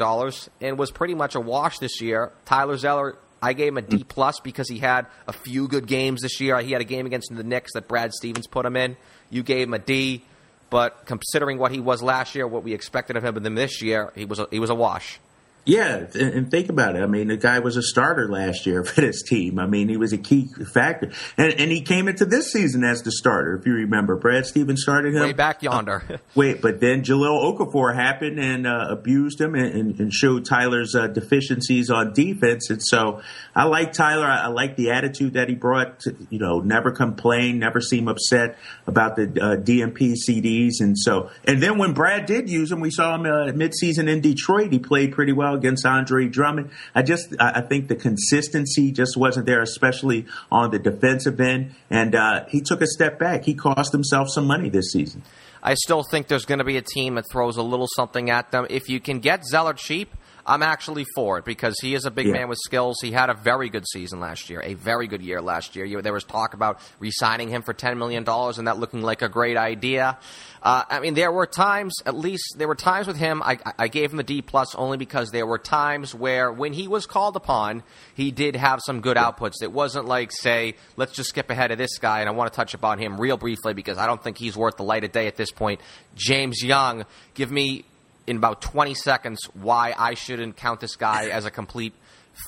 and 0.60 0.78
was 0.78 0.90
pretty 0.90 1.14
much 1.14 1.36
a 1.36 1.40
wash 1.40 1.78
this 1.78 2.00
year. 2.00 2.32
Tyler 2.46 2.76
Zeller 2.76 3.16
I 3.42 3.52
gave 3.52 3.68
him 3.68 3.78
a 3.78 3.82
D 3.82 3.98
mm. 3.98 4.08
plus 4.08 4.40
because 4.40 4.68
he 4.68 4.78
had 4.78 5.06
a 5.26 5.32
few 5.32 5.66
good 5.68 5.86
games 5.86 6.22
this 6.22 6.40
year. 6.40 6.60
He 6.60 6.72
had 6.72 6.80
a 6.80 6.84
game 6.84 7.06
against 7.06 7.34
the 7.34 7.42
Knicks 7.42 7.72
that 7.72 7.88
Brad 7.88 8.12
Stevens 8.12 8.46
put 8.46 8.66
him 8.66 8.76
in. 8.76 8.96
You 9.30 9.42
gave 9.42 9.68
him 9.68 9.74
a 9.74 9.78
D, 9.78 10.22
but 10.68 11.06
considering 11.06 11.58
what 11.58 11.72
he 11.72 11.80
was 11.80 12.02
last 12.02 12.34
year, 12.34 12.46
what 12.46 12.64
we 12.64 12.74
expected 12.74 13.16
of 13.16 13.24
him 13.24 13.54
this 13.54 13.82
year, 13.82 14.12
he 14.14 14.24
was 14.24 14.38
a, 14.38 14.48
he 14.50 14.60
was 14.60 14.70
a 14.70 14.74
wash. 14.74 15.18
Yeah, 15.66 16.06
and 16.14 16.50
think 16.50 16.70
about 16.70 16.96
it. 16.96 17.02
I 17.02 17.06
mean, 17.06 17.28
the 17.28 17.36
guy 17.36 17.58
was 17.58 17.76
a 17.76 17.82
starter 17.82 18.28
last 18.28 18.66
year 18.66 18.82
for 18.84 19.00
this 19.00 19.22
team. 19.22 19.58
I 19.58 19.66
mean, 19.66 19.88
he 19.88 19.96
was 19.96 20.12
a 20.12 20.18
key 20.18 20.48
factor, 20.72 21.10
and, 21.36 21.52
and 21.52 21.70
he 21.70 21.82
came 21.82 22.08
into 22.08 22.24
this 22.24 22.50
season 22.50 22.82
as 22.82 23.02
the 23.02 23.12
starter. 23.12 23.56
If 23.56 23.66
you 23.66 23.74
remember, 23.74 24.16
Brad 24.16 24.46
Stevens 24.46 24.82
started 24.82 25.14
him 25.14 25.22
way 25.22 25.32
back 25.32 25.62
yonder. 25.62 26.02
Uh, 26.08 26.16
wait, 26.34 26.62
but 26.62 26.80
then 26.80 27.02
Jahlil 27.02 27.56
Okafor 27.56 27.94
happened 27.94 28.38
and 28.38 28.66
uh, 28.66 28.86
abused 28.88 29.40
him 29.40 29.54
and, 29.54 29.98
and, 30.00 30.12
showed 30.12 30.44
Tyler's 30.44 30.94
uh, 30.94 31.06
deficiencies 31.06 31.90
on 31.90 32.12
defense. 32.12 32.70
And 32.70 32.82
so, 32.82 33.20
I 33.54 33.64
like 33.64 33.92
Tyler. 33.92 34.26
I, 34.26 34.44
I, 34.44 34.46
like 34.48 34.76
the 34.76 34.90
attitude 34.90 35.34
that 35.34 35.48
he 35.48 35.54
brought. 35.54 36.00
To, 36.00 36.16
you 36.30 36.38
know, 36.38 36.60
never 36.60 36.90
complain, 36.90 37.58
never 37.58 37.80
seem 37.80 38.08
upset 38.08 38.58
about 38.86 39.16
the 39.16 39.24
uh, 39.24 39.56
DNP 39.56 40.14
CDs. 40.26 40.80
And 40.80 40.98
so, 40.98 41.30
and 41.44 41.62
then 41.62 41.78
when 41.78 41.92
Brad 41.92 42.26
did 42.26 42.48
use 42.48 42.72
him, 42.72 42.80
we 42.80 42.90
saw 42.90 43.14
him 43.14 43.26
uh, 43.26 43.52
midseason 43.52 44.08
in 44.08 44.20
Detroit. 44.20 44.72
He 44.72 44.78
played 44.78 45.12
pretty 45.12 45.32
well 45.32 45.49
against 45.54 45.86
Andre 45.86 46.28
Drummond. 46.28 46.70
I 46.94 47.02
just 47.02 47.34
I 47.40 47.60
think 47.60 47.88
the 47.88 47.96
consistency 47.96 48.92
just 48.92 49.16
wasn't 49.16 49.46
there, 49.46 49.62
especially 49.62 50.26
on 50.50 50.70
the 50.70 50.78
defensive 50.78 51.40
end. 51.40 51.74
And 51.90 52.14
uh, 52.14 52.44
he 52.48 52.60
took 52.60 52.80
a 52.80 52.86
step 52.86 53.18
back. 53.18 53.44
He 53.44 53.54
cost 53.54 53.92
himself 53.92 54.28
some 54.30 54.46
money 54.46 54.68
this 54.68 54.92
season. 54.92 55.22
I 55.62 55.74
still 55.74 56.02
think 56.02 56.28
there's 56.28 56.46
going 56.46 56.58
to 56.58 56.64
be 56.64 56.78
a 56.78 56.82
team 56.82 57.16
that 57.16 57.26
throws 57.30 57.56
a 57.56 57.62
little 57.62 57.88
something 57.94 58.30
at 58.30 58.50
them. 58.50 58.66
If 58.70 58.88
you 58.88 58.98
can 58.98 59.20
get 59.20 59.44
Zeller 59.44 59.74
cheap, 59.74 60.14
I'm 60.46 60.62
actually 60.62 61.04
for 61.14 61.38
it 61.38 61.44
because 61.44 61.76
he 61.80 61.94
is 61.94 62.04
a 62.04 62.10
big 62.10 62.26
yeah. 62.26 62.32
man 62.32 62.48
with 62.48 62.58
skills. 62.64 62.98
He 63.00 63.12
had 63.12 63.30
a 63.30 63.34
very 63.34 63.68
good 63.68 63.86
season 63.88 64.20
last 64.20 64.50
year, 64.50 64.62
a 64.64 64.74
very 64.74 65.06
good 65.06 65.22
year 65.22 65.40
last 65.40 65.76
year. 65.76 66.02
There 66.02 66.12
was 66.12 66.24
talk 66.24 66.54
about 66.54 66.80
re-signing 66.98 67.48
him 67.48 67.62
for 67.62 67.74
$10 67.74 67.96
million 67.96 68.24
and 68.28 68.66
that 68.66 68.78
looking 68.78 69.02
like 69.02 69.22
a 69.22 69.28
great 69.28 69.56
idea. 69.56 70.18
Uh, 70.62 70.84
I 70.88 71.00
mean, 71.00 71.14
there 71.14 71.32
were 71.32 71.46
times, 71.46 71.94
at 72.04 72.14
least 72.14 72.56
there 72.58 72.68
were 72.68 72.74
times 72.74 73.06
with 73.06 73.16
him. 73.16 73.42
I, 73.42 73.58
I 73.78 73.88
gave 73.88 74.10
him 74.10 74.18
the 74.18 74.22
D 74.22 74.42
plus 74.42 74.74
only 74.74 74.98
because 74.98 75.30
there 75.30 75.46
were 75.46 75.58
times 75.58 76.14
where, 76.14 76.52
when 76.52 76.74
he 76.74 76.86
was 76.86 77.06
called 77.06 77.36
upon, 77.36 77.82
he 78.14 78.30
did 78.30 78.56
have 78.56 78.80
some 78.84 79.00
good 79.00 79.16
outputs. 79.16 79.62
It 79.62 79.72
wasn't 79.72 80.04
like, 80.06 80.32
say, 80.32 80.74
let's 80.96 81.12
just 81.12 81.30
skip 81.30 81.48
ahead 81.48 81.70
of 81.70 81.78
this 81.78 81.98
guy, 81.98 82.20
and 82.20 82.28
I 82.28 82.32
want 82.32 82.52
to 82.52 82.56
touch 82.56 82.74
upon 82.74 82.98
him 82.98 83.18
real 83.18 83.38
briefly 83.38 83.72
because 83.72 83.96
I 83.96 84.06
don't 84.06 84.22
think 84.22 84.36
he's 84.36 84.56
worth 84.56 84.76
the 84.76 84.84
light 84.84 85.04
of 85.04 85.12
day 85.12 85.26
at 85.26 85.36
this 85.36 85.50
point. 85.50 85.80
James 86.14 86.62
Young, 86.62 87.06
give 87.34 87.50
me 87.50 87.84
in 88.30 88.36
about 88.36 88.62
20 88.62 88.94
seconds 88.94 89.40
why 89.54 89.92
I 89.98 90.14
shouldn't 90.14 90.56
count 90.56 90.78
this 90.80 90.94
guy 90.94 91.26
as 91.30 91.44
a 91.44 91.50
complete 91.50 91.92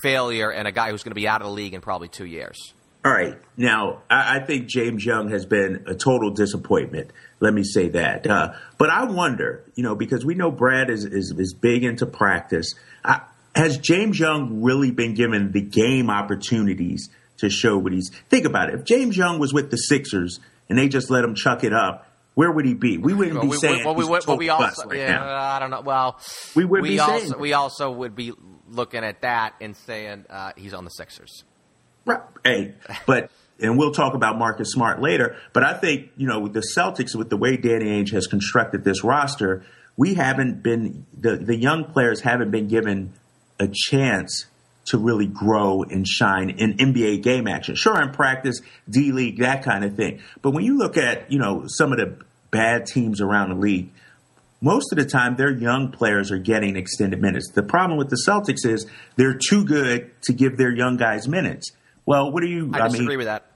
failure 0.01 0.51
and 0.51 0.69
a 0.69 0.73
guy 0.73 0.91
who's 0.91 1.03
going 1.03 1.11
to 1.11 1.17
be 1.17 1.27
out 1.27 1.43
of 1.43 1.49
the 1.49 1.53
league 1.53 1.75
in 1.75 1.81
probably 1.81 2.09
two 2.09 2.25
years. 2.25 2.73
All 3.05 3.13
right. 3.13 3.37
Now, 3.57 4.03
I, 4.09 4.39
think 4.39 4.69
James 4.69 5.05
Young 5.05 5.29
has 5.31 5.45
been 5.45 5.87
a 5.89 5.95
total 5.97 6.31
disappointment. 6.31 7.11
Let 7.41 7.53
me 7.53 7.65
say 7.65 7.89
that. 7.89 8.29
Uh, 8.29 8.53
but 8.79 8.91
I 8.91 9.05
wonder, 9.07 9.65
you 9.75 9.83
know, 9.83 9.97
because 9.97 10.25
we 10.25 10.37
know 10.37 10.53
Brad 10.53 10.89
is, 10.89 11.05
is, 11.05 11.35
is 11.37 11.53
big 11.53 11.83
into 11.83 12.07
practice. 12.07 12.77
Uh, 13.05 13.19
has 13.57 13.79
James 13.79 14.21
Young 14.21 14.63
really 14.63 14.93
been 14.93 15.15
given 15.15 15.51
the 15.51 15.61
game 15.61 16.11
opportunities 16.11 17.11
to 17.39 17.51
show 17.51 17.77
what 17.77 17.93
he's. 17.93 18.13
Think 18.31 18.47
about 18.47 18.69
it. 18.69 18.77
If 18.77 18.85
James 18.85 19.17
Young 19.17 19.41
was 19.41 19.53
with 19.53 19.73
the 19.73 19.79
Sixers 19.79 20.39
and 20.69 20.79
they 20.79 20.87
just 20.87 21.11
let 21.11 21.25
him 21.25 21.35
chuck 21.35 21.65
it 21.65 21.73
up, 21.73 22.07
where 22.35 22.51
would 22.51 22.65
he 22.65 22.75
be? 22.75 22.99
We 22.99 23.13
wouldn't 23.13 23.35
well, 23.35 23.45
be 23.45 23.49
we, 23.51 23.57
saying 23.57 23.85
well, 23.85 23.95
we, 23.95 24.05
well, 24.05 24.37
we 24.37 24.49
also, 24.49 24.89
right 24.89 24.99
yeah, 24.99 25.13
now. 25.13 25.37
I 25.37 25.59
don't 25.59 25.71
know. 25.71 25.83
Well, 25.83 26.19
we 26.55 26.65
would 26.65 26.83
we 26.83 26.91
be 26.91 26.99
also, 26.99 27.19
saying 27.19 27.41
we 27.41 27.53
also 27.53 27.91
would 27.91 28.15
be 28.15 28.33
looking 28.69 29.05
at 29.05 29.21
that 29.23 29.55
and 29.61 29.77
saying 29.77 30.25
uh, 30.31 30.53
he's 30.57 30.73
on 30.73 30.85
the 30.85 30.91
Sixers. 30.91 31.45
Right. 32.05 32.21
Hey, 32.45 32.75
but 33.07 33.31
and 33.61 33.79
we'll 33.79 33.93
talk 33.93 34.15
about 34.15 34.39
Marcus 34.39 34.71
Smart 34.71 35.01
later. 35.01 35.37
But 35.53 35.65
I 35.65 35.75
think 35.75 36.11
you 36.17 36.27
know 36.27 36.49
the 36.49 36.65
Celtics, 36.77 37.15
with 37.15 37.31
the 37.31 37.37
way 37.37 37.57
Danny 37.57 37.87
Ainge 37.87 38.13
has 38.13 38.27
constructed 38.27 38.83
this 38.83 39.05
roster, 39.05 39.65
we 39.97 40.15
haven't 40.15 40.63
been 40.63 41.07
the 41.17 41.37
the 41.37 41.57
young 41.57 41.85
players 41.85 42.21
haven't 42.21 42.51
been 42.51 42.69
given 42.69 43.13
a 43.61 43.69
chance 43.71 44.47
to 44.87 44.99
really 44.99 45.27
grow 45.27 45.83
and 45.83 46.07
shine 46.07 46.51
in 46.51 46.77
NBA 46.77 47.23
game 47.23 47.47
action. 47.47 47.75
Sure, 47.75 48.01
in 48.01 48.11
practice, 48.11 48.61
D 48.89 49.13
League, 49.13 49.39
that 49.39 49.63
kind 49.63 49.85
of 49.85 49.97
thing. 49.97 50.21
But 50.41 50.51
when 50.53 50.65
you 50.65 50.77
look 50.77 50.97
at, 50.97 51.31
you 51.31 51.39
know, 51.39 51.65
some 51.67 51.93
of 51.93 51.99
the 51.99 52.17
bad 52.51 52.87
teams 52.87 53.21
around 53.21 53.51
the 53.51 53.57
league, 53.57 53.91
most 54.61 54.93
of 54.93 54.99
the 54.99 55.05
time 55.05 55.37
their 55.37 55.51
young 55.51 55.91
players 55.91 56.31
are 56.31 56.39
getting 56.39 56.77
extended 56.77 57.21
minutes. 57.21 57.51
The 57.53 57.63
problem 57.63 57.99
with 57.99 58.11
the 58.11 58.23
Celtics 58.27 58.65
is 58.65 58.87
they're 59.17 59.39
too 59.39 59.65
good 59.65 60.11
to 60.23 60.33
give 60.33 60.57
their 60.57 60.75
young 60.75 60.97
guys 60.97 61.27
minutes. 61.27 61.73
Well, 62.07 62.31
what 62.33 62.43
do 62.43 62.49
you? 62.49 62.71
I, 62.73 62.81
I 62.81 62.89
disagree 62.89 63.09
mean, 63.09 63.19
with 63.19 63.27
that. 63.27 63.47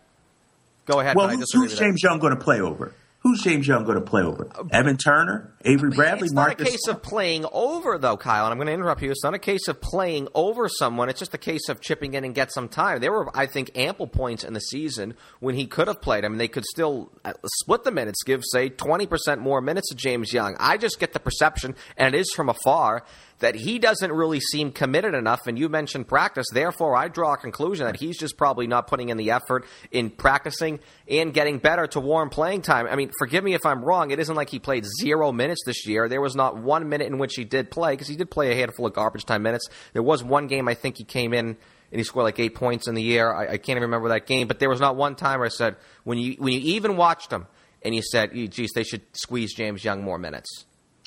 Go 0.86 1.00
ahead. 1.00 1.16
Well, 1.16 1.28
who's, 1.28 1.52
who's 1.52 1.78
James 1.78 2.02
Young 2.02 2.18
going 2.20 2.36
to 2.36 2.40
play 2.40 2.60
over? 2.60 2.92
Who's 3.26 3.42
James 3.42 3.66
Young 3.66 3.82
going 3.82 3.96
to 3.96 4.04
play 4.04 4.22
over? 4.22 4.48
Evan 4.70 4.96
Turner, 4.96 5.52
Avery 5.64 5.90
Bradley, 5.90 6.26
it's 6.26 6.32
Marcus. 6.32 6.58
not 6.60 6.68
a 6.68 6.70
case 6.70 6.86
of 6.86 7.02
playing 7.02 7.44
over, 7.50 7.98
though, 7.98 8.16
Kyle. 8.16 8.44
And 8.44 8.52
I'm 8.52 8.56
going 8.58 8.68
to 8.68 8.72
interrupt 8.72 9.02
you. 9.02 9.10
It's 9.10 9.24
not 9.24 9.34
a 9.34 9.38
case 9.40 9.66
of 9.66 9.80
playing 9.80 10.28
over 10.32 10.68
someone. 10.68 11.08
It's 11.08 11.18
just 11.18 11.34
a 11.34 11.38
case 11.38 11.68
of 11.68 11.80
chipping 11.80 12.14
in 12.14 12.22
and 12.22 12.36
get 12.36 12.52
some 12.52 12.68
time. 12.68 13.00
There 13.00 13.10
were, 13.10 13.36
I 13.36 13.46
think, 13.46 13.72
ample 13.74 14.06
points 14.06 14.44
in 14.44 14.52
the 14.52 14.60
season 14.60 15.14
when 15.40 15.56
he 15.56 15.66
could 15.66 15.88
have 15.88 16.00
played. 16.00 16.24
I 16.24 16.28
mean, 16.28 16.38
they 16.38 16.46
could 16.46 16.64
still 16.66 17.10
uh, 17.24 17.32
split 17.62 17.82
the 17.82 17.90
minutes, 17.90 18.22
give 18.22 18.44
say 18.44 18.68
20 18.68 19.06
percent 19.08 19.40
more 19.40 19.60
minutes 19.60 19.88
to 19.88 19.96
James 19.96 20.32
Young. 20.32 20.54
I 20.60 20.76
just 20.76 21.00
get 21.00 21.12
the 21.12 21.18
perception, 21.18 21.74
and 21.96 22.14
it 22.14 22.20
is 22.20 22.32
from 22.32 22.48
afar, 22.48 23.02
that 23.38 23.54
he 23.54 23.78
doesn't 23.78 24.12
really 24.12 24.40
seem 24.40 24.72
committed 24.72 25.14
enough. 25.14 25.46
And 25.46 25.58
you 25.58 25.68
mentioned 25.68 26.08
practice. 26.08 26.46
Therefore, 26.52 26.96
I 26.96 27.08
draw 27.08 27.34
a 27.34 27.36
conclusion 27.36 27.86
that 27.86 27.96
he's 27.96 28.18
just 28.18 28.36
probably 28.36 28.66
not 28.66 28.86
putting 28.86 29.10
in 29.10 29.16
the 29.16 29.30
effort 29.30 29.66
in 29.90 30.10
practicing 30.10 30.80
and 31.08 31.34
getting 31.34 31.58
better 31.58 31.86
to 31.88 32.00
warm 32.00 32.30
playing 32.30 32.62
time. 32.62 32.86
I 32.86 32.96
mean, 32.96 33.10
forgive 33.18 33.44
me 33.44 33.54
if 33.54 33.66
I'm 33.66 33.84
wrong. 33.84 34.10
It 34.10 34.18
isn't 34.18 34.34
like 34.34 34.50
he 34.50 34.58
played 34.58 34.84
zero 35.00 35.32
minutes 35.32 35.62
this 35.66 35.86
year. 35.86 36.08
There 36.08 36.20
was 36.20 36.34
not 36.34 36.56
one 36.56 36.88
minute 36.88 37.08
in 37.08 37.18
which 37.18 37.34
he 37.34 37.44
did 37.44 37.70
play 37.70 37.92
because 37.92 38.08
he 38.08 38.16
did 38.16 38.30
play 38.30 38.52
a 38.52 38.54
handful 38.54 38.86
of 38.86 38.94
garbage 38.94 39.24
time 39.24 39.42
minutes. 39.42 39.68
There 39.92 40.02
was 40.02 40.24
one 40.24 40.46
game 40.46 40.68
I 40.68 40.74
think 40.74 40.96
he 40.96 41.04
came 41.04 41.32
in 41.34 41.56
and 41.92 42.00
he 42.00 42.04
scored 42.04 42.24
like 42.24 42.38
eight 42.38 42.54
points 42.54 42.88
in 42.88 42.94
the 42.94 43.02
year. 43.02 43.32
I, 43.32 43.42
I 43.52 43.56
can't 43.58 43.70
even 43.70 43.82
remember 43.82 44.08
that 44.08 44.26
game, 44.26 44.48
but 44.48 44.58
there 44.58 44.68
was 44.68 44.80
not 44.80 44.96
one 44.96 45.14
time 45.14 45.40
where 45.40 45.46
I 45.46 45.50
said 45.50 45.76
when 46.04 46.18
you 46.18 46.36
when 46.38 46.52
you 46.52 46.60
even 46.60 46.96
watched 46.96 47.30
him 47.30 47.46
and 47.82 47.94
you 47.94 48.02
said, 48.02 48.32
"Geez, 48.32 48.72
they 48.74 48.82
should 48.82 49.02
squeeze 49.12 49.54
James 49.54 49.84
Young 49.84 50.02
more 50.02 50.18
minutes." 50.18 50.64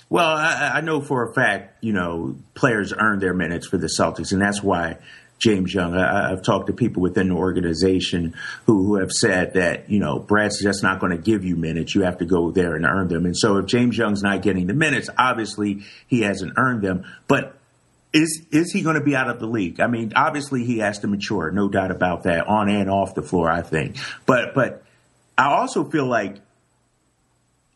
Well, 0.09 0.27
I, 0.27 0.73
I 0.75 0.81
know 0.81 1.01
for 1.01 1.29
a 1.29 1.33
fact, 1.33 1.83
you 1.83 1.93
know, 1.93 2.35
players 2.55 2.93
earn 2.93 3.19
their 3.19 3.33
minutes 3.33 3.67
for 3.67 3.77
the 3.77 3.87
Celtics, 3.87 4.31
and 4.31 4.41
that's 4.41 4.63
why 4.63 4.97
James 5.39 5.73
Young. 5.73 5.95
I, 5.95 6.29
have 6.29 6.43
talked 6.43 6.67
to 6.67 6.73
people 6.73 7.01
within 7.01 7.29
the 7.29 7.35
organization 7.35 8.35
who, 8.65 8.85
who 8.85 8.95
have 8.95 9.11
said 9.11 9.53
that, 9.53 9.89
you 9.89 9.99
know, 9.99 10.19
Brad's 10.19 10.61
just 10.61 10.83
not 10.83 10.99
going 10.99 11.15
to 11.15 11.21
give 11.21 11.45
you 11.45 11.55
minutes. 11.55 11.95
You 11.95 12.03
have 12.03 12.17
to 12.19 12.25
go 12.25 12.51
there 12.51 12.75
and 12.75 12.85
earn 12.85 13.07
them. 13.07 13.25
And 13.25 13.37
so 13.37 13.57
if 13.57 13.65
James 13.65 13.97
Young's 13.97 14.21
not 14.21 14.41
getting 14.41 14.67
the 14.67 14.73
minutes, 14.73 15.09
obviously 15.17 15.83
he 16.07 16.21
hasn't 16.21 16.53
earned 16.57 16.81
them. 16.81 17.05
But 17.27 17.55
is 18.11 18.45
is 18.51 18.71
he 18.71 18.81
going 18.81 18.95
to 18.95 19.03
be 19.03 19.15
out 19.15 19.29
of 19.29 19.39
the 19.39 19.47
league? 19.47 19.79
I 19.79 19.87
mean, 19.87 20.13
obviously 20.15 20.65
he 20.65 20.79
has 20.79 20.99
to 20.99 21.07
mature, 21.07 21.51
no 21.51 21.69
doubt 21.69 21.91
about 21.91 22.23
that, 22.23 22.47
on 22.47 22.67
and 22.69 22.89
off 22.89 23.15
the 23.15 23.21
floor, 23.21 23.49
I 23.49 23.61
think. 23.61 23.97
But 24.25 24.53
but 24.53 24.83
I 25.37 25.53
also 25.53 25.83
feel 25.83 26.07
like 26.07 26.37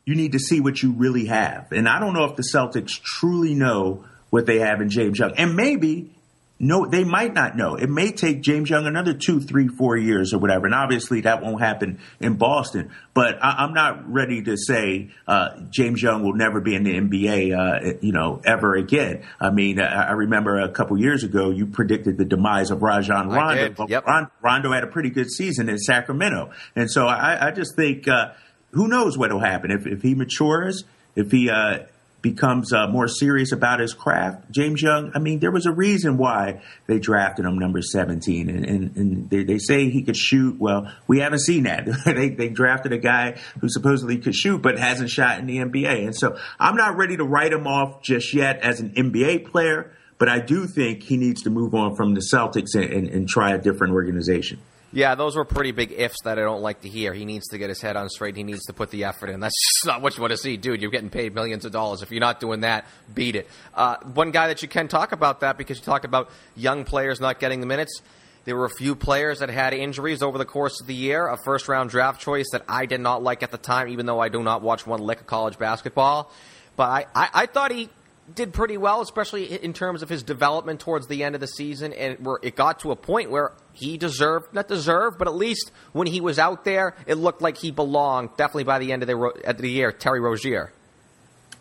you 0.05 0.15
need 0.15 0.33
to 0.33 0.39
see 0.39 0.59
what 0.59 0.81
you 0.81 0.91
really 0.91 1.25
have. 1.25 1.71
And 1.71 1.87
I 1.87 1.99
don't 1.99 2.13
know 2.13 2.25
if 2.25 2.35
the 2.35 2.43
Celtics 2.43 2.91
truly 3.01 3.53
know 3.53 4.05
what 4.29 4.45
they 4.45 4.59
have 4.59 4.81
in 4.81 4.89
James 4.89 5.19
Young. 5.19 5.33
And 5.37 5.55
maybe 5.55 6.11
no, 6.59 6.85
they 6.85 7.03
might 7.03 7.33
not 7.33 7.57
know. 7.57 7.75
It 7.75 7.89
may 7.89 8.11
take 8.11 8.41
James 8.41 8.69
Young 8.69 8.85
another 8.85 9.13
two, 9.13 9.41
three, 9.41 9.67
four 9.67 9.97
years 9.97 10.33
or 10.33 10.39
whatever. 10.39 10.65
And 10.65 10.73
obviously 10.73 11.21
that 11.21 11.41
won't 11.41 11.61
happen 11.61 11.99
in 12.21 12.35
Boston. 12.35 12.91
But 13.13 13.43
I, 13.43 13.65
am 13.65 13.73
not 13.73 14.09
ready 14.09 14.41
to 14.43 14.55
say 14.55 15.11
uh, 15.27 15.59
James 15.69 16.01
Young 16.01 16.23
will 16.23 16.35
never 16.35 16.61
be 16.61 16.73
in 16.73 16.83
the 16.83 16.93
NBA, 16.93 17.57
uh, 17.57 17.97
you 18.01 18.13
know, 18.13 18.39
ever 18.45 18.75
again. 18.75 19.25
I 19.41 19.49
mean, 19.49 19.81
I, 19.81 20.09
I 20.09 20.11
remember 20.11 20.59
a 20.59 20.69
couple 20.69 20.97
years 20.97 21.23
ago 21.23 21.49
you 21.49 21.65
predicted 21.65 22.17
the 22.17 22.25
demise 22.25 22.71
of 22.71 22.81
Rajon 22.81 23.29
Rondo. 23.29 23.85
Yep. 23.87 24.05
Rondo 24.41 24.71
had 24.71 24.83
a 24.83 24.87
pretty 24.87 25.09
good 25.09 25.31
season 25.31 25.67
in 25.67 25.77
Sacramento, 25.77 26.51
and 26.75 26.89
so 26.89 27.07
I, 27.07 27.47
I 27.47 27.51
just 27.51 27.75
think. 27.75 28.07
Uh, 28.07 28.31
who 28.73 28.87
knows 28.87 29.17
what'll 29.17 29.39
happen 29.39 29.71
if, 29.71 29.85
if 29.85 30.01
he 30.01 30.15
matures, 30.15 30.83
if 31.15 31.31
he 31.31 31.49
uh, 31.49 31.79
becomes 32.23 32.71
uh, 32.71 32.87
more 32.87 33.07
serious 33.07 33.51
about 33.51 33.79
his 33.79 33.93
craft, 33.93 34.49
James 34.49 34.81
Young, 34.81 35.11
I 35.13 35.19
mean, 35.19 35.39
there 35.39 35.51
was 35.51 35.65
a 35.65 35.71
reason 35.71 36.17
why 36.17 36.61
they 36.87 36.97
drafted 36.97 37.45
him 37.45 37.59
number 37.59 37.81
17. 37.81 38.49
And, 38.49 38.65
and, 38.65 38.95
and 38.95 39.29
they, 39.29 39.43
they, 39.43 39.57
say 39.59 39.89
he 39.89 40.03
could 40.03 40.15
shoot. 40.15 40.59
Well, 40.59 40.91
we 41.05 41.19
haven't 41.19 41.41
seen 41.41 41.63
that. 41.63 41.85
they, 42.05 42.29
they 42.29 42.49
drafted 42.49 42.93
a 42.93 42.97
guy 42.97 43.37
who 43.59 43.67
supposedly 43.69 44.17
could 44.17 44.33
shoot, 44.33 44.61
but 44.61 44.79
hasn't 44.79 45.09
shot 45.09 45.37
in 45.39 45.47
the 45.47 45.57
NBA. 45.57 46.05
And 46.05 46.15
so 46.15 46.37
I'm 46.59 46.75
not 46.75 46.97
ready 46.97 47.17
to 47.17 47.25
write 47.25 47.51
him 47.51 47.67
off 47.67 48.01
just 48.01 48.33
yet 48.33 48.59
as 48.61 48.79
an 48.79 48.91
NBA 48.91 49.51
player, 49.51 49.91
but 50.17 50.29
I 50.29 50.39
do 50.39 50.65
think 50.65 51.03
he 51.03 51.17
needs 51.17 51.43
to 51.43 51.49
move 51.49 51.75
on 51.75 51.95
from 51.95 52.13
the 52.13 52.21
Celtics 52.21 52.73
and, 52.73 52.85
and, 52.85 53.09
and 53.09 53.27
try 53.27 53.53
a 53.53 53.57
different 53.57 53.93
organization. 53.93 54.59
Yeah, 54.95 55.15
those 55.15 55.35
were 55.35 55.43
pretty 55.43 55.71
big 55.71 55.91
ifs 55.91 56.17
that 56.23 56.37
I 56.37 56.43
don't 56.43 56.61
like 56.61 56.81
to 56.81 56.87
hear. 56.87 57.15
He 57.15 57.25
needs 57.25 57.47
to 57.47 57.57
get 57.57 57.69
his 57.69 57.81
head 57.81 57.95
on 57.95 58.09
straight. 58.09 58.35
He 58.35 58.43
needs 58.43 58.63
to 58.65 58.73
put 58.73 58.91
the 58.91 59.05
effort 59.05 59.31
in. 59.31 59.39
That's 59.39 59.55
not 59.85 60.03
what 60.03 60.15
you 60.15 60.21
want 60.21 60.31
to 60.31 60.37
see, 60.37 60.55
dude. 60.55 60.81
You're 60.81 60.91
getting 60.91 61.09
paid 61.09 61.33
millions 61.33 61.65
of 61.65 61.71
dollars. 61.71 62.03
If 62.03 62.11
you're 62.11 62.19
not 62.19 62.39
doing 62.39 62.59
that, 62.61 62.85
beat 63.11 63.35
it. 63.35 63.49
Uh, 63.73 63.95
one 64.13 64.29
guy 64.29 64.49
that 64.49 64.61
you 64.61 64.67
can 64.67 64.87
talk 64.87 65.11
about 65.11 65.39
that 65.39 65.57
because 65.57 65.79
you 65.79 65.83
talked 65.83 66.05
about 66.05 66.29
young 66.55 66.85
players 66.85 67.19
not 67.19 67.39
getting 67.39 67.59
the 67.59 67.65
minutes. 67.65 68.03
There 68.45 68.55
were 68.55 68.65
a 68.65 68.75
few 68.77 68.93
players 68.93 69.39
that 69.39 69.49
had 69.49 69.73
injuries 69.73 70.21
over 70.21 70.37
the 70.37 70.45
course 70.45 70.79
of 70.79 70.85
the 70.85 70.93
year. 70.93 71.27
A 71.27 71.37
first 71.43 71.67
round 71.67 71.89
draft 71.89 72.21
choice 72.21 72.49
that 72.51 72.63
I 72.69 72.85
did 72.85 73.01
not 73.01 73.23
like 73.23 73.41
at 73.41 73.49
the 73.49 73.57
time, 73.57 73.87
even 73.87 74.05
though 74.05 74.19
I 74.19 74.29
do 74.29 74.43
not 74.43 74.61
watch 74.61 74.85
one 74.85 74.99
lick 74.99 75.21
of 75.21 75.27
college 75.27 75.57
basketball. 75.57 76.31
But 76.75 76.89
I, 76.89 77.05
I, 77.15 77.29
I 77.33 77.45
thought 77.47 77.71
he 77.71 77.89
did 78.33 78.53
pretty 78.53 78.77
well, 78.77 79.01
especially 79.01 79.45
in 79.63 79.73
terms 79.73 80.01
of 80.01 80.09
his 80.09 80.23
development 80.23 80.79
towards 80.79 81.07
the 81.07 81.23
end 81.23 81.35
of 81.35 81.41
the 81.41 81.47
season. 81.47 81.93
And 81.93 82.25
where 82.25 82.39
it 82.41 82.55
got 82.55 82.79
to 82.81 82.91
a 82.91 82.95
point 82.95 83.31
where 83.31 83.51
he 83.73 83.97
deserved, 83.97 84.53
not 84.53 84.67
deserved, 84.67 85.17
but 85.17 85.27
at 85.27 85.35
least 85.35 85.71
when 85.91 86.07
he 86.07 86.21
was 86.21 86.39
out 86.39 86.65
there, 86.65 86.95
it 87.05 87.15
looked 87.15 87.41
like 87.41 87.57
he 87.57 87.71
belonged. 87.71 88.29
Definitely 88.37 88.63
by 88.65 88.79
the 88.79 88.91
end 88.91 89.03
of 89.03 89.07
the, 89.07 89.17
of 89.17 89.57
the 89.57 89.69
year, 89.69 89.91
Terry 89.91 90.19
Rozier. 90.19 90.71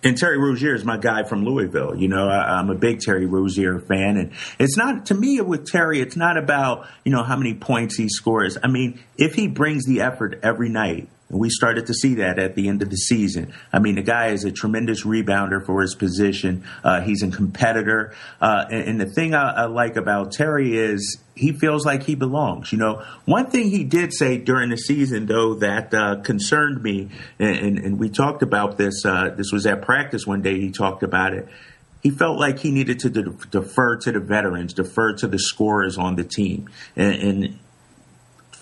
And 0.05 0.19
Terry 0.19 0.37
Rozier 0.37 0.75
is 0.75 0.85
my 0.85 0.97
guy 0.97 1.23
from 1.23 1.45
Louisville. 1.45 1.95
You 1.97 2.09
know, 2.09 2.27
I, 2.29 2.59
am 2.59 2.71
a 2.71 2.75
big 2.75 3.01
Terry 3.01 3.27
Rozier 3.27 3.79
fan, 3.79 4.17
and 4.17 4.33
it's 4.59 4.77
not 4.77 5.07
to 5.07 5.15
me 5.15 5.41
with 5.41 5.71
Terry. 5.71 6.01
It's 6.01 6.17
not 6.17 6.37
about 6.37 6.89
you 7.05 7.13
know 7.13 7.23
how 7.23 7.37
many 7.37 7.55
points 7.55 7.97
he 7.97 8.09
scores. 8.09 8.59
I 8.63 8.67
mean, 8.67 9.01
if 9.17 9.35
he 9.35 9.47
brings 9.47 9.85
the 9.85 10.01
effort 10.01 10.41
every 10.43 10.69
night, 10.69 11.09
we 11.33 11.49
started 11.49 11.87
to 11.87 11.95
see 11.95 12.17
that 12.17 12.39
at 12.39 12.55
the 12.55 12.69
end 12.69 12.83
of 12.83 12.91
the 12.91 12.97
season. 12.97 13.53
I 13.73 13.79
mean, 13.79 13.95
the 13.95 14.03
guy 14.03 14.29
is 14.29 14.45
a 14.45 14.53
tremendous 14.53 15.05
rebounder 15.05 15.65
for 15.65 15.81
his 15.81 15.95
position. 15.95 16.65
Uh, 16.85 17.01
he's 17.01 17.23
a 17.23 17.31
competitor. 17.31 18.15
Uh, 18.41 18.67
and, 18.71 18.89
and, 18.89 19.01
the 19.01 19.07
thing 19.07 19.35
I, 19.35 19.51
I, 19.51 19.65
like 19.67 19.97
about 19.97 20.33
Terry 20.33 20.77
is 20.77 21.19
he 21.35 21.53
feels 21.53 21.87
like 21.87 22.03
he 22.03 22.15
belongs. 22.15 22.71
You 22.71 22.79
know, 22.79 23.03
one 23.25 23.51
thing 23.51 23.71
he 23.71 23.83
did 23.85 24.13
say 24.13 24.37
during 24.37 24.69
the 24.69 24.77
season, 24.77 25.27
though, 25.27 25.55
that 25.55 25.95
uh, 25.95 26.17
concerned 26.23 26.83
me, 26.83 27.09
and, 27.39 27.57
and, 27.57 27.79
and, 27.79 27.99
we 27.99 28.11
talked 28.11 28.43
about 28.43 28.77
this. 28.77 29.05
Uh, 29.05 29.31
this 29.37 29.53
was 29.53 29.67
at 29.67 29.83
practice 29.83 30.27
one 30.27 30.43
day. 30.43 30.61
He 30.61 30.71
talked 30.71 31.03
about 31.03 31.33
it 31.33 31.49
he 32.03 32.11
felt 32.11 32.39
like 32.39 32.59
he 32.59 32.73
needed 32.73 32.99
to 32.99 33.11
de- 33.11 33.31
defer 33.51 33.97
to 33.97 34.11
the 34.11 34.19
veterans, 34.19 34.75
defer 34.75 35.13
to 35.15 35.29
the 35.29 35.39
scorers 35.39 35.97
on 35.97 36.17
the 36.17 36.25
team. 36.25 36.69
And, 36.97 37.15
and, 37.15 37.59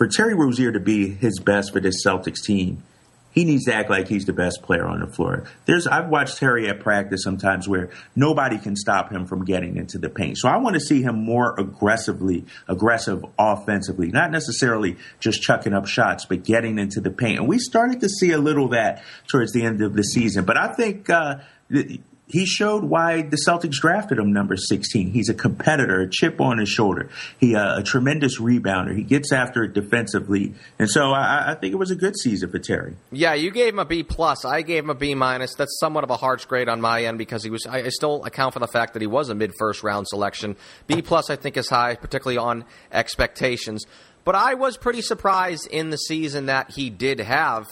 for 0.01 0.07
Terry 0.07 0.33
Rozier 0.33 0.73
to 0.73 0.81
be 0.81 1.11
his 1.11 1.41
best 1.41 1.75
for 1.75 1.81
this 1.81 2.03
Celtics 2.03 2.43
team, 2.43 2.83
he 3.33 3.45
needs 3.45 3.67
to 3.67 3.75
act 3.75 3.91
like 3.91 4.09
he's 4.09 4.25
the 4.25 4.33
best 4.33 4.63
player 4.63 4.87
on 4.87 5.01
the 5.01 5.07
floor. 5.07 5.45
There's 5.67 5.87
I've 5.87 6.09
watched 6.09 6.39
Terry 6.39 6.71
at 6.71 6.81
practice 6.81 7.23
sometimes 7.23 7.69
where 7.69 7.91
nobody 8.17 8.57
can 8.57 8.77
stop 8.77 9.13
him 9.13 9.27
from 9.27 9.45
getting 9.45 9.77
into 9.77 9.99
the 9.99 10.09
paint. 10.09 10.39
So 10.39 10.49
I 10.49 10.57
want 10.57 10.73
to 10.73 10.81
see 10.81 11.03
him 11.03 11.23
more 11.23 11.55
aggressively, 11.61 12.47
aggressive 12.67 13.27
offensively, 13.39 14.09
not 14.09 14.31
necessarily 14.31 14.97
just 15.21 15.43
chucking 15.43 15.75
up 15.75 15.87
shots, 15.87 16.25
but 16.25 16.45
getting 16.45 16.79
into 16.79 17.03
the 17.03 17.11
paint. 17.11 17.41
And 17.41 17.47
we 17.47 17.59
started 17.59 18.01
to 18.01 18.09
see 18.09 18.31
a 18.31 18.39
little 18.39 18.69
that 18.69 19.03
towards 19.31 19.53
the 19.53 19.65
end 19.65 19.83
of 19.83 19.93
the 19.93 20.03
season. 20.03 20.47
But 20.47 20.57
I 20.57 20.73
think 20.73 21.11
uh, 21.11 21.41
he 22.31 22.47
showed 22.47 22.85
why 22.85 23.23
the 23.23 23.37
Celtics 23.37 23.81
drafted 23.81 24.19
him 24.19 24.33
number 24.33 24.57
16. 24.57 25.11
He's 25.11 25.29
a 25.29 25.35
competitor, 25.35 26.01
a 26.01 26.09
chip 26.09 26.41
on 26.41 26.59
his 26.59 26.69
shoulder. 26.69 27.09
He 27.39 27.55
uh, 27.55 27.81
a 27.81 27.83
tremendous 27.83 28.41
rebounder. 28.41 28.97
He 28.97 29.03
gets 29.03 29.33
after 29.33 29.65
it 29.65 29.75
defensively, 29.75 30.55
and 30.79 30.89
so 30.89 31.11
I, 31.11 31.53
I, 31.53 31.55
think 31.55 31.73
it 31.73 31.77
was 31.77 31.91
a 31.91 31.97
good 31.97 32.17
season 32.17 32.51
for 32.51 32.59
Terry. 32.59 32.95
Yeah, 33.11 33.35
you 33.35 33.51
gave 33.51 33.75
him 33.75 33.79
a 33.79 33.85
B 33.85 34.03
plus. 34.03 34.45
I 34.45 34.63
gave 34.63 34.85
him 34.85 34.91
a 34.91 34.95
B 34.95 35.15
minus. 35.15 35.55
That's 35.55 35.79
somewhat 35.81 36.05
of 36.05 36.11
a 36.11 36.17
harsh 36.17 36.45
grade 36.45 36.69
on 36.69 36.81
my 36.81 37.05
end 37.05 37.19
because 37.19 37.43
he 37.43 37.51
was. 37.51 37.67
I, 37.67 37.83
I 37.83 37.89
still 37.89 38.25
account 38.25 38.55
for 38.55 38.61
the 38.61 38.69
fact 38.69 38.93
that 38.93 39.03
he 39.03 39.09
was 39.09 39.29
a 39.29 39.35
mid 39.35 39.53
first 39.59 39.83
round 39.83 40.07
selection. 40.09 40.57
B 40.87 41.03
plus, 41.03 41.31
I 41.31 41.37
think, 41.37 41.57
is 41.57 41.69
high, 41.69 41.97
particularly 41.97 42.39
on 42.39 42.65
expectations. 42.93 43.85
But 44.25 44.35
I 44.35 44.55
was 44.55 44.77
pretty 44.77 45.03
surprised 45.03 45.67
in 45.67 45.91
the 45.91 45.97
season 45.97 46.47
that 46.47 46.73
he 46.73 46.91
did 46.91 47.21
have 47.21 47.67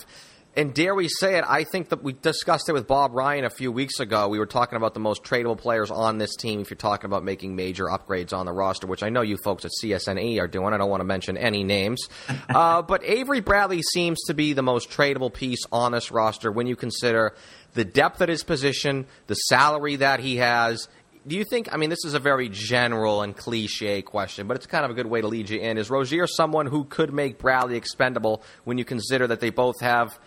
and 0.58 0.74
dare 0.74 0.92
we 0.92 1.06
say 1.08 1.38
it, 1.38 1.44
I 1.46 1.62
think 1.62 1.90
that 1.90 2.02
we 2.02 2.14
discussed 2.14 2.68
it 2.68 2.72
with 2.72 2.88
Bob 2.88 3.14
Ryan 3.14 3.44
a 3.44 3.50
few 3.50 3.70
weeks 3.70 4.00
ago. 4.00 4.26
We 4.26 4.40
were 4.40 4.46
talking 4.46 4.76
about 4.76 4.92
the 4.92 4.98
most 4.98 5.22
tradable 5.22 5.56
players 5.56 5.88
on 5.88 6.18
this 6.18 6.34
team 6.34 6.60
if 6.60 6.68
you're 6.68 6.76
talking 6.76 7.06
about 7.06 7.22
making 7.22 7.54
major 7.54 7.84
upgrades 7.84 8.32
on 8.32 8.44
the 8.44 8.52
roster, 8.52 8.88
which 8.88 9.04
I 9.04 9.08
know 9.08 9.22
you 9.22 9.36
folks 9.44 9.64
at 9.64 9.70
CSNE 9.80 10.40
are 10.40 10.48
doing. 10.48 10.74
I 10.74 10.78
don't 10.78 10.90
want 10.90 11.00
to 11.00 11.06
mention 11.06 11.36
any 11.36 11.62
names. 11.62 12.08
uh, 12.48 12.82
but 12.82 13.04
Avery 13.04 13.38
Bradley 13.38 13.82
seems 13.82 14.18
to 14.26 14.34
be 14.34 14.52
the 14.52 14.64
most 14.64 14.90
tradable 14.90 15.32
piece 15.32 15.62
on 15.70 15.92
this 15.92 16.10
roster 16.10 16.50
when 16.50 16.66
you 16.66 16.74
consider 16.74 17.36
the 17.74 17.84
depth 17.84 18.20
at 18.20 18.28
his 18.28 18.42
position, 18.42 19.06
the 19.28 19.34
salary 19.34 19.94
that 19.94 20.18
he 20.18 20.38
has, 20.38 20.88
do 21.28 21.36
you 21.36 21.44
think? 21.44 21.72
I 21.72 21.76
mean, 21.76 21.90
this 21.90 22.04
is 22.04 22.14
a 22.14 22.18
very 22.18 22.48
general 22.48 23.22
and 23.22 23.36
cliche 23.36 24.02
question, 24.02 24.46
but 24.46 24.56
it's 24.56 24.66
kind 24.66 24.84
of 24.84 24.90
a 24.90 24.94
good 24.94 25.06
way 25.06 25.20
to 25.20 25.28
lead 25.28 25.50
you 25.50 25.60
in. 25.60 25.76
Is 25.76 25.90
Rozier 25.90 26.26
someone 26.26 26.66
who 26.66 26.84
could 26.84 27.12
make 27.12 27.38
Bradley 27.38 27.76
expendable 27.76 28.42
when 28.64 28.78
you 28.78 28.84
consider 28.84 29.26
that 29.26 29.40
they 29.40 29.50
both 29.50 29.80
have 29.80 30.18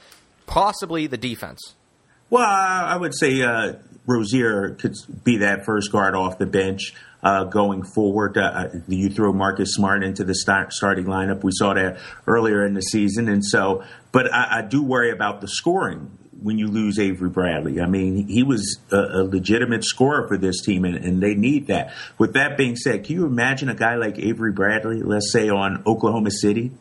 possibly 0.45 1.07
the 1.07 1.17
defense? 1.17 1.75
Well, 2.29 2.45
I 2.45 2.95
would 2.95 3.13
say 3.13 3.41
uh, 3.41 3.73
Rozier 4.05 4.75
could 4.75 4.95
be 5.23 5.37
that 5.37 5.65
first 5.65 5.91
guard 5.91 6.15
off 6.15 6.37
the 6.37 6.45
bench. 6.45 6.93
Uh, 7.23 7.43
going 7.43 7.83
forward. 7.83 8.35
Uh, 8.35 8.41
uh, 8.41 8.69
you 8.87 9.07
throw 9.07 9.31
Marcus 9.31 9.75
Smart 9.75 10.03
into 10.03 10.23
the 10.23 10.33
start, 10.33 10.73
starting 10.73 11.05
lineup. 11.05 11.43
We 11.43 11.51
saw 11.53 11.75
that 11.75 11.99
earlier 12.25 12.65
in 12.65 12.73
the 12.73 12.81
season, 12.81 13.29
and 13.29 13.45
so. 13.45 13.83
But 14.11 14.33
I, 14.33 14.57
I, 14.57 14.61
do 14.63 14.81
worry 14.81 15.11
about 15.11 15.39
the 15.39 15.47
scoring 15.47 16.17
when 16.41 16.57
you 16.57 16.67
lose 16.67 16.97
Avery 16.97 17.29
Bradley. 17.29 17.79
I 17.79 17.85
mean, 17.85 18.27
he 18.27 18.43
was 18.43 18.79
a, 18.91 18.97
a 18.97 19.23
legitimate 19.23 19.83
scorer 19.83 20.27
for 20.27 20.37
this 20.37 20.61
team, 20.61 20.83
and, 20.83 20.95
and, 20.95 21.21
they 21.21 21.35
need 21.35 21.67
that. 21.67 21.93
With 22.17 22.33
that 22.33 22.57
being 22.57 22.75
said, 22.75 23.05
can 23.05 23.15
you 23.15 23.25
imagine 23.25 23.69
a 23.69 23.75
guy 23.75 23.95
like 23.95 24.17
Avery 24.17 24.51
Bradley, 24.51 25.03
let's 25.03 25.31
say 25.31 25.49
on 25.49 25.83
Oklahoma 25.85 26.31
City? 26.31 26.71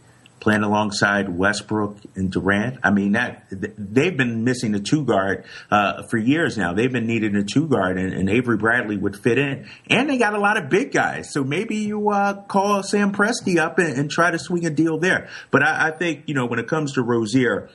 Playing 0.41 0.63
alongside 0.63 1.29
Westbrook 1.29 1.99
and 2.17 2.33
Durant. 2.33 2.79
I 2.83 2.91
mean, 2.91 3.13
that 3.13 3.45
they've 3.51 4.17
been 4.17 4.43
missing 4.43 4.75
a 4.75 4.81
two 4.81 5.05
guard 5.05 5.45
uh, 5.71 6.03
for 6.05 6.17
years 6.17 6.57
now. 6.57 6.73
They've 6.73 6.91
been 6.91 7.07
needing 7.07 7.37
a 7.37 7.45
two 7.45 7.69
guard, 7.69 7.99
and, 7.99 8.13
and, 8.13 8.31
Avery 8.31 8.57
Bradley 8.57 8.97
would 8.97 9.17
fit 9.17 9.39
in. 9.39 9.69
And 9.89 10.09
they 10.09 10.17
got 10.17 10.35
a 10.35 10.41
lot 10.41 10.57
of 10.57 10.71
big 10.71 10.93
guys, 10.93 11.33
so 11.33 11.45
maybe 11.45 11.77
you 11.77 12.11
uh, 12.11 12.43
call 12.43 12.83
Sam 12.83 13.13
Presti 13.13 13.59
up 13.59 13.79
and, 13.79 13.99
and, 13.99 14.11
try 14.11 14.31
to 14.31 14.39
swing 14.39 14.65
a 14.67 14.71
deal 14.71 14.99
there. 14.99 15.29
But 15.51 15.63
I, 15.63 15.89
I 15.89 15.91
think 15.91 16.25
you 16.27 16.35
know 16.35 16.47
when 16.47 16.59
it 16.59 16.67
comes 16.67 16.95
to 16.95 17.03
Rozier, 17.03 17.69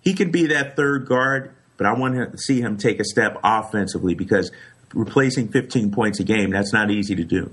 he 0.00 0.14
can 0.14 0.30
be 0.30 0.46
that 0.46 0.76
third 0.76 1.06
guard. 1.06 1.54
But 1.76 1.86
I 1.86 1.92
want 1.92 2.32
to 2.32 2.38
see 2.38 2.60
him 2.60 2.76
take 2.76 2.98
a 2.98 3.04
step 3.04 3.38
offensively 3.44 4.14
because 4.14 4.50
replacing 4.94 5.48
15 5.48 5.92
points 5.92 6.18
a 6.18 6.24
game 6.24 6.50
that's 6.50 6.72
not 6.72 6.90
easy 6.90 7.14
to 7.14 7.24
do. 7.24 7.52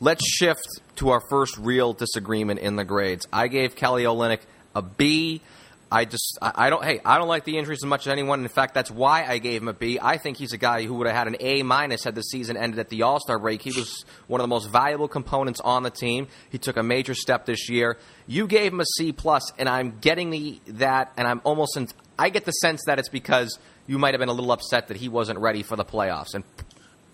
Let's 0.00 0.26
shift 0.26 0.66
to 0.96 1.10
our 1.10 1.22
first 1.30 1.56
real 1.56 1.92
disagreement 1.92 2.60
in 2.60 2.76
the 2.76 2.84
grades. 2.84 3.26
I 3.32 3.48
gave 3.48 3.76
Kelly 3.76 4.04
Olynyk 4.04 4.40
a 4.74 4.82
B. 4.82 5.40
I 5.92 6.04
just 6.04 6.38
I 6.42 6.70
don't 6.70 6.82
hey 6.82 7.00
I 7.04 7.18
don't 7.18 7.28
like 7.28 7.44
the 7.44 7.56
injuries 7.56 7.78
as 7.84 7.86
much 7.86 8.08
as 8.08 8.12
anyone. 8.12 8.42
In 8.42 8.48
fact, 8.48 8.74
that's 8.74 8.90
why 8.90 9.24
I 9.24 9.38
gave 9.38 9.62
him 9.62 9.68
a 9.68 9.72
B. 9.72 10.00
I 10.02 10.16
think 10.16 10.36
he's 10.36 10.52
a 10.52 10.58
guy 10.58 10.82
who 10.82 10.94
would 10.94 11.06
have 11.06 11.14
had 11.14 11.28
an 11.28 11.36
A 11.38 11.62
minus 11.62 12.02
had 12.02 12.16
the 12.16 12.22
season 12.22 12.56
ended 12.56 12.80
at 12.80 12.88
the 12.88 13.02
All 13.02 13.20
Star 13.20 13.38
break. 13.38 13.62
He 13.62 13.70
was 13.70 14.04
one 14.26 14.40
of 14.40 14.42
the 14.42 14.48
most 14.48 14.68
valuable 14.68 15.06
components 15.06 15.60
on 15.60 15.84
the 15.84 15.90
team. 15.90 16.26
He 16.50 16.58
took 16.58 16.76
a 16.76 16.82
major 16.82 17.14
step 17.14 17.46
this 17.46 17.68
year. 17.68 17.96
You 18.26 18.48
gave 18.48 18.72
him 18.72 18.80
a 18.80 18.86
C 18.96 19.12
plus, 19.12 19.52
and 19.56 19.68
I'm 19.68 19.98
getting 20.00 20.30
the 20.30 20.60
that, 20.66 21.12
and 21.16 21.28
I'm 21.28 21.40
almost 21.44 21.76
in, 21.76 21.86
I 22.18 22.30
get 22.30 22.44
the 22.44 22.52
sense 22.52 22.82
that 22.86 22.98
it's 22.98 23.10
because 23.10 23.56
you 23.86 23.98
might 23.98 24.14
have 24.14 24.20
been 24.20 24.30
a 24.30 24.32
little 24.32 24.50
upset 24.50 24.88
that 24.88 24.96
he 24.96 25.08
wasn't 25.08 25.38
ready 25.38 25.62
for 25.62 25.76
the 25.76 25.84
playoffs, 25.84 26.34
and 26.34 26.42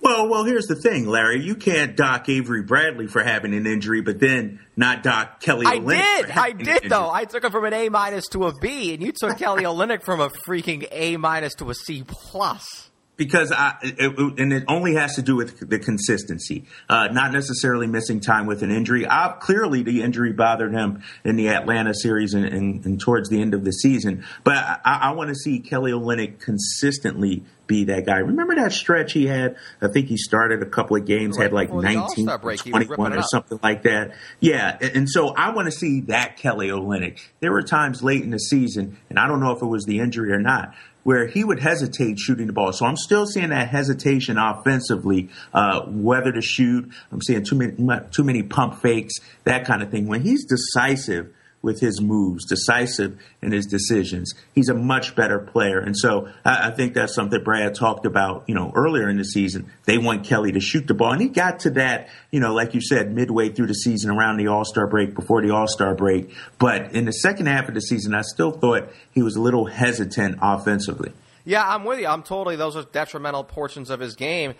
well, 0.00 0.28
well, 0.28 0.44
here's 0.44 0.66
the 0.66 0.76
thing, 0.76 1.06
Larry. 1.06 1.42
You 1.42 1.54
can't 1.54 1.96
dock 1.96 2.28
Avery 2.28 2.62
Bradley 2.62 3.06
for 3.06 3.22
having 3.22 3.54
an 3.54 3.66
injury, 3.66 4.00
but 4.00 4.18
then 4.20 4.60
not 4.76 5.02
dock 5.02 5.40
Kelly. 5.40 5.66
I 5.66 5.78
did, 5.78 6.30
I 6.30 6.52
did 6.52 6.90
though. 6.90 7.10
I 7.10 7.24
took 7.24 7.44
him 7.44 7.52
from 7.52 7.64
an 7.64 7.72
A 7.74 7.88
minus 7.88 8.26
to 8.28 8.46
a 8.46 8.54
B, 8.58 8.94
and 8.94 9.02
you 9.02 9.12
took 9.12 9.38
Kelly 9.38 9.62
Olynyk 9.64 10.02
from 10.02 10.20
a 10.20 10.30
freaking 10.46 10.86
A 10.90 11.16
minus 11.16 11.54
to 11.56 11.70
a 11.70 11.74
C 11.74 12.04
plus 12.06 12.89
because 13.20 13.52
I, 13.52 13.74
it, 13.82 14.18
and 14.38 14.50
it 14.50 14.64
only 14.66 14.94
has 14.94 15.16
to 15.16 15.22
do 15.22 15.36
with 15.36 15.68
the 15.68 15.78
consistency, 15.78 16.64
uh, 16.88 17.08
not 17.08 17.34
necessarily 17.34 17.86
missing 17.86 18.20
time 18.20 18.46
with 18.46 18.62
an 18.62 18.70
injury. 18.70 19.04
Uh, 19.04 19.32
clearly, 19.32 19.82
the 19.82 20.00
injury 20.00 20.32
bothered 20.32 20.72
him 20.72 21.02
in 21.22 21.36
the 21.36 21.50
Atlanta 21.50 21.92
series 21.92 22.32
and, 22.32 22.46
and, 22.46 22.82
and 22.86 22.98
towards 22.98 23.28
the 23.28 23.38
end 23.38 23.52
of 23.52 23.62
the 23.62 23.72
season. 23.72 24.24
But 24.42 24.56
I, 24.56 24.80
I 24.86 25.10
want 25.10 25.28
to 25.28 25.34
see 25.34 25.60
Kelly 25.60 25.92
Olynyk 25.92 26.40
consistently 26.40 27.44
be 27.70 27.84
that 27.84 28.04
guy. 28.04 28.16
Remember 28.16 28.56
that 28.56 28.72
stretch 28.72 29.12
he 29.12 29.26
had? 29.26 29.56
I 29.80 29.88
think 29.88 30.08
he 30.08 30.16
started 30.16 30.62
a 30.62 30.66
couple 30.66 30.96
of 30.96 31.04
games, 31.04 31.36
right 31.38 31.44
had 31.44 31.52
like 31.52 31.72
19, 31.72 32.28
break, 32.42 32.58
21 32.64 33.12
or 33.12 33.22
something 33.22 33.60
like 33.62 33.84
that. 33.84 34.14
Yeah. 34.40 34.76
And, 34.80 34.96
and 34.96 35.08
so 35.08 35.28
I 35.28 35.50
want 35.50 35.66
to 35.66 35.72
see 35.72 36.00
that 36.08 36.36
Kelly 36.36 36.68
Olynyk. 36.68 37.20
There 37.38 37.52
were 37.52 37.62
times 37.62 38.02
late 38.02 38.22
in 38.22 38.30
the 38.30 38.38
season, 38.38 38.98
and 39.08 39.18
I 39.18 39.28
don't 39.28 39.40
know 39.40 39.52
if 39.52 39.62
it 39.62 39.66
was 39.66 39.84
the 39.84 40.00
injury 40.00 40.32
or 40.32 40.40
not, 40.40 40.74
where 41.02 41.26
he 41.26 41.44
would 41.44 41.60
hesitate 41.60 42.18
shooting 42.18 42.46
the 42.46 42.52
ball. 42.52 42.72
So 42.72 42.86
I'm 42.86 42.96
still 42.96 43.26
seeing 43.26 43.50
that 43.50 43.68
hesitation 43.68 44.38
offensively, 44.38 45.28
uh, 45.52 45.82
whether 45.86 46.32
to 46.32 46.42
shoot. 46.42 46.90
I'm 47.10 47.22
seeing 47.22 47.44
too 47.44 47.56
many 47.56 48.00
too 48.10 48.24
many 48.24 48.42
pump 48.42 48.80
fakes, 48.80 49.14
that 49.44 49.66
kind 49.66 49.82
of 49.82 49.90
thing. 49.90 50.06
When 50.06 50.22
he's 50.22 50.44
decisive 50.44 51.32
with 51.62 51.80
his 51.80 52.00
moves, 52.00 52.46
decisive 52.46 53.20
in 53.42 53.52
his 53.52 53.66
decisions. 53.66 54.34
He's 54.54 54.68
a 54.68 54.74
much 54.74 55.14
better 55.14 55.38
player. 55.38 55.78
And 55.78 55.96
so 55.96 56.28
I, 56.44 56.68
I, 56.68 56.70
think 56.70 56.94
that's 56.94 57.14
something 57.14 57.42
Brad 57.42 57.74
talked 57.74 58.06
about, 58.06 58.44
you 58.46 58.54
know, 58.54 58.72
earlier 58.74 59.08
in 59.10 59.18
the 59.18 59.24
season. 59.24 59.70
They 59.84 59.98
want 59.98 60.24
Kelly 60.24 60.52
to 60.52 60.60
shoot 60.60 60.86
the 60.86 60.94
ball. 60.94 61.12
And 61.12 61.20
he 61.20 61.28
got 61.28 61.60
to 61.60 61.70
that, 61.70 62.08
you 62.30 62.40
know, 62.40 62.54
like 62.54 62.74
you 62.74 62.80
said, 62.80 63.14
midway 63.14 63.50
through 63.50 63.66
the 63.66 63.74
season 63.74 64.10
around 64.10 64.38
the 64.38 64.46
All 64.46 64.64
Star 64.64 64.86
break, 64.86 65.14
before 65.14 65.42
the 65.42 65.50
All 65.50 65.66
Star 65.66 65.94
break. 65.94 66.34
But 66.58 66.94
in 66.94 67.04
the 67.04 67.12
second 67.12 67.46
half 67.46 67.68
of 67.68 67.74
the 67.74 67.82
season, 67.82 68.14
I 68.14 68.22
still 68.22 68.52
thought 68.52 68.90
he 69.12 69.22
was 69.22 69.36
a 69.36 69.40
little 69.40 69.66
hesitant 69.66 70.38
offensively. 70.40 71.12
Yeah, 71.44 71.66
I'm 71.66 71.84
with 71.84 72.00
you. 72.00 72.06
I'm 72.06 72.22
totally, 72.22 72.56
those 72.56 72.76
are 72.76 72.84
detrimental 72.84 73.44
portions 73.44 73.90
of 73.90 74.00
his 74.00 74.14
game. 74.14 74.54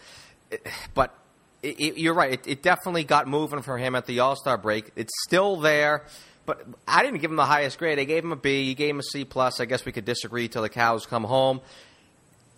But 0.93 1.15
it, 1.63 1.81
it, 1.81 1.99
you're 1.99 2.15
right. 2.15 2.33
It, 2.33 2.47
it 2.47 2.63
definitely 2.63 3.05
got 3.05 3.27
moving 3.27 3.63
for 3.63 3.79
him 3.79 3.95
at 3.95 4.07
the 4.07 4.21
All 4.21 4.37
Star 4.37 4.59
break. 4.59 4.91
It's 4.97 5.13
still 5.27 5.57
there. 5.57 6.05
But 6.47 6.67
I 6.89 7.03
didn't 7.03 7.21
give 7.21 7.31
him 7.31 7.37
the 7.37 7.45
highest 7.47 7.79
grade. 7.79 7.99
I 7.99 8.05
gave 8.05 8.25
him 8.25 8.33
a 8.33 8.37
B. 8.37 8.63
You 8.63 8.75
gave 8.75 8.91
him 8.91 9.01
a 9.01 9.05
C 9.05 9.25
plus. 9.25 9.61
I 9.61 9.67
guess 9.67 9.85
we 9.85 9.93
could 9.93 10.05
disagree 10.05 10.49
till 10.49 10.63
the 10.63 10.69
cows 10.69 11.07
come 11.07 11.25
home. 11.25 11.61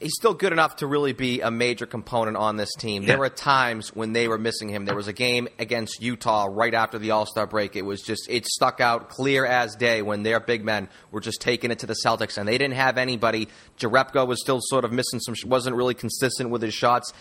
He's 0.00 0.14
still 0.18 0.34
good 0.34 0.52
enough 0.52 0.76
to 0.76 0.88
really 0.88 1.12
be 1.12 1.42
a 1.42 1.50
major 1.52 1.86
component 1.86 2.36
on 2.36 2.56
this 2.56 2.74
team. 2.74 3.02
Yeah. 3.02 3.08
There 3.08 3.18
were 3.18 3.28
times 3.28 3.94
when 3.94 4.12
they 4.12 4.26
were 4.26 4.38
missing 4.38 4.68
him. 4.68 4.84
There 4.84 4.96
was 4.96 5.06
a 5.06 5.12
game 5.12 5.46
against 5.60 6.02
Utah 6.02 6.48
right 6.50 6.74
after 6.74 6.98
the 6.98 7.12
All 7.12 7.24
Star 7.24 7.46
break. 7.46 7.76
It 7.76 7.82
was 7.82 8.02
just 8.02 8.28
it 8.28 8.44
stuck 8.46 8.80
out 8.80 9.10
clear 9.10 9.46
as 9.46 9.76
day 9.76 10.02
when 10.02 10.24
their 10.24 10.40
big 10.40 10.64
men 10.64 10.88
were 11.12 11.20
just 11.20 11.40
taking 11.40 11.70
it 11.70 11.78
to 11.80 11.86
the 11.86 11.94
Celtics, 12.04 12.36
and 12.36 12.48
they 12.48 12.58
didn't 12.58 12.74
have 12.74 12.98
anybody. 12.98 13.46
Jerebko 13.78 14.26
was 14.26 14.40
still 14.40 14.58
sort 14.60 14.84
of 14.84 14.90
missing 14.90 15.20
some, 15.20 15.36
wasn't 15.46 15.76
really 15.76 15.94
consistent 15.94 16.50
with 16.50 16.62
his 16.62 16.74
shots 16.74 17.12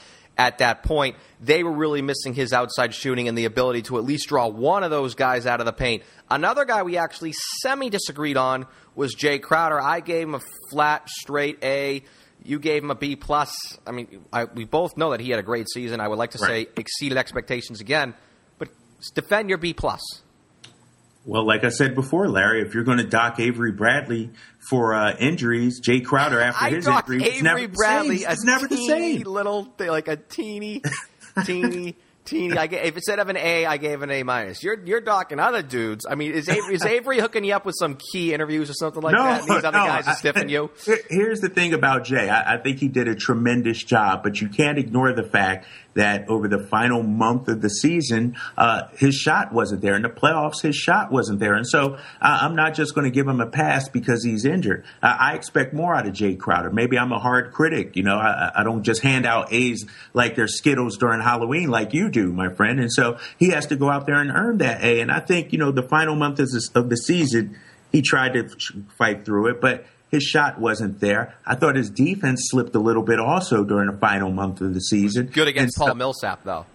at 0.41 0.57
that 0.57 0.81
point. 0.81 1.15
They 1.39 1.63
were 1.63 1.71
really 1.71 2.01
missing 2.01 2.33
his 2.33 2.51
outside 2.51 2.95
shooting 2.95 3.27
and 3.27 3.37
the 3.37 3.45
ability 3.45 3.83
to 3.83 3.97
at 3.99 4.03
least 4.03 4.27
draw 4.27 4.47
one 4.47 4.83
of 4.83 4.89
those 4.89 5.13
guys 5.13 5.45
out 5.45 5.59
of 5.59 5.67
the 5.67 5.73
paint. 5.73 6.01
Another 6.31 6.65
guy 6.65 6.81
we 6.81 6.97
actually 6.97 7.33
semi 7.61 7.91
disagreed 7.91 8.37
on 8.37 8.65
was 8.95 9.15
Jae 9.15 9.39
Crowder. 9.39 9.79
I 9.79 9.99
gave 9.99 10.27
him 10.27 10.35
a 10.35 10.41
flat, 10.71 11.07
straight 11.07 11.63
A. 11.63 12.03
You 12.43 12.57
gave 12.57 12.83
him 12.83 12.89
a 12.89 12.95
B 12.95 13.15
plus. 13.15 13.55
I 13.85 13.91
mean, 13.91 14.25
I, 14.33 14.45
we 14.45 14.65
both 14.65 14.97
know 14.97 15.11
that 15.11 15.19
he 15.19 15.29
had 15.29 15.39
a 15.39 15.43
great 15.43 15.69
season. 15.69 15.99
I 15.99 16.07
would 16.07 16.17
like 16.17 16.31
to 16.31 16.39
right. 16.39 16.67
say 16.67 16.73
exceeded 16.75 17.19
expectations 17.19 17.79
again, 17.79 18.15
but 18.57 18.69
defend 19.13 19.49
your 19.49 19.59
B 19.59 19.75
plus. 19.75 20.01
Well, 21.25 21.45
like 21.45 21.63
I 21.63 21.69
said 21.69 21.93
before, 21.93 22.27
Larry, 22.27 22.61
if 22.61 22.73
you're 22.73 22.83
going 22.83 22.97
to 22.97 23.03
dock 23.03 23.39
Avery 23.39 23.71
Bradley 23.71 24.31
for 24.57 24.95
uh, 24.95 25.15
injuries, 25.17 25.79
Jae 25.79 26.03
Crowder 26.03 26.39
after 26.39 26.65
I 26.65 26.69
his 26.71 26.87
injury, 26.87 27.23
Avery 27.23 27.41
never 27.41 27.67
Bradley, 27.67 28.17
the 28.17 28.21
same. 28.23 28.31
It's 28.31 28.43
never 28.43 28.67
the 28.67 28.77
same. 28.77 29.21
Little 29.21 29.71
like 29.77 30.07
a 30.07 30.15
teeny, 30.15 30.81
teeny 31.45 31.95
teeny. 32.25 32.57
I 32.57 32.67
gave, 32.67 32.85
if 32.85 32.95
instead 32.95 33.19
of 33.19 33.29
an 33.29 33.37
A, 33.37 33.65
I 33.65 33.77
gave 33.77 34.01
an 34.01 34.11
A 34.11 34.23
minus. 34.23 34.63
You're 34.63 34.83
you're 34.83 35.01
docking 35.01 35.39
other 35.39 35.61
dudes. 35.61 36.05
I 36.09 36.15
mean, 36.15 36.33
is 36.33 36.49
Avery, 36.49 36.75
is 36.75 36.85
Avery 36.85 37.19
hooking 37.19 37.43
you 37.43 37.53
up 37.53 37.65
with 37.65 37.75
some 37.77 37.97
key 38.11 38.33
interviews 38.33 38.69
or 38.69 38.73
something 38.73 39.01
like 39.01 39.13
no, 39.13 39.23
that? 39.23 39.43
these 39.43 39.63
other 39.63 39.77
no, 39.77 39.85
guys 39.85 40.07
are 40.07 40.15
stiffing 40.15 40.49
you. 40.49 40.71
Here's 41.09 41.39
the 41.41 41.49
thing 41.49 41.73
about 41.73 42.05
Jae. 42.05 42.29
I, 42.29 42.55
I 42.55 42.57
think 42.57 42.79
he 42.79 42.87
did 42.87 43.07
a 43.07 43.15
tremendous 43.15 43.83
job, 43.83 44.23
but 44.23 44.41
you 44.41 44.49
can't 44.49 44.77
ignore 44.77 45.13
the 45.13 45.23
fact 45.23 45.67
that 45.93 46.29
over 46.29 46.47
the 46.47 46.59
final 46.67 47.03
month 47.03 47.47
of 47.47 47.61
the 47.61 47.69
season, 47.69 48.35
uh, 48.57 48.83
his 48.97 49.15
shot 49.15 49.53
wasn't 49.53 49.81
there. 49.81 49.95
In 49.95 50.03
the 50.03 50.09
playoffs, 50.09 50.61
his 50.61 50.75
shot 50.75 51.11
wasn't 51.11 51.39
there. 51.39 51.53
And 51.53 51.67
so 51.67 51.95
uh, 51.95 51.97
I'm 52.21 52.55
not 52.55 52.73
just 52.73 52.95
going 52.95 53.05
to 53.05 53.11
give 53.11 53.27
him 53.27 53.41
a 53.41 53.47
pass 53.47 53.89
because 53.89 54.23
he's 54.23 54.45
injured. 54.45 54.85
Uh, 55.03 55.15
I 55.19 55.35
expect 55.35 55.73
more 55.73 55.93
out 55.93 56.07
of 56.07 56.13
Jae 56.13 56.37
Crowder. 56.37 56.71
Maybe 56.71 56.97
I'm 56.97 57.11
a 57.11 57.19
hard 57.19 57.51
critic. 57.51 57.95
You 57.95 58.03
know, 58.03 58.17
I, 58.17 58.51
I 58.55 58.63
don't 58.63 58.83
just 58.83 59.01
hand 59.01 59.25
out 59.25 59.51
A's 59.51 59.85
like 60.13 60.35
they're 60.35 60.47
Skittles 60.47 60.97
during 60.97 61.21
Halloween 61.21 61.69
like 61.69 61.93
you 61.93 62.09
do, 62.09 62.31
my 62.31 62.53
friend. 62.53 62.79
And 62.79 62.91
so 62.91 63.17
he 63.37 63.49
has 63.49 63.67
to 63.67 63.75
go 63.75 63.89
out 63.89 64.05
there 64.05 64.19
and 64.19 64.31
earn 64.31 64.59
that 64.59 64.83
A. 64.83 65.01
And 65.01 65.11
I 65.11 65.19
think, 65.19 65.51
you 65.51 65.59
know, 65.59 65.71
the 65.71 65.83
final 65.83 66.15
month 66.15 66.39
of 66.39 66.89
the 66.89 66.97
season, 66.97 67.59
he 67.91 68.01
tried 68.01 68.33
to 68.33 68.49
fight 68.97 69.25
through 69.25 69.47
it, 69.47 69.61
but 69.61 69.85
his 70.11 70.23
shot 70.23 70.59
wasn't 70.59 70.99
there. 70.99 71.35
I 71.45 71.55
thought 71.55 71.75
his 71.75 71.89
defense 71.89 72.49
slipped 72.51 72.75
a 72.75 72.79
little 72.79 73.01
bit 73.01 73.19
also 73.19 73.63
during 73.63 73.89
the 73.89 73.97
final 73.97 74.29
month 74.31 74.61
of 74.61 74.73
the 74.73 74.81
season. 74.81 75.27
Good 75.27 75.47
against 75.47 75.77
and 75.77 75.79
Paul 75.79 75.87
so, 75.87 75.95
Millsap, 75.95 76.43
though. 76.43 76.65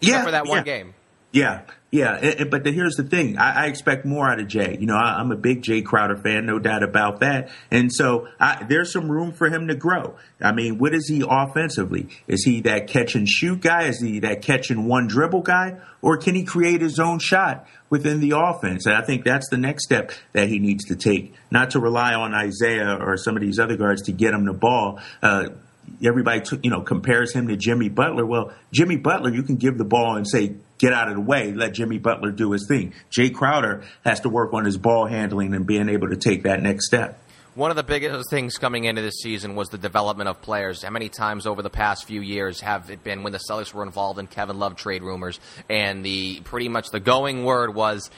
Yeah, 0.00 0.24
for 0.24 0.32
that 0.32 0.46
one 0.46 0.58
yeah. 0.58 0.64
game. 0.64 0.94
Yeah, 1.32 1.62
yeah, 1.92 2.44
but 2.44 2.64
the, 2.64 2.72
here's 2.72 2.94
the 2.94 3.04
thing: 3.04 3.36
I, 3.36 3.64
I, 3.64 3.66
expect 3.66 4.06
more 4.06 4.26
out 4.26 4.40
of 4.40 4.46
Jae. 4.46 4.80
You 4.80 4.86
know, 4.86 4.96
I, 4.96 5.20
am 5.20 5.30
a 5.30 5.36
big 5.36 5.62
Jae 5.62 5.84
Crowder 5.84 6.16
fan, 6.16 6.46
no 6.46 6.58
doubt 6.58 6.82
about 6.82 7.20
that. 7.20 7.50
And 7.70 7.92
so 7.92 8.28
I, 8.40 8.64
there's 8.64 8.90
some 8.90 9.10
room 9.10 9.32
for 9.32 9.50
him 9.50 9.68
to 9.68 9.74
grow. 9.74 10.16
I 10.40 10.52
mean, 10.52 10.78
what 10.78 10.94
is 10.94 11.06
he 11.06 11.22
offensively? 11.28 12.08
Is 12.26 12.44
he 12.44 12.62
that 12.62 12.86
catch 12.86 13.14
and 13.14 13.28
shoot 13.28 13.60
guy? 13.60 13.88
Is 13.88 14.00
he 14.00 14.20
that 14.20 14.40
catch 14.40 14.70
and 14.70 14.86
one 14.86 15.06
dribble 15.06 15.42
guy? 15.42 15.76
Or 16.00 16.16
can 16.16 16.34
he 16.34 16.44
create 16.44 16.80
his 16.80 16.98
own 16.98 17.18
shot 17.18 17.66
within 17.90 18.20
the 18.20 18.38
offense? 18.38 18.86
And 18.86 18.94
I 18.94 19.02
think 19.02 19.22
that's 19.22 19.50
the 19.50 19.58
next 19.58 19.84
step 19.84 20.12
that 20.32 20.48
he 20.48 20.58
needs 20.58 20.86
to 20.86 20.96
take, 20.96 21.34
not 21.50 21.72
to 21.72 21.78
rely 21.78 22.14
on 22.14 22.32
Isaiah 22.32 22.96
or 22.98 23.18
some 23.18 23.36
of 23.36 23.42
these 23.42 23.58
other 23.58 23.76
guards 23.76 24.00
to 24.04 24.12
get 24.12 24.32
him 24.32 24.46
the 24.46 24.54
ball. 24.54 24.98
Uh, 25.22 25.50
everybody 26.02 26.42
you 26.62 26.70
know 26.70 26.80
compares 26.80 27.32
him 27.34 27.48
to 27.48 27.56
Jimmy 27.56 27.90
Butler. 27.90 28.24
Well, 28.24 28.52
Jimmy 28.72 28.96
Butler, 28.96 29.30
you 29.30 29.42
can 29.42 29.56
give 29.56 29.78
the 29.78 29.84
ball 29.84 30.16
and 30.16 30.26
say 30.26 30.54
get 30.82 30.92
out 30.92 31.08
of 31.08 31.14
the 31.14 31.20
way, 31.20 31.52
let 31.52 31.72
Jimmy 31.72 31.98
Butler 31.98 32.32
do 32.32 32.50
his 32.50 32.66
thing. 32.66 32.92
Jae 33.10 33.32
Crowder 33.32 33.84
has 34.04 34.20
to 34.20 34.28
work 34.28 34.52
on 34.52 34.64
his 34.64 34.76
ball 34.76 35.06
handling 35.06 35.54
and 35.54 35.64
being 35.64 35.88
able 35.88 36.08
to 36.08 36.16
take 36.16 36.42
that 36.42 36.60
next 36.60 36.86
step. 36.86 37.18
One 37.54 37.70
of 37.70 37.76
the 37.76 37.84
biggest 37.84 38.30
things 38.30 38.58
coming 38.58 38.84
into 38.84 39.00
this 39.00 39.20
season 39.22 39.54
was 39.54 39.68
the 39.68 39.78
development 39.78 40.28
of 40.28 40.40
players. 40.42 40.82
How 40.82 40.90
many 40.90 41.08
times 41.08 41.46
over 41.46 41.62
the 41.62 41.70
past 41.70 42.06
few 42.06 42.20
years 42.20 42.60
have 42.62 42.90
it 42.90 43.04
been 43.04 43.22
when 43.22 43.32
the 43.32 43.38
Celtics 43.38 43.72
were 43.72 43.84
involved 43.84 44.18
in 44.18 44.26
Kevin 44.26 44.58
Love 44.58 44.74
trade 44.74 45.02
rumors 45.02 45.38
and 45.68 46.04
the 46.04 46.40
pretty 46.40 46.68
much 46.68 46.88
the 46.90 46.98
going 46.98 47.44
word 47.44 47.74
was 47.74 48.10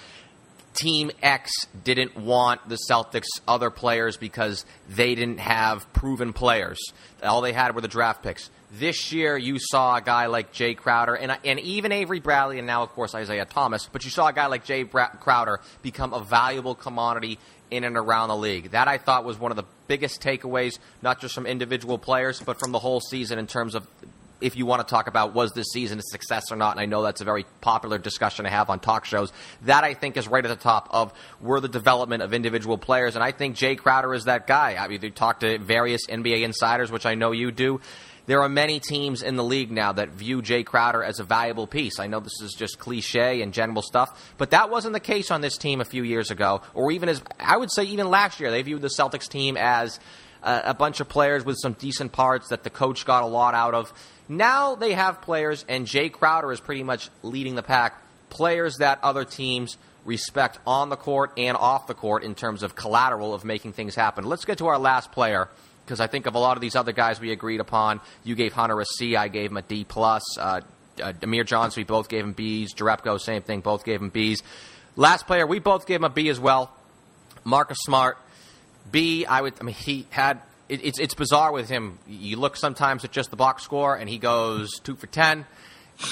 Team 0.73 1.11
X 1.23 1.53
didn't 1.83 2.17
want 2.17 2.67
the 2.69 2.79
Celtics 2.91 3.27
other 3.47 3.71
players 3.71 4.17
because 4.17 4.65
they 4.89 5.15
didn't 5.15 5.39
have 5.39 5.93
proven 5.93 6.33
players. 6.33 6.79
All 7.23 7.41
they 7.41 7.53
had 7.53 7.75
were 7.75 7.81
the 7.81 7.89
draft 7.89 8.23
picks. 8.23 8.51
This 8.79 9.13
year, 9.13 9.37
you 9.37 9.59
saw 9.61 9.97
a 9.97 10.01
guy 10.01 10.27
like 10.27 10.53
Jae 10.53 10.77
Crowder 10.77 11.15
and, 11.15 11.37
and 11.45 11.61
even 11.61 11.93
Avery 11.93 12.19
Bradley, 12.19 12.59
and 12.59 12.67
now, 12.67 12.83
of 12.83 12.91
course, 12.91 13.15
Isaiah 13.15 13.45
Thomas, 13.45 13.89
but 13.93 14.05
you 14.05 14.11
saw 14.11 14.29
a 14.29 14.33
guy 14.33 14.47
like 14.47 14.65
Jae 14.65 14.91
Bra- 14.91 15.11
Crowder 15.21 15.61
become 15.83 16.13
a 16.13 16.21
valuable 16.21 16.75
commodity 16.75 17.39
in 17.71 17.85
and 17.85 17.97
around 17.97 18.29
the 18.29 18.37
league. 18.37 18.73
That 18.73 18.89
I 18.89 18.99
thought 18.99 19.25
was 19.25 19.39
one 19.39 19.53
of 19.53 19.57
the 19.57 19.65
biggest 19.87 20.21
takeaways, 20.21 20.79
not 21.03 21.21
just 21.21 21.35
from 21.35 21.47
individual 21.47 21.99
players, 21.99 22.41
but 22.41 22.59
from 22.59 22.73
the 22.73 22.79
whole 22.79 23.01
season 23.01 23.39
in 23.39 23.47
terms 23.47 23.75
of 23.75 23.87
if 24.41 24.57
you 24.57 24.67
want 24.67 24.87
to 24.87 24.91
talk 24.91 25.07
about 25.07 25.33
was 25.33 25.53
this 25.53 25.69
season 25.73 25.99
a 25.99 26.03
success 26.03 26.51
or 26.51 26.57
not, 26.57 26.73
and 26.73 26.81
I 26.81 26.87
know 26.87 27.03
that's 27.03 27.21
a 27.21 27.25
very 27.25 27.47
popular 27.61 27.99
discussion 27.99 28.45
to 28.45 28.51
have 28.51 28.69
on 28.69 28.81
talk 28.81 29.05
shows, 29.05 29.33
that 29.63 29.85
I 29.85 29.95
think 29.95 30.17
is 30.17 30.29
right 30.29 30.45
at 30.45 30.49
the 30.49 30.63
top 30.63 30.89
of 30.91 31.13
were 31.41 31.61
the 31.61 31.69
development 31.69 32.23
of 32.23 32.35
individual 32.35 32.77
players, 32.77 33.15
and 33.15 33.25
I 33.25 33.33
think 33.33 33.57
Jae 33.57 33.79
Crowder 33.79 34.13
is 34.15 34.25
that 34.25 34.47
guy. 34.47 34.77
I 34.79 34.89
mean, 34.89 35.01
you 35.01 35.11
talk 35.11 35.41
to 35.41 35.59
various 35.59 36.07
NBA 36.09 36.43
insiders, 36.43 36.91
which 36.91 37.07
I 37.07 37.15
know 37.15 37.31
you 37.33 37.53
do. 37.53 37.81
There 38.27 38.41
are 38.41 38.49
many 38.49 38.81
teams 38.81 39.23
in 39.23 39.37
the 39.37 39.45
league 39.45 39.71
now 39.71 39.93
that 39.93 40.11
view 40.11 40.41
Jae 40.41 40.65
Crowder 40.65 41.03
as 41.03 41.21
a 41.21 41.25
valuable 41.25 41.67
piece. 41.67 41.99
I 41.99 42.07
know 42.07 42.21
this 42.21 42.41
is 42.41 42.55
just 42.55 42.79
cliche 42.79 43.43
and 43.43 43.53
general 43.53 43.83
stuff, 43.83 44.35
but 44.39 44.51
that 44.51 44.71
wasn't 44.71 44.95
the 44.95 45.01
case 45.01 45.31
on 45.31 45.43
this 45.43 45.59
team 45.59 45.81
a 45.83 45.85
few 45.85 46.03
years 46.03 46.31
ago, 46.31 46.63
or 46.73 46.91
even 46.91 47.11
as 47.11 47.23
I 47.39 47.57
would 47.57 47.71
say, 47.71 47.85
even 47.85 48.09
last 48.09 48.41
year. 48.41 48.51
They 48.51 48.63
viewed 48.63 48.81
the 48.81 48.89
Celtics 48.89 49.29
team 49.29 49.59
as 49.59 50.01
a, 50.43 50.63
a 50.67 50.75
bunch 50.75 51.01
of 51.01 51.09
players 51.09 51.45
with 51.45 51.59
some 51.61 51.75
decent 51.75 52.13
parts 52.13 52.49
that 52.49 52.65
the 52.65 52.71
coach 52.71 53.05
got 53.05 53.25
a 53.25 53.27
lot 53.27 53.55
out 53.55 53.75
of. 53.75 53.93
Now 54.27 54.75
they 54.75 54.95
have 54.95 55.21
players, 55.21 55.67
and 55.69 55.87
Jae 55.87 56.11
Crowder 56.11 56.51
is 56.51 56.61
pretty 56.61 56.83
much 56.83 57.11
leading 57.23 57.57
the 57.57 57.63
pack. 57.63 58.01
Players 58.31 58.79
that 58.79 59.01
other 59.03 59.25
teams 59.25 59.77
respect 60.07 60.59
on 60.67 60.89
the 60.89 60.97
court 60.97 61.33
and 61.37 61.57
off 61.57 61.87
the 61.87 61.95
court 61.95 62.25
in 62.25 62.35
terms 62.35 62.63
of 62.63 62.75
collateral 62.75 63.35
of 63.35 63.45
making 63.45 63.73
things 63.73 63.95
happen. 63.95 64.25
Let's 64.25 64.45
get 64.45 64.59
to 64.59 64.67
our 64.67 64.79
last 64.79 65.13
player 65.13 65.49
because 65.85 66.01
I 66.01 66.07
think 66.07 66.27
of 66.27 66.35
a 66.35 66.39
lot 66.39 66.57
of 66.57 66.61
these 66.61 66.77
other 66.77 66.93
guys 66.93 67.21
we 67.21 67.33
agreed 67.33 67.61
upon. 67.61 68.01
You 68.23 68.35
gave 68.35 68.53
Hunter 68.53 68.81
a 68.81 68.85
C, 68.85 69.17
I 69.17 69.29
gave 69.29 69.51
him 69.51 69.57
a 69.57 69.63
D 69.63 69.85
plus. 69.85 70.23
Uh, 70.39 70.61
uh, 71.03 71.13
Amir 71.23 71.45
Johnson, 71.45 71.81
we 71.81 71.85
both 71.85 72.09
gave 72.09 72.25
him 72.25 72.33
B's. 72.33 72.75
Jerebko, 72.75 73.21
same 73.21 73.43
thing, 73.43 73.61
both 73.61 73.85
gave 73.85 74.01
him 74.01 74.11
B's. 74.11 74.43
Last 74.97 75.27
player, 75.27 75.47
we 75.47 75.59
both 75.59 75.87
gave 75.87 76.01
him 76.01 76.05
a 76.05 76.11
B 76.11 76.29
as 76.29 76.39
well. 76.39 76.73
Marcus 77.45 77.79
Smart, 77.81 78.17
B. 78.91 79.27
I 79.27 79.43
would. 79.43 79.55
I 79.61 79.65
mean, 79.65 79.75
he 79.75 80.07
had. 80.11 80.41
It, 80.69 80.85
it's 80.85 80.99
it's 80.99 81.15
bizarre 81.15 81.53
with 81.53 81.69
him. 81.69 81.99
You 82.07 82.37
look 82.37 82.57
sometimes 82.57 83.05
at 83.05 83.11
just 83.11 83.31
the 83.31 83.37
box 83.37 83.63
score, 83.63 83.97
and 83.97 84.09
he 84.09 84.19
goes 84.19 84.71
two 84.83 84.97
for 84.97 85.07
ten. 85.07 85.47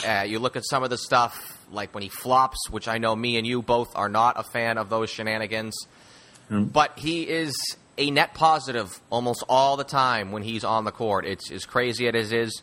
Uh, 0.06 0.24
you 0.26 0.38
look 0.38 0.56
at 0.56 0.62
some 0.68 0.82
of 0.82 0.90
the 0.90 0.98
stuff 0.98 1.58
like 1.70 1.94
when 1.94 2.02
he 2.02 2.08
flops, 2.08 2.58
which 2.70 2.86
I 2.86 2.98
know 2.98 3.16
me 3.16 3.36
and 3.38 3.46
you 3.46 3.62
both 3.62 3.96
are 3.96 4.08
not 4.08 4.38
a 4.38 4.42
fan 4.42 4.78
of 4.78 4.90
those 4.90 5.10
shenanigans. 5.10 5.74
Mm. 6.50 6.72
But 6.72 6.98
he 6.98 7.22
is 7.22 7.54
a 7.98 8.10
net 8.10 8.34
positive 8.34 9.00
almost 9.10 9.44
all 9.48 9.76
the 9.76 9.84
time 9.84 10.32
when 10.32 10.42
he's 10.42 10.64
on 10.64 10.84
the 10.84 10.90
court. 10.92 11.24
It's 11.26 11.50
as 11.50 11.64
crazy 11.64 12.08
as 12.08 12.32
it 12.32 12.38
is. 12.38 12.62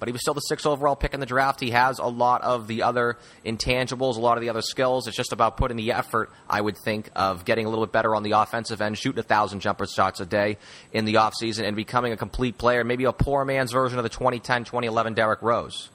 but 0.00 0.08
he 0.08 0.12
was 0.12 0.20
still 0.20 0.34
the 0.34 0.40
sixth 0.40 0.66
overall 0.66 0.96
pick 0.96 1.14
in 1.14 1.20
the 1.20 1.26
draft. 1.26 1.60
He 1.60 1.70
has 1.70 1.98
a 1.98 2.06
lot 2.06 2.42
of 2.42 2.66
the 2.66 2.82
other 2.82 3.16
intangibles, 3.46 4.16
a 4.16 4.20
lot 4.20 4.36
of 4.36 4.42
the 4.42 4.50
other 4.50 4.60
skills. 4.60 5.06
It's 5.06 5.16
just 5.16 5.32
about 5.32 5.56
putting 5.56 5.76
the 5.78 5.92
effort, 5.92 6.30
I 6.50 6.60
would 6.60 6.76
think, 6.76 7.08
of 7.16 7.44
getting 7.44 7.64
a 7.64 7.70
little 7.70 7.86
bit 7.86 7.92
better 7.92 8.14
on 8.14 8.22
the 8.22 8.32
offensive 8.32 8.82
end, 8.82 8.98
shooting 8.98 9.20
a 9.20 9.22
thousand 9.22 9.60
jumper 9.60 9.86
shots 9.86 10.20
a 10.20 10.26
day 10.26 10.58
in 10.92 11.04
the 11.06 11.14
offseason, 11.14 11.64
and 11.64 11.74
becoming 11.76 12.12
a 12.12 12.16
complete 12.18 12.58
player, 12.58 12.84
maybe 12.84 13.04
a 13.04 13.12
poor 13.12 13.44
man's 13.44 13.72
version 13.72 13.98
of 13.98 14.02
the 14.02 14.10
2010 14.10 14.64
2011 14.64 15.14
Derrick 15.14 15.40
Rose. 15.40 15.88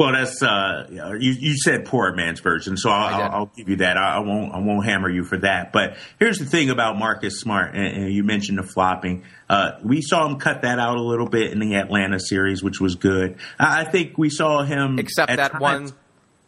Well, 0.00 0.12
that's 0.12 0.42
uh, 0.42 0.86
you, 0.88 1.32
you 1.38 1.58
said 1.58 1.84
poor 1.84 2.14
man's 2.14 2.40
version, 2.40 2.78
so 2.78 2.88
I'll, 2.88 3.22
I'll, 3.22 3.30
I'll 3.32 3.52
give 3.54 3.68
you 3.68 3.76
that. 3.76 3.98
I, 3.98 4.16
I, 4.16 4.18
won't 4.20 4.50
I 4.54 4.58
won't 4.58 4.86
hammer 4.86 5.10
you 5.10 5.24
for 5.24 5.36
that. 5.36 5.74
But 5.74 5.98
here's 6.18 6.38
the 6.38 6.46
thing 6.46 6.70
about 6.70 6.98
Marcus 6.98 7.38
Smart, 7.38 7.74
and, 7.74 7.84
and 7.84 8.10
you 8.10 8.24
mentioned 8.24 8.56
the 8.56 8.62
flopping. 8.62 9.24
Uh, 9.46 9.72
we 9.84 10.00
saw 10.00 10.26
him 10.26 10.38
cut 10.38 10.62
that 10.62 10.78
out 10.78 10.96
a 10.96 11.02
little 11.02 11.28
bit 11.28 11.52
in 11.52 11.58
the 11.58 11.74
Atlanta 11.74 12.18
series, 12.18 12.62
which 12.62 12.80
was 12.80 12.94
good. 12.94 13.36
I, 13.58 13.82
I 13.82 13.84
think 13.84 14.16
we 14.16 14.30
saw 14.30 14.62
him 14.62 14.98
except 14.98 15.36
that 15.36 15.52
times, 15.52 15.60
one. 15.60 15.92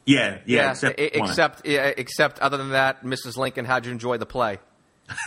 Yeah, 0.07 0.39
yeah, 0.47 0.63
yeah 0.63 0.71
except 0.71 0.99
except, 0.99 1.67
yeah, 1.67 1.93
except 1.95 2.39
other 2.39 2.57
than 2.57 2.71
that, 2.71 3.05
Mrs. 3.05 3.37
Lincoln, 3.37 3.67
how'd 3.67 3.85
you 3.85 3.93
enjoy 3.93 4.17
the 4.17 4.25
play? 4.25 4.61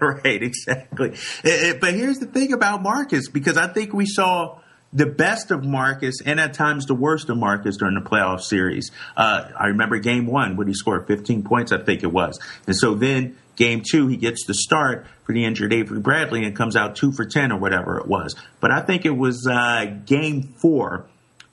right, 0.00 0.42
exactly. 0.42 1.10
It, 1.44 1.74
it, 1.74 1.80
but 1.82 1.92
here's 1.92 2.20
the 2.20 2.26
thing 2.26 2.54
about 2.54 2.82
Marcus, 2.82 3.28
because 3.28 3.58
I 3.58 3.70
think 3.70 3.92
we 3.92 4.06
saw 4.06 4.60
the 4.92 5.06
best 5.06 5.50
of 5.50 5.64
Marcus 5.64 6.20
and 6.24 6.40
at 6.40 6.54
times 6.54 6.86
the 6.86 6.94
worst 6.94 7.28
of 7.30 7.36
Marcus 7.36 7.76
during 7.76 7.94
the 7.94 8.00
playoff 8.00 8.40
series. 8.40 8.90
Uh, 9.16 9.48
I 9.58 9.66
remember 9.66 9.98
game 9.98 10.26
one 10.26 10.56
when 10.56 10.66
he 10.66 10.74
scored 10.74 11.06
15 11.06 11.44
points, 11.44 11.72
I 11.72 11.78
think 11.78 12.02
it 12.02 12.12
was. 12.12 12.38
And 12.66 12.76
so 12.76 12.94
then 12.94 13.36
game 13.56 13.82
two, 13.88 14.08
he 14.08 14.16
gets 14.16 14.46
the 14.46 14.54
start 14.54 15.06
for 15.24 15.32
the 15.32 15.44
injured 15.44 15.72
Avery 15.72 16.00
Bradley 16.00 16.44
and 16.44 16.56
comes 16.56 16.76
out 16.76 16.96
two 16.96 17.12
for 17.12 17.24
10 17.24 17.52
or 17.52 17.58
whatever 17.58 17.98
it 17.98 18.06
was. 18.06 18.34
But 18.58 18.72
I 18.72 18.80
think 18.80 19.04
it 19.04 19.16
was 19.16 19.46
uh, 19.48 19.84
game 20.06 20.42
four 20.42 21.06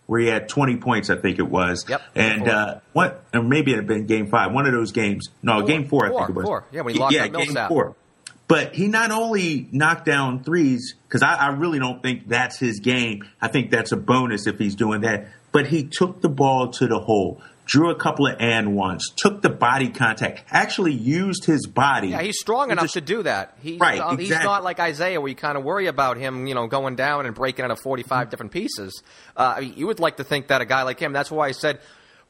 where 0.07 0.21
he 0.21 0.27
had 0.27 0.49
20 0.49 0.77
points, 0.77 1.09
I 1.09 1.17
think 1.17 1.37
it 1.37 1.47
was. 1.49 1.85
Yep. 1.87 2.01
And 2.15 2.47
uh, 2.47 2.79
what, 2.93 3.23
or 3.33 3.43
maybe 3.43 3.73
it 3.73 3.75
had 3.75 3.87
been 3.87 4.07
game 4.07 4.27
five, 4.27 4.53
one 4.53 4.65
of 4.65 4.71
those 4.71 4.93
games. 4.93 5.27
No, 5.43 5.59
four, 5.59 5.67
game 5.67 5.87
four, 5.87 6.07
four, 6.07 6.15
I 6.15 6.17
think 6.17 6.29
it 6.29 6.35
was. 6.35 6.45
Four. 6.45 6.65
Yeah, 6.71 6.81
when 6.81 6.93
he 6.93 6.99
locked 6.99 7.13
yeah, 7.13 7.27
game 7.27 7.55
four. 7.67 7.95
But 8.47 8.75
he 8.75 8.87
not 8.87 9.11
only 9.11 9.67
knocked 9.71 10.05
down 10.05 10.43
threes, 10.43 10.95
because 11.07 11.21
I, 11.21 11.35
I, 11.35 11.47
really 11.49 11.79
don't 11.79 12.01
think 12.01 12.29
that's 12.29 12.57
his 12.57 12.79
game. 12.79 13.27
I 13.41 13.49
think 13.49 13.71
that's 13.71 13.91
a 13.91 13.97
bonus 13.97 14.47
if 14.47 14.57
he's 14.57 14.75
doing 14.75 15.01
that. 15.01 15.27
But 15.51 15.67
he 15.67 15.83
took 15.83 16.21
the 16.21 16.29
ball 16.29 16.69
to 16.73 16.87
the 16.87 16.99
hole, 16.99 17.41
drew 17.65 17.89
a 17.89 17.95
couple 17.95 18.27
of 18.27 18.37
and 18.39 18.73
ones, 18.73 19.09
took 19.17 19.41
the 19.41 19.49
body 19.49 19.89
contact, 19.89 20.45
actually 20.49 20.93
used 20.93 21.43
his 21.43 21.67
body. 21.67 22.09
Yeah, 22.09 22.21
he's 22.21 22.39
strong 22.39 22.71
enough 22.71 22.85
just, 22.85 22.93
to 22.93 23.01
do 23.01 23.23
that. 23.23 23.57
He, 23.61 23.77
right, 23.77 23.99
uh, 23.99 24.13
exactly. 24.13 24.25
He's 24.25 24.43
not 24.43 24.63
like 24.63 24.79
Isaiah, 24.79 25.19
where 25.19 25.29
you 25.29 25.35
kind 25.35 25.57
of 25.57 25.65
worry 25.65 25.87
about 25.87 26.15
him, 26.15 26.47
you 26.47 26.55
know, 26.55 26.67
going 26.67 26.95
down 26.95 27.25
and 27.25 27.35
breaking 27.35 27.65
out 27.65 27.71
of 27.71 27.81
45 27.81 28.29
different 28.29 28.53
pieces. 28.53 29.03
Uh, 29.35 29.55
I 29.57 29.61
mean, 29.61 29.73
you 29.75 29.87
would 29.87 29.99
like 29.99 30.17
to 30.17 30.23
think 30.23 30.47
that 30.47 30.61
a 30.61 30.65
guy 30.65 30.83
like 30.83 31.01
him, 31.01 31.11
that's 31.11 31.31
why 31.31 31.47
I 31.47 31.51
said 31.51 31.79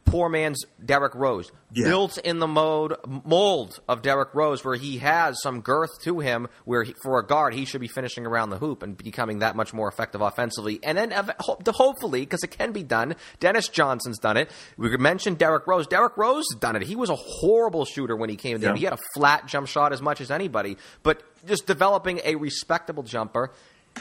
poor 0.07 0.29
man's 0.29 0.65
Derrick 0.83 1.13
Rose. 1.13 1.51
Yeah. 1.71 1.89
Built 1.89 2.17
in 2.17 2.39
the 2.39 2.47
mode 2.47 2.95
mold 3.05 3.79
of 3.87 4.01
Derrick 4.01 4.33
Rose, 4.33 4.63
where 4.63 4.75
he 4.75 4.97
has 4.97 5.39
some 5.43 5.61
girth 5.61 5.91
to 6.03 6.19
him, 6.19 6.47
where 6.65 6.83
he, 6.83 6.93
for 7.03 7.19
a 7.19 7.25
guard 7.25 7.53
he 7.53 7.65
should 7.65 7.81
be 7.81 7.87
finishing 7.87 8.25
around 8.25 8.49
the 8.49 8.57
hoop 8.57 8.81
and 8.81 8.97
becoming 8.97 9.39
that 9.39 9.55
much 9.55 9.73
more 9.73 9.87
effective 9.87 10.21
offensively. 10.21 10.79
And 10.81 10.97
then 10.97 11.13
hopefully, 11.39 12.21
because 12.21 12.43
it 12.43 12.51
can 12.51 12.71
be 12.71 12.83
done, 12.83 13.15
Dennis 13.39 13.67
Johnson's 13.67 14.17
done 14.17 14.37
it. 14.37 14.49
We 14.77 14.95
mentioned 14.97 15.37
Derrick 15.37 15.67
Rose. 15.67 15.85
Derrick 15.87 16.17
Rose 16.17 16.45
done 16.59 16.75
it. 16.75 16.83
He 16.83 16.95
was 16.95 17.09
a 17.09 17.15
horrible 17.15 17.85
shooter 17.85 18.15
when 18.15 18.29
he 18.29 18.37
came 18.37 18.55
in. 18.55 18.61
Yeah. 18.61 18.75
He 18.75 18.85
had 18.85 18.93
a 18.93 18.99
flat 19.13 19.45
jump 19.45 19.67
shot 19.67 19.93
as 19.93 20.01
much 20.01 20.21
as 20.21 20.31
anybody, 20.31 20.77
but 21.03 21.21
just 21.45 21.67
developing 21.67 22.21
a 22.23 22.35
respectable 22.35 23.03
jumper, 23.03 23.51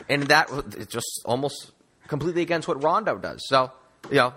and 0.09 0.23
that 0.29 0.49
just 0.89 1.23
almost 1.25 1.73
completely 2.07 2.43
against 2.43 2.69
what 2.69 2.83
Rondo 2.83 3.19
does. 3.19 3.43
So, 3.49 3.73
you 4.09 4.17
know, 4.17 4.35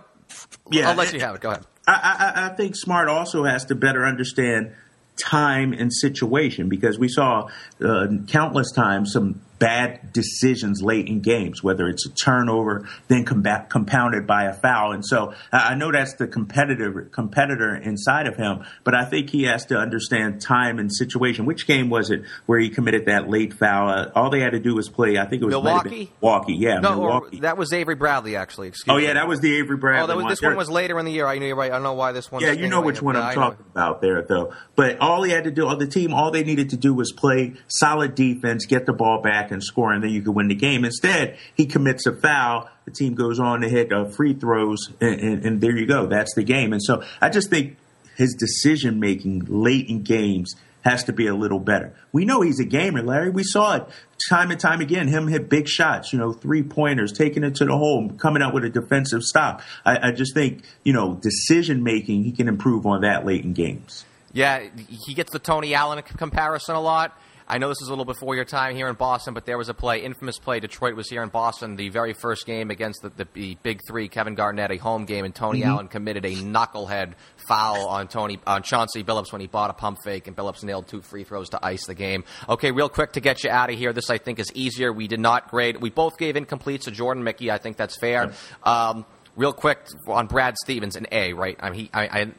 yeah, 0.72 0.90
I'll 0.90 0.96
let 0.96 1.14
you 1.14 1.20
have 1.20 1.36
it. 1.36 1.42
Go 1.42 1.52
ahead. 1.52 1.66
I, 1.88 1.94
I, 2.36 2.46
I 2.46 2.50
think 2.56 2.76
Smart 2.76 3.10
also 3.10 3.44
has 3.44 3.66
to 3.66 3.76
better 3.76 4.06
understand 4.06 4.74
time 5.20 5.74
and 5.74 5.92
situation 5.94 6.70
because 6.70 6.98
we 6.98 7.10
saw 7.10 7.50
uh, 7.84 8.08
countless 8.28 8.72
times 8.72 9.12
some 9.12 9.42
bad 9.60 10.12
decisions 10.14 10.82
late 10.82 11.08
in 11.08 11.20
games, 11.20 11.62
whether 11.62 11.88
it's 11.88 12.06
a 12.06 12.10
turnover, 12.10 12.88
then 13.08 13.26
combat, 13.26 13.70
compounded 13.70 14.26
by 14.26 14.46
a 14.46 14.54
foul. 14.54 14.94
And 14.94 15.06
so 15.06 15.34
I 15.52 15.76
know 15.76 15.92
that's 15.92 16.16
the 16.16 16.28
competitive 16.28 17.12
competitor 17.12 17.76
inside 17.76 18.28
of 18.28 18.36
him, 18.38 18.64
but 18.84 18.96
I 18.96 19.06
think 19.06 19.30
he 19.30 19.44
has 19.44 19.66
to 19.68 19.78
understand 19.78 20.42
time 20.42 20.80
and 20.80 20.92
situation. 20.94 21.46
Which 21.46 21.68
game 21.68 21.90
was 21.90 22.10
it 22.10 22.24
where 22.46 22.60
he 22.60 22.70
committed 22.70 23.06
that 23.06 23.30
late 23.30 23.54
foul? 23.54 23.90
Uh, 23.90 24.12
all 24.16 24.30
they 24.30 24.40
had 24.40 24.52
to 24.52 24.60
do 24.60 24.76
was 24.76 24.90
play. 24.90 25.18
I 25.18 25.26
think 25.26 25.42
it 25.42 25.46
was 25.46 25.54
Milwaukee. 25.54 26.12
Milwaukee, 26.22 26.56
yeah, 26.56 26.80
no, 26.80 26.96
Milwaukee. 26.96 27.40
that 27.42 27.58
was 27.58 27.74
Avery 27.74 27.96
Bradley 27.96 28.36
actually. 28.36 28.70
Excuse 28.70 28.94
oh 28.94 28.98
me. 28.98 29.06
yeah, 29.06 29.14
that 29.14 29.28
was 29.28 29.42
the 29.42 29.56
Avery 29.58 29.78
Bradley. 29.78 30.14
Oh, 30.14 30.16
was, 30.16 30.24
one. 30.24 30.32
this 30.32 30.42
one 30.42 30.56
was 30.56 30.70
later 30.70 30.98
in 31.00 31.06
the 31.06 31.12
year. 31.12 31.28
I 31.28 31.38
knew 31.38 31.48
you're 31.48 31.56
right. 31.56 31.72
I 31.72 31.76
don't 31.76 31.84
know 31.84 31.94
why 31.94 32.14
this 32.14 32.32
one. 32.32 32.42
Yeah, 32.42 32.54
you 32.54 32.68
know 32.68 32.82
which 32.82 33.02
one 33.02 33.16
I'm 33.16 33.36
talking 33.36 33.66
about 33.72 34.02
there, 34.02 34.22
though. 34.22 34.54
But 34.76 35.00
all 35.00 35.24
he 35.24 35.32
had 35.32 35.44
to 35.44 35.52
do, 35.52 35.68
all 35.68 35.78
the 35.78 35.88
team, 35.88 36.14
all 36.14 36.32
they 36.32 36.44
needed 36.44 36.70
to 36.70 36.78
do 36.78 36.94
was 36.94 37.12
play 37.12 37.56
solid 37.68 38.16
defense, 38.16 38.66
get 38.66 38.86
the 38.86 38.94
ball 38.94 39.22
back, 39.22 39.49
and 39.52 39.64
score, 39.64 39.92
and 39.94 40.04
then 40.04 40.12
you 40.12 40.22
could 40.22 40.36
win 40.36 40.48
the 40.48 40.56
game. 40.56 40.86
Instead, 40.86 41.38
he 41.56 41.66
commits 41.66 42.06
a 42.06 42.14
foul. 42.14 42.70
The 42.86 42.92
team 42.92 43.16
goes 43.16 43.40
on 43.40 43.62
to 43.62 43.70
hit 43.70 43.92
uh, 43.92 44.06
free 44.06 44.34
throws, 44.34 44.90
and, 45.00 45.20
and, 45.20 45.46
and 45.46 45.62
there 45.62 45.78
you 45.78 45.86
go. 45.86 46.08
That's 46.08 46.34
the 46.36 46.44
game. 46.44 46.74
And 46.74 46.82
so 46.82 47.04
I 47.22 47.30
just 47.30 47.50
think 47.50 47.78
his 48.18 48.36
decision 48.36 49.00
making 49.00 49.46
late 49.48 49.88
in 49.88 50.04
games 50.04 50.56
has 50.82 51.04
to 51.04 51.14
be 51.14 51.28
a 51.28 51.36
little 51.36 51.60
better. 51.60 51.94
We 52.14 52.26
know 52.26 52.42
he's 52.42 52.60
a 52.60 52.66
gamer, 52.66 53.02
Larry. 53.02 53.30
We 53.30 53.44
saw 53.44 53.76
it 53.76 53.84
time 54.30 54.50
and 54.50 54.60
time 54.60 54.80
again. 54.80 55.08
Him 55.08 55.28
hit 55.28 55.50
big 55.50 55.68
shots, 55.68 56.14
you 56.14 56.20
know, 56.20 56.32
three 56.32 56.64
pointers, 56.64 57.12
taking 57.12 57.44
it 57.44 57.56
to 57.56 57.66
the 57.66 57.78
hole, 57.78 58.10
coming 58.18 58.42
out 58.42 58.54
with 58.54 58.64
a 58.64 58.70
defensive 58.70 59.24
stop. 59.24 59.62
I, 59.86 60.10
I 60.10 60.12
just 60.12 60.34
think, 60.34 60.64
you 60.84 60.94
know, 60.94 61.16
decision 61.16 61.84
making, 61.84 62.24
he 62.24 62.32
can 62.32 62.48
improve 62.48 62.86
on 62.86 63.02
that 63.02 63.26
late 63.26 63.44
in 63.44 63.54
games. 63.54 64.06
Yeah, 64.32 64.70
he 64.88 65.14
gets 65.14 65.32
the 65.32 65.40
Tony 65.40 65.74
Allen 65.74 66.02
comparison 66.02 66.76
a 66.76 66.82
lot. 66.82 67.20
I 67.50 67.58
know 67.58 67.68
this 67.68 67.82
is 67.82 67.88
a 67.88 67.92
little 67.92 68.06
before 68.06 68.36
your 68.36 68.46
time 68.46 68.76
here 68.76 68.88
in 68.88 68.96
Boston, 68.96 69.34
but 69.34 69.46
there 69.46 69.58
was 69.58 69.70
a 69.70 69.74
play, 69.74 70.04
infamous 70.04 70.38
play. 70.38 70.60
Detroit 70.60 70.96
was 70.96 71.10
here 71.10 71.24
in 71.24 71.30
Boston, 71.30 71.78
the 71.78 71.90
very 71.90 72.14
first 72.14 72.46
game 72.46 72.70
against 72.70 73.02
the, 73.02 73.10
the, 73.10 73.28
the 73.34 73.58
Big 73.64 73.82
Three, 73.88 74.08
Kevin 74.08 74.36
Garnett, 74.36 74.70
a 74.70 74.78
home 74.78 75.06
game, 75.06 75.26
and 75.26 75.34
Tony 75.34 75.62
mm-hmm. 75.62 75.70
Allen 75.70 75.88
committed 75.88 76.26
a 76.26 76.36
knucklehead 76.36 77.14
foul 77.48 77.88
on 77.88 78.08
Tony 78.08 78.40
on 78.46 78.62
Chauncey 78.62 79.04
Billups 79.04 79.32
when 79.32 79.42
he 79.42 79.48
bought 79.48 79.72
a 79.72 79.74
pump 79.74 79.98
fake, 80.04 80.28
and 80.28 80.38
Billups 80.38 80.64
nailed 80.64 80.88
two 80.88 81.02
free 81.02 81.24
throws 81.24 81.50
to 81.50 81.66
ice 81.66 81.88
the 81.88 81.96
game. 81.96 82.24
Okay, 82.48 82.72
real 82.72 82.90
quick 82.90 83.14
to 83.14 83.20
get 83.20 83.44
you 83.44 83.50
out 83.50 83.72
of 83.72 83.78
here. 83.78 83.94
This 83.94 84.12
I 84.12 84.20
think 84.20 84.38
is 84.38 84.52
easier. 84.54 84.94
We 84.94 85.08
did 85.08 85.20
not 85.20 85.50
grade. 85.50 85.78
We 85.78 85.90
both 85.90 86.20
gave 86.20 86.36
incompletes 86.36 86.82
to 86.82 86.92
Jordan 86.92 87.24
Mickey. 87.24 87.50
I 87.50 87.58
think 87.58 87.78
that's 87.78 87.98
fair. 87.98 88.32
Um, 88.64 89.06
real 89.36 89.54
quick 89.54 89.80
on 90.08 90.28
Brad 90.28 90.56
Stevens, 90.58 90.96
an 90.96 91.08
A, 91.12 91.34
right? 91.34 91.58
I 91.60 91.70
mean, 91.72 91.80
he, 91.80 91.90
I, 91.94 92.04
I 92.04 92.32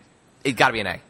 it 0.45 0.53
got 0.53 0.69
to 0.69 0.73
be 0.73 0.81
an 0.81 0.87
A. 0.87 1.01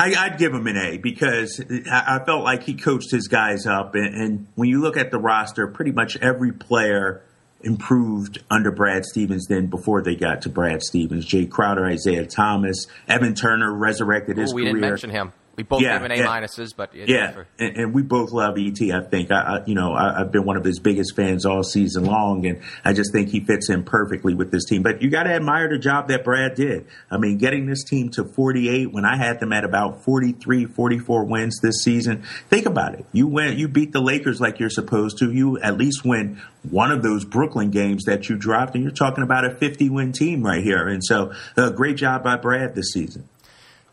I, 0.00 0.28
would 0.28 0.38
give 0.38 0.54
him 0.54 0.66
an 0.66 0.76
A 0.76 0.98
because 0.98 1.62
I, 1.90 2.20
felt 2.24 2.44
like 2.44 2.62
he 2.62 2.74
coached 2.74 3.10
his 3.10 3.28
guys 3.28 3.66
up. 3.66 3.94
And, 3.94 4.14
and, 4.14 4.46
when 4.54 4.68
you 4.68 4.80
look 4.80 4.96
at 4.96 5.10
the 5.10 5.18
roster, 5.18 5.66
pretty 5.66 5.92
much 5.92 6.16
every 6.18 6.52
player 6.52 7.22
improved 7.62 8.42
under 8.50 8.70
Brad 8.70 9.04
Stevens 9.04 9.46
than 9.46 9.66
before 9.66 10.02
they 10.02 10.14
got 10.14 10.42
to 10.42 10.48
Brad 10.48 10.82
Stevens. 10.82 11.26
Jae 11.26 11.50
Crowder, 11.50 11.84
Isaiah 11.84 12.26
Thomas, 12.26 12.86
Evan 13.06 13.34
Turner 13.34 13.72
resurrected 13.72 14.38
his 14.38 14.52
Ooh, 14.52 14.56
we 14.56 14.62
career. 14.62 14.74
We 14.74 14.80
didn't 14.80 14.90
mention 14.90 15.10
him. 15.10 15.32
We 15.60 15.64
both 15.64 15.82
yeah, 15.82 15.98
gave 15.98 16.10
him 16.10 16.24
A 16.24 16.26
minuses, 16.26 16.74
but 16.74 16.94
yeah, 16.94 17.44
and, 17.58 17.76
and, 17.76 17.92
we 17.94 18.00
both 18.00 18.32
love 18.32 18.56
ET. 18.56 18.80
I 18.80 19.02
think 19.02 19.30
I, 19.30 19.58
I 19.58 19.64
you 19.66 19.74
know, 19.74 19.92
I, 19.92 20.20
have 20.20 20.32
been 20.32 20.46
one 20.46 20.56
of 20.56 20.64
his 20.64 20.78
biggest 20.78 21.14
fans 21.14 21.44
all 21.44 21.62
season 21.62 22.06
long, 22.06 22.46
and 22.46 22.62
I 22.82 22.94
just 22.94 23.12
think 23.12 23.28
he 23.28 23.40
fits 23.40 23.68
in 23.68 23.84
perfectly 23.84 24.32
with 24.32 24.50
this 24.50 24.64
team. 24.64 24.82
But 24.82 25.02
you 25.02 25.10
got 25.10 25.24
to 25.24 25.34
admire 25.34 25.68
the 25.68 25.78
job 25.78 26.08
that 26.08 26.24
Brad 26.24 26.54
did. 26.54 26.86
I 27.10 27.18
mean, 27.18 27.36
getting 27.36 27.66
this 27.66 27.84
team 27.84 28.08
to 28.12 28.24
48 28.24 28.90
when 28.90 29.04
I 29.04 29.18
had 29.18 29.38
them 29.38 29.52
at 29.52 29.64
about 29.64 30.02
43, 30.02 30.64
44 30.64 31.24
wins 31.26 31.60
this 31.60 31.82
season. 31.82 32.22
Think 32.48 32.64
about 32.64 32.94
it. 32.94 33.04
You 33.12 33.26
win, 33.26 33.58
you 33.58 33.68
beat 33.68 33.92
the 33.92 34.00
Lakers 34.00 34.40
like 34.40 34.60
you're 34.60 34.70
supposed 34.70 35.18
to. 35.18 35.30
You 35.30 35.58
at 35.60 35.76
least 35.76 36.06
win 36.06 36.40
one 36.70 36.90
of 36.90 37.02
those 37.02 37.26
Brooklyn 37.26 37.70
games 37.70 38.04
that 38.04 38.30
you 38.30 38.38
dropped, 38.38 38.74
and 38.74 38.82
you're 38.82 38.94
talking 38.94 39.24
about 39.24 39.44
a 39.44 39.54
50 39.54 39.90
win 39.90 40.12
team 40.12 40.42
right 40.42 40.64
here. 40.64 40.88
And 40.88 41.04
so, 41.04 41.34
a 41.58 41.64
uh, 41.64 41.70
great 41.70 41.96
job 41.96 42.24
by 42.24 42.36
Brad 42.36 42.74
this 42.74 42.92
season. 42.92 43.28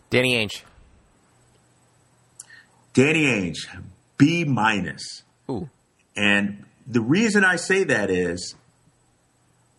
Danny 0.09 0.35
Ainge. 0.35 0.61
Danny 2.97 3.25
Ainge, 3.25 3.67
B 4.17 4.43
minus. 4.43 5.21
Ooh. 5.47 5.69
And 6.15 6.65
the 6.87 6.99
reason 6.99 7.45
I 7.45 7.57
say 7.57 7.83
that 7.83 8.09
is 8.09 8.55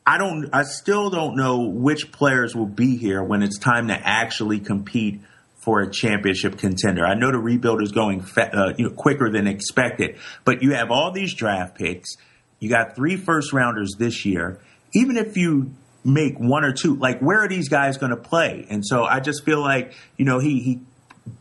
I 0.07 0.19
don't 0.19 0.49
I 0.53 0.63
still 0.63 1.11
don't 1.11 1.35
know 1.35 1.69
which 1.69 2.13
players 2.13 2.55
will 2.55 2.67
be 2.67 2.97
here 2.97 3.21
when 3.21 3.43
it's 3.43 3.59
time 3.59 3.89
to 3.89 3.95
actually 3.95 4.61
compete 4.61 5.21
for 5.57 5.81
a 5.81 5.91
championship 5.91 6.59
contender. 6.59 7.05
I 7.05 7.15
know 7.15 7.33
the 7.33 7.39
rebuild 7.39 7.83
is 7.83 7.91
going 7.91 8.21
fa- 8.21 8.57
uh, 8.57 8.75
you 8.79 8.85
know, 8.89 8.95
quicker 8.95 9.29
than 9.33 9.49
expected, 9.49 10.17
but 10.45 10.63
you 10.63 10.75
have 10.75 10.93
all 10.93 11.11
these 11.11 11.35
draft 11.35 11.75
picks. 11.75 12.15
You 12.61 12.69
got 12.69 12.95
three 12.95 13.17
first 13.17 13.53
rounders 13.53 13.97
this 13.99 14.25
year. 14.25 14.61
Even 14.95 15.17
if 15.17 15.37
you 15.37 15.73
make 16.05 16.39
one 16.39 16.65
or 16.65 16.73
two, 16.73 16.95
like 16.95 17.19
where 17.19 17.43
are 17.43 17.49
these 17.49 17.69
guys 17.69 17.99
going 17.99 18.11
to 18.11 18.17
play? 18.17 18.65
And 18.71 18.87
so 18.87 19.03
I 19.03 19.19
just 19.19 19.45
feel 19.45 19.61
like, 19.61 19.95
you 20.17 20.25
know, 20.25 20.39
he 20.39 20.61
he 20.61 20.81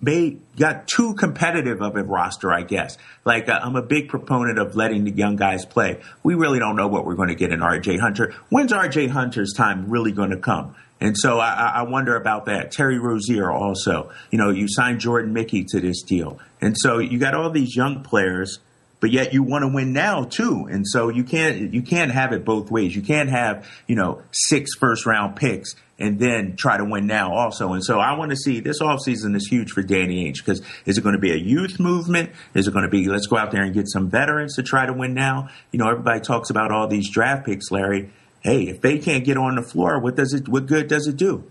made 0.01 0.41
got 0.57 0.87
too 0.87 1.13
competitive 1.13 1.81
of 1.81 1.95
a 1.95 2.03
roster, 2.03 2.51
I 2.51 2.63
guess. 2.63 2.97
Like 3.25 3.49
uh, 3.49 3.59
I'm 3.61 3.75
a 3.75 3.81
big 3.81 4.09
proponent 4.09 4.59
of 4.59 4.75
letting 4.75 5.03
the 5.03 5.11
young 5.11 5.35
guys 5.35 5.65
play. 5.65 6.01
We 6.23 6.35
really 6.35 6.59
don't 6.59 6.75
know 6.75 6.87
what 6.87 7.05
we're 7.05 7.15
going 7.15 7.29
to 7.29 7.35
get 7.35 7.51
in 7.51 7.59
RJ 7.59 7.99
Hunter. 7.99 8.33
When's 8.49 8.71
RJ 8.71 9.09
Hunter's 9.09 9.53
time 9.53 9.89
really 9.89 10.11
going 10.11 10.31
to 10.31 10.37
come? 10.37 10.75
And 10.99 11.15
so 11.15 11.39
I, 11.39 11.73
I 11.75 11.81
wonder 11.83 12.15
about 12.15 12.45
that. 12.45 12.71
Terry 12.71 12.97
Rozier 12.97 13.51
also. 13.51 14.11
You 14.31 14.39
know, 14.39 14.49
you 14.49 14.67
signed 14.67 14.99
Jordan 14.99 15.31
Mickey 15.31 15.63
to 15.65 15.79
this 15.79 16.01
deal, 16.01 16.39
and 16.59 16.75
so 16.77 16.97
you 16.97 17.19
got 17.19 17.35
all 17.35 17.51
these 17.51 17.75
young 17.75 18.03
players 18.03 18.59
but 18.99 19.11
yet 19.11 19.33
you 19.33 19.43
want 19.43 19.63
to 19.63 19.67
win 19.67 19.93
now 19.93 20.23
too. 20.23 20.67
And 20.69 20.87
so 20.87 21.09
you 21.09 21.23
can't 21.23 21.73
you 21.73 21.81
can't 21.81 22.11
have 22.11 22.33
it 22.33 22.43
both 22.43 22.71
ways. 22.71 22.95
You 22.95 23.01
can't 23.01 23.29
have, 23.29 23.67
you 23.87 23.95
know, 23.95 24.21
six 24.31 24.75
first 24.75 25.05
round 25.05 25.35
picks 25.35 25.75
and 25.99 26.19
then 26.19 26.55
try 26.55 26.77
to 26.77 26.85
win 26.85 27.07
now 27.07 27.33
also. 27.33 27.73
And 27.73 27.83
so 27.83 27.99
I 27.99 28.17
want 28.17 28.31
to 28.31 28.37
see 28.37 28.59
this 28.59 28.81
offseason 28.81 29.35
is 29.35 29.47
huge 29.47 29.71
for 29.71 29.81
Danny 29.81 30.25
Ainge 30.25 30.37
because 30.37 30.61
is 30.85 30.97
it 30.97 31.01
going 31.01 31.15
to 31.15 31.21
be 31.21 31.31
a 31.31 31.37
youth 31.37 31.79
movement? 31.79 32.31
Is 32.53 32.67
it 32.67 32.71
going 32.71 32.85
to 32.85 32.89
be 32.89 33.07
let's 33.07 33.27
go 33.27 33.37
out 33.37 33.51
there 33.51 33.63
and 33.63 33.73
get 33.73 33.87
some 33.87 34.09
veterans 34.09 34.55
to 34.55 34.63
try 34.63 34.85
to 34.85 34.93
win 34.93 35.13
now? 35.13 35.49
You 35.71 35.79
know, 35.79 35.89
everybody 35.89 36.21
talks 36.21 36.49
about 36.49 36.71
all 36.71 36.87
these 36.87 37.09
draft 37.09 37.45
picks, 37.45 37.71
Larry. 37.71 38.11
Hey, 38.41 38.67
if 38.67 38.81
they 38.81 38.99
can't 38.99 39.25
get 39.25 39.37
on 39.37 39.55
the 39.55 39.63
floor, 39.63 39.99
what 39.99 40.15
does 40.15 40.33
it 40.33 40.47
what 40.47 40.67
good 40.67 40.87
does 40.87 41.07
it 41.07 41.17
do? 41.17 41.49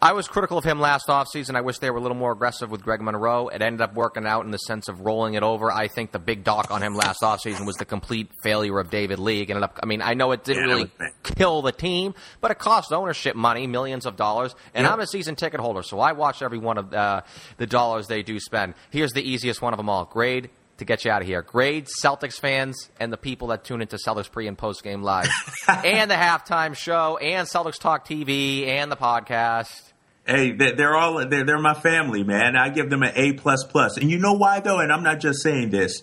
I 0.00 0.12
was 0.12 0.28
critical 0.28 0.58
of 0.58 0.62
him 0.64 0.78
last 0.78 1.08
offseason. 1.08 1.56
I 1.56 1.60
wish 1.60 1.78
they 1.78 1.90
were 1.90 1.96
a 1.98 2.00
little 2.00 2.16
more 2.16 2.30
aggressive 2.30 2.70
with 2.70 2.82
Greg 2.84 3.00
Monroe. 3.00 3.48
It 3.48 3.60
ended 3.62 3.80
up 3.80 3.94
working 3.94 4.26
out 4.26 4.44
in 4.44 4.52
the 4.52 4.58
sense 4.58 4.86
of 4.86 5.00
rolling 5.00 5.34
it 5.34 5.42
over. 5.42 5.72
I 5.72 5.88
think 5.88 6.12
the 6.12 6.20
big 6.20 6.44
dock 6.44 6.70
on 6.70 6.82
him 6.82 6.94
last 6.94 7.20
offseason 7.22 7.66
was 7.66 7.74
the 7.76 7.84
complete 7.84 8.30
failure 8.44 8.78
of 8.78 8.90
David 8.90 9.18
Lee. 9.18 9.40
Ended 9.40 9.62
up, 9.64 9.80
I 9.82 9.86
mean, 9.86 10.00
I 10.00 10.14
know 10.14 10.30
it 10.30 10.44
didn't 10.44 10.68
Yeah, 10.68 10.74
really 10.74 10.90
kill 11.24 11.62
the 11.62 11.72
team, 11.72 12.14
but 12.40 12.52
it 12.52 12.60
cost 12.60 12.92
ownership 12.92 13.34
money, 13.34 13.66
millions 13.66 14.06
of 14.06 14.14
dollars. 14.16 14.54
And 14.72 14.84
Yeah. 14.84 14.92
I'm 14.92 15.00
a 15.00 15.06
season 15.06 15.34
ticket 15.34 15.58
holder, 15.58 15.82
so 15.82 15.98
I 15.98 16.12
watch 16.12 16.42
every 16.42 16.58
one 16.58 16.78
of 16.78 16.94
uh, 16.94 17.22
the 17.56 17.66
dollars 17.66 18.06
they 18.06 18.22
do 18.22 18.38
spend. 18.38 18.74
Here's 18.90 19.10
the 19.12 19.22
easiest 19.28 19.60
one 19.60 19.72
of 19.72 19.78
them 19.78 19.88
all. 19.88 20.04
Grade 20.04 20.50
to 20.76 20.84
get 20.84 21.04
you 21.04 21.10
out 21.10 21.22
of 21.22 21.26
here. 21.26 21.42
Grade 21.42 21.88
Celtics 22.00 22.38
fans 22.38 22.88
and 23.00 23.12
the 23.12 23.16
people 23.16 23.48
that 23.48 23.64
tune 23.64 23.82
into 23.82 23.96
Celtics 23.96 24.30
pre 24.30 24.46
and 24.46 24.56
post 24.56 24.84
game 24.84 25.02
live, 25.02 25.28
and 25.84 26.08
the 26.08 26.14
halftime 26.14 26.76
show, 26.76 27.16
and 27.16 27.48
Celtics 27.48 27.80
Talk 27.80 28.06
TV, 28.06 28.68
and 28.68 28.92
the 28.92 28.96
podcast. 28.96 29.87
Hey, 30.28 30.52
they- 30.52 30.72
they're 30.72 30.94
all 30.94 31.26
they're, 31.26 31.44
they're 31.44 31.58
my 31.58 31.74
family, 31.74 32.22
man. 32.22 32.54
I 32.56 32.68
give 32.68 32.90
them 32.90 33.02
an 33.02 33.12
A 33.16 33.32
plus 33.32 33.64
plus, 33.64 33.96
and 33.96 34.10
you 34.10 34.18
know 34.18 34.34
why 34.34 34.60
though? 34.60 34.78
And 34.78 34.92
I'm 34.92 35.02
not 35.02 35.20
just 35.20 35.42
saying 35.42 35.70
this. 35.70 36.02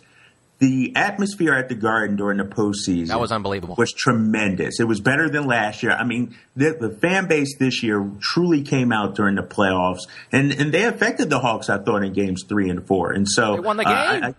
The 0.57 0.93
atmosphere 0.95 1.53
at 1.53 1.67
the 1.67 1.75
Garden 1.75 2.15
during 2.15 2.37
the 2.37 2.45
postseason 2.45 3.07
That 3.09 3.19
was 3.19 3.33
unbelievable. 3.33 3.75
Was 3.77 3.91
tremendous. 3.91 4.79
It 4.79 4.85
was 4.85 5.01
better 5.01 5.29
than 5.29 5.47
last 5.47 5.83
year. 5.83 5.91
I 5.91 6.05
mean, 6.05 6.33
the, 6.55 6.77
the 6.79 6.89
fan 6.89 7.27
base 7.27 7.57
this 7.59 7.83
year 7.83 8.09
truly 8.21 8.61
came 8.63 8.93
out 8.93 9.15
during 9.15 9.35
the 9.35 9.43
playoffs, 9.43 10.07
and 10.31 10.53
and 10.53 10.73
they 10.73 10.85
affected 10.85 11.29
the 11.29 11.39
Hawks. 11.39 11.69
I 11.69 11.77
thought 11.79 12.03
in 12.03 12.13
games 12.13 12.45
three 12.47 12.69
and 12.69 12.87
four, 12.87 13.11
and 13.11 13.27
so 13.29 13.55
They 13.55 13.59
won 13.59 13.77
the 13.77 13.83
uh, 13.85 13.89
I- 13.91 14.19
game. 14.21 14.35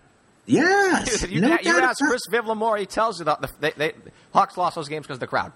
Yes, 0.49 1.23
you, 1.29 1.41
no 1.41 1.57
you 1.61 1.77
ask 1.79 1.99
Chris 1.99 2.21
Vivlamore, 2.31 2.79
he 2.79 2.85
tells 2.85 3.19
you 3.19 3.25
that 3.25 3.41
the, 3.41 3.49
they, 3.59 3.71
they, 3.77 3.93
Hawks 4.33 4.55
lost 4.57 4.75
those 4.75 4.87
games 4.87 5.05
because 5.05 5.17
of 5.17 5.19
the 5.21 5.27
crowd. 5.27 5.51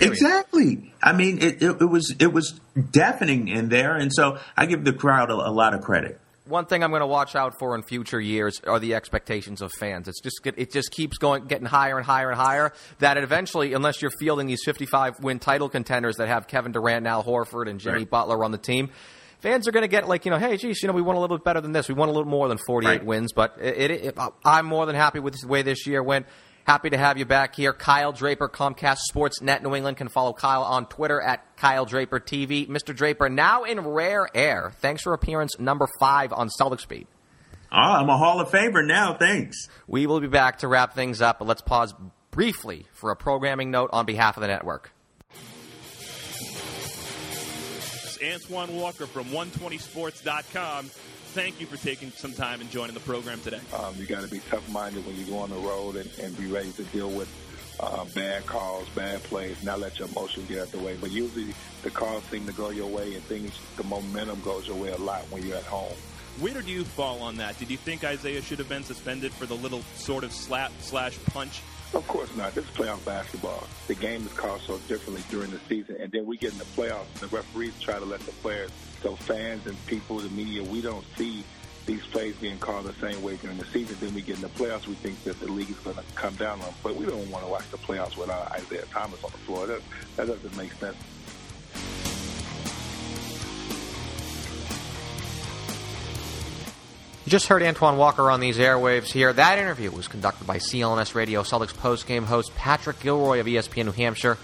Period. 0.00 0.12
Exactly. 0.12 0.92
I 1.02 1.12
mean, 1.12 1.38
it, 1.38 1.62
it, 1.62 1.80
it 1.80 1.84
was 1.88 2.14
it 2.18 2.32
was 2.32 2.58
deafening 2.90 3.48
in 3.48 3.68
there, 3.68 3.94
and 3.96 4.12
so 4.12 4.38
I 4.56 4.66
give 4.66 4.84
the 4.84 4.92
crowd 4.92 5.30
a, 5.30 5.34
a 5.34 5.52
lot 5.52 5.74
of 5.74 5.82
credit. 5.82 6.20
One 6.46 6.66
thing 6.66 6.82
I'm 6.82 6.90
going 6.90 7.00
to 7.00 7.06
watch 7.06 7.36
out 7.36 7.58
for 7.60 7.76
in 7.76 7.82
future 7.82 8.20
years 8.20 8.60
are 8.66 8.80
the 8.80 8.94
expectations 8.94 9.62
of 9.62 9.70
fans. 9.78 10.08
It's 10.08 10.20
just 10.20 10.40
it 10.44 10.72
just 10.72 10.90
keeps 10.90 11.16
going 11.18 11.44
getting 11.46 11.66
higher 11.66 11.96
and 11.96 12.04
higher 12.04 12.30
and 12.30 12.40
higher. 12.40 12.72
That 12.98 13.18
eventually, 13.18 13.72
unless 13.72 14.02
you're 14.02 14.10
fielding 14.18 14.48
these 14.48 14.62
55 14.64 15.20
win 15.20 15.38
title 15.38 15.68
contenders 15.68 16.16
that 16.16 16.26
have 16.26 16.48
Kevin 16.48 16.72
Durant, 16.72 17.06
Al 17.06 17.22
Horford, 17.22 17.68
and 17.70 17.78
Jimmy 17.78 17.98
Right. 17.98 18.10
Butler 18.10 18.42
on 18.42 18.50
the 18.50 18.58
team, 18.58 18.90
fans 19.38 19.68
are 19.68 19.70
going 19.70 19.84
to 19.84 19.88
get 19.88 20.08
like 20.08 20.24
you 20.24 20.32
know, 20.32 20.38
hey, 20.38 20.56
geez, 20.56 20.82
you 20.82 20.88
know, 20.88 20.94
we 20.94 21.02
won 21.02 21.14
a 21.14 21.20
little 21.20 21.36
bit 21.36 21.44
better 21.44 21.60
than 21.60 21.70
this. 21.70 21.88
We 21.88 21.94
won 21.94 22.08
a 22.08 22.12
little 22.12 22.28
more 22.28 22.48
than 22.48 22.58
48 22.66 22.88
Right. 22.90 23.04
wins, 23.04 23.32
but 23.32 23.56
it, 23.60 23.90
it, 23.90 24.04
it, 24.06 24.18
I'm 24.44 24.66
more 24.66 24.86
than 24.86 24.96
happy 24.96 25.20
with 25.20 25.40
the 25.40 25.46
way 25.46 25.62
this 25.62 25.86
year 25.86 26.02
went. 26.02 26.26
Happy 26.64 26.90
to 26.90 26.96
have 26.96 27.18
you 27.18 27.24
back 27.24 27.54
here. 27.54 27.72
Kyle 27.72 28.12
Draper, 28.12 28.48
Comcast 28.48 28.98
Sports 28.98 29.40
Net 29.40 29.62
New 29.62 29.74
England 29.74 29.96
can 29.96 30.08
follow 30.08 30.32
Kyle 30.32 30.62
on 30.62 30.86
Twitter 30.86 31.20
at 31.20 31.56
Kyle 31.56 31.84
Draper 31.84 32.20
TV. 32.20 32.68
Mr. 32.68 32.94
Draper, 32.94 33.28
now 33.28 33.64
in 33.64 33.80
rare 33.80 34.28
air. 34.34 34.72
Thanks 34.80 35.02
for 35.02 35.12
appearance 35.12 35.58
number 35.58 35.88
five 35.98 36.32
on 36.32 36.48
Celtics 36.48 36.86
Beat. 36.86 37.06
Oh, 37.72 37.76
ah, 37.76 38.00
I'm 38.00 38.08
a 38.08 38.16
Hall 38.16 38.40
of 38.40 38.48
Famer 38.50 38.84
now. 38.86 39.16
Thanks. 39.16 39.68
We 39.86 40.06
will 40.06 40.20
be 40.20 40.26
back 40.26 40.58
to 40.58 40.68
wrap 40.68 40.94
things 40.94 41.20
up, 41.20 41.38
but 41.38 41.46
let's 41.46 41.62
pause 41.62 41.94
briefly 42.30 42.86
for 42.92 43.10
a 43.10 43.16
programming 43.16 43.70
note 43.70 43.90
on 43.92 44.06
behalf 44.06 44.36
of 44.36 44.40
the 44.40 44.48
network. 44.48 44.92
It's 47.76 48.18
Antoine 48.22 48.74
Walker 48.76 49.06
from 49.06 49.26
120sports.com. 49.26 50.90
Thank 51.32 51.60
you 51.60 51.66
for 51.66 51.76
taking 51.76 52.10
some 52.10 52.32
time 52.32 52.60
and 52.60 52.68
joining 52.70 52.94
the 52.94 53.00
program 53.00 53.40
today. 53.40 53.60
Um, 53.72 53.94
you 53.96 54.04
got 54.04 54.22
to 54.22 54.28
be 54.28 54.40
tough-minded 54.50 55.06
when 55.06 55.16
you 55.16 55.24
go 55.24 55.38
on 55.38 55.50
the 55.50 55.56
road 55.56 55.94
and, 55.94 56.10
and 56.20 56.36
be 56.36 56.46
ready 56.46 56.72
to 56.72 56.82
deal 56.84 57.08
with 57.08 57.28
uh, 57.78 58.04
bad 58.16 58.44
calls, 58.46 58.88
bad 58.96 59.22
plays, 59.22 59.62
not 59.62 59.78
let 59.78 59.96
your 60.00 60.08
emotions 60.08 60.48
get 60.48 60.62
out 60.62 60.72
the 60.72 60.78
way. 60.80 60.96
But 61.00 61.12
usually 61.12 61.54
the 61.82 61.90
calls 61.90 62.24
seem 62.24 62.46
to 62.46 62.52
go 62.52 62.70
your 62.70 62.88
way 62.88 63.14
and 63.14 63.22
things, 63.22 63.52
the 63.76 63.84
momentum 63.84 64.40
goes 64.40 64.66
your 64.66 64.76
way 64.76 64.90
a 64.90 64.96
lot 64.96 65.22
when 65.30 65.46
you're 65.46 65.56
at 65.56 65.62
home. 65.62 65.94
Where 66.40 66.52
did 66.52 66.66
you 66.66 66.84
fall 66.84 67.22
on 67.22 67.36
that? 67.36 67.56
Did 67.60 67.70
you 67.70 67.76
think 67.76 68.02
Isaiah 68.02 68.42
should 68.42 68.58
have 68.58 68.68
been 68.68 68.82
suspended 68.82 69.32
for 69.32 69.46
the 69.46 69.54
little 69.54 69.82
sort 69.94 70.24
of 70.24 70.32
slap 70.32 70.72
slash 70.80 71.16
punch? 71.26 71.62
Of 71.94 72.06
course 72.08 72.34
not. 72.36 72.56
This 72.56 72.64
is 72.64 72.70
playoff 72.70 73.04
basketball. 73.04 73.68
The 73.86 73.94
game 73.94 74.26
is 74.26 74.32
called 74.32 74.62
so 74.62 74.78
differently 74.88 75.22
during 75.30 75.52
the 75.52 75.60
season, 75.68 75.96
and 76.00 76.10
then 76.10 76.26
we 76.26 76.36
get 76.36 76.52
in 76.52 76.58
the 76.58 76.64
playoffs. 76.64 77.12
The 77.20 77.28
referees 77.28 77.74
try 77.80 77.98
to 77.98 78.04
let 78.04 78.20
the 78.20 78.32
players, 78.32 78.70
so 79.02 79.16
fans 79.16 79.66
and 79.66 79.86
people, 79.86 80.18
the 80.18 80.28
media, 80.30 80.62
we 80.62 80.80
don't 80.80 81.04
see 81.16 81.44
these 81.86 82.04
plays 82.06 82.36
being 82.36 82.58
called 82.58 82.84
the 82.84 82.92
same 82.94 83.22
way 83.22 83.36
during 83.36 83.58
the 83.58 83.64
season. 83.66 83.96
Then 84.00 84.14
we 84.14 84.22
get 84.22 84.36
in 84.36 84.42
the 84.42 84.48
playoffs, 84.48 84.86
we 84.86 84.94
think 84.94 85.22
that 85.24 85.40
the 85.40 85.50
league 85.50 85.70
is 85.70 85.78
going 85.78 85.96
to 85.96 86.02
come 86.14 86.34
down 86.36 86.60
on 86.60 86.66
them. 86.66 86.74
But 86.82 86.96
we 86.96 87.06
don't 87.06 87.30
want 87.30 87.44
to 87.44 87.50
watch 87.50 87.68
the 87.70 87.78
playoffs 87.78 88.16
without 88.16 88.50
Isaiah 88.52 88.84
Thomas 88.90 89.22
on 89.24 89.30
the 89.32 89.38
floor. 89.38 89.66
That, 89.66 89.80
that 90.16 90.26
doesn't 90.26 90.56
make 90.56 90.72
sense. 90.74 90.96
You 97.26 97.30
just 97.30 97.46
heard 97.46 97.62
Antoine 97.62 97.96
Walker 97.96 98.30
on 98.30 98.40
these 98.40 98.58
airwaves 98.58 99.12
here. 99.12 99.32
That 99.32 99.58
interview 99.58 99.90
was 99.90 100.08
conducted 100.08 100.46
by 100.46 100.58
CLNS 100.58 101.14
Radio 101.14 101.42
Celtics 101.42 101.74
postgame 101.74 102.24
host 102.24 102.54
Patrick 102.56 102.98
Gilroy 103.00 103.40
of 103.40 103.46
ESPN 103.46 103.84
New 103.84 103.92
Hampshire. 103.92 104.36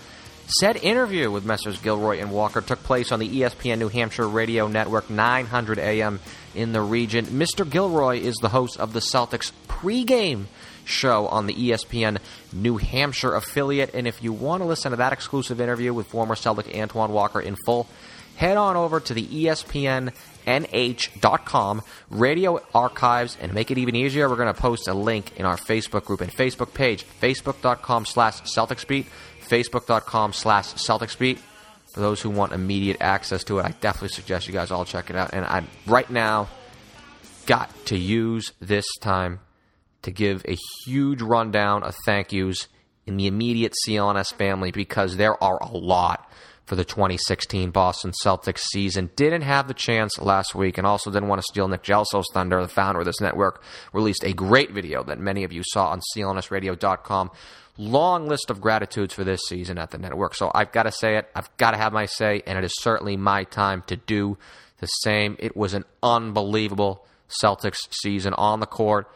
Said 0.48 0.76
interview 0.76 1.28
with 1.28 1.44
Messrs. 1.44 1.80
Gilroy 1.80 2.20
and 2.20 2.30
Walker 2.30 2.60
took 2.60 2.80
place 2.84 3.10
on 3.10 3.18
the 3.18 3.28
ESPN 3.28 3.78
New 3.78 3.88
Hampshire 3.88 4.28
radio 4.28 4.68
network 4.68 5.10
900 5.10 5.80
AM 5.80 6.20
in 6.54 6.72
the 6.72 6.80
region. 6.80 7.26
Mr. 7.26 7.68
Gilroy 7.68 8.20
is 8.20 8.36
the 8.36 8.50
host 8.50 8.78
of 8.78 8.92
the 8.92 9.00
Celtics 9.00 9.50
pregame 9.66 10.44
show 10.84 11.26
on 11.26 11.46
the 11.46 11.54
ESPN 11.54 12.18
New 12.52 12.76
Hampshire 12.76 13.34
affiliate. 13.34 13.92
And 13.92 14.06
if 14.06 14.22
you 14.22 14.32
want 14.32 14.62
to 14.62 14.68
listen 14.68 14.92
to 14.92 14.96
that 14.98 15.12
exclusive 15.12 15.60
interview 15.60 15.92
with 15.92 16.06
former 16.06 16.36
Celtic 16.36 16.72
Antoine 16.76 17.10
Walker 17.10 17.40
in 17.40 17.56
full, 17.66 17.88
head 18.36 18.56
on 18.56 18.76
over 18.76 19.00
to 19.00 19.14
the 19.14 19.26
ESPN 19.26 20.12
nh.com 20.46 21.82
radio 22.08 22.60
archives 22.72 23.36
and 23.40 23.52
make 23.52 23.72
it 23.72 23.78
even 23.78 23.96
easier 23.96 24.28
we're 24.28 24.36
going 24.36 24.52
to 24.52 24.60
post 24.60 24.86
a 24.86 24.94
link 24.94 25.36
in 25.36 25.44
our 25.44 25.56
facebook 25.56 26.04
group 26.04 26.20
and 26.20 26.30
facebook 26.32 26.72
page 26.72 27.04
facebook.com 27.20 28.06
slash 28.06 28.42
celticsbeat 28.42 29.06
facebook.com 29.48 30.32
slash 30.32 30.74
celticsbeat 30.74 31.38
for 31.92 32.00
those 32.00 32.20
who 32.20 32.30
want 32.30 32.52
immediate 32.52 32.98
access 33.00 33.44
to 33.44 33.58
it 33.58 33.64
i 33.64 33.70
definitely 33.80 34.08
suggest 34.08 34.46
you 34.46 34.52
guys 34.52 34.70
all 34.70 34.84
check 34.84 35.10
it 35.10 35.16
out 35.16 35.30
and 35.32 35.44
i 35.44 35.62
right 35.86 36.10
now 36.10 36.48
got 37.46 37.70
to 37.86 37.96
use 37.96 38.52
this 38.60 38.86
time 39.00 39.40
to 40.02 40.10
give 40.10 40.44
a 40.46 40.56
huge 40.84 41.22
rundown 41.22 41.82
of 41.82 41.94
thank 42.04 42.32
yous 42.32 42.68
in 43.06 43.16
the 43.16 43.26
immediate 43.26 43.72
CLNS 43.86 44.34
family 44.34 44.72
because 44.72 45.16
there 45.16 45.42
are 45.42 45.58
a 45.62 45.76
lot 45.76 46.30
for 46.64 46.74
the 46.74 46.84
2016 46.84 47.70
Boston 47.70 48.12
Celtics 48.24 48.58
season. 48.72 49.10
Didn't 49.14 49.42
have 49.42 49.68
the 49.68 49.74
chance 49.74 50.18
last 50.18 50.54
week 50.54 50.78
and 50.78 50.86
also 50.86 51.10
didn't 51.10 51.28
want 51.28 51.40
to 51.40 51.46
steal 51.48 51.68
Nick 51.68 51.84
Gelso's 51.84 52.26
thunder. 52.32 52.60
The 52.60 52.68
founder 52.68 53.00
of 53.00 53.06
this 53.06 53.20
network 53.20 53.62
released 53.92 54.24
a 54.24 54.32
great 54.32 54.72
video 54.72 55.04
that 55.04 55.20
many 55.20 55.44
of 55.44 55.52
you 55.52 55.62
saw 55.64 55.90
on 55.90 56.00
clnsradio.com. 56.16 57.30
Long 57.78 58.26
list 58.26 58.50
of 58.50 58.60
gratitudes 58.60 59.12
for 59.12 59.24
this 59.24 59.40
season 59.48 59.78
at 59.78 59.90
the 59.90 59.98
network. 59.98 60.34
So 60.34 60.50
I've 60.54 60.72
got 60.72 60.84
to 60.84 60.92
say 60.92 61.16
it. 61.16 61.28
I've 61.34 61.54
got 61.58 61.72
to 61.72 61.76
have 61.76 61.92
my 61.92 62.06
say, 62.06 62.42
and 62.46 62.56
it 62.58 62.64
is 62.64 62.74
certainly 62.80 63.16
my 63.16 63.44
time 63.44 63.82
to 63.88 63.96
do 63.96 64.38
the 64.80 64.86
same. 64.86 65.36
It 65.38 65.56
was 65.56 65.74
an 65.74 65.84
unbelievable 66.02 67.04
Celtics 67.42 67.78
season 67.90 68.34
on 68.34 68.60
the 68.60 68.66
court 68.66 69.10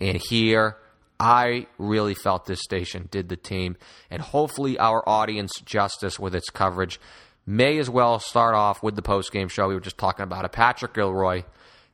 and 0.00 0.20
here. 0.28 0.76
I 1.18 1.66
really 1.76 2.14
felt 2.14 2.46
this 2.46 2.62
station 2.62 3.08
did 3.10 3.28
the 3.28 3.36
team, 3.36 3.76
and 4.10 4.22
hopefully 4.22 4.78
our 4.78 5.06
audience 5.06 5.52
justice 5.64 6.18
with 6.18 6.34
its 6.34 6.48
coverage 6.48 6.98
may 7.46 7.78
as 7.78 7.90
well 7.90 8.18
start 8.18 8.54
off 8.54 8.82
with 8.82 8.96
the 8.96 9.02
post 9.02 9.30
game 9.30 9.48
show 9.48 9.68
we 9.68 9.74
were 9.74 9.80
just 9.80 9.98
talking 9.98 10.22
about 10.22 10.46
it. 10.46 10.52
Patrick 10.52 10.94
Gilroy 10.94 11.42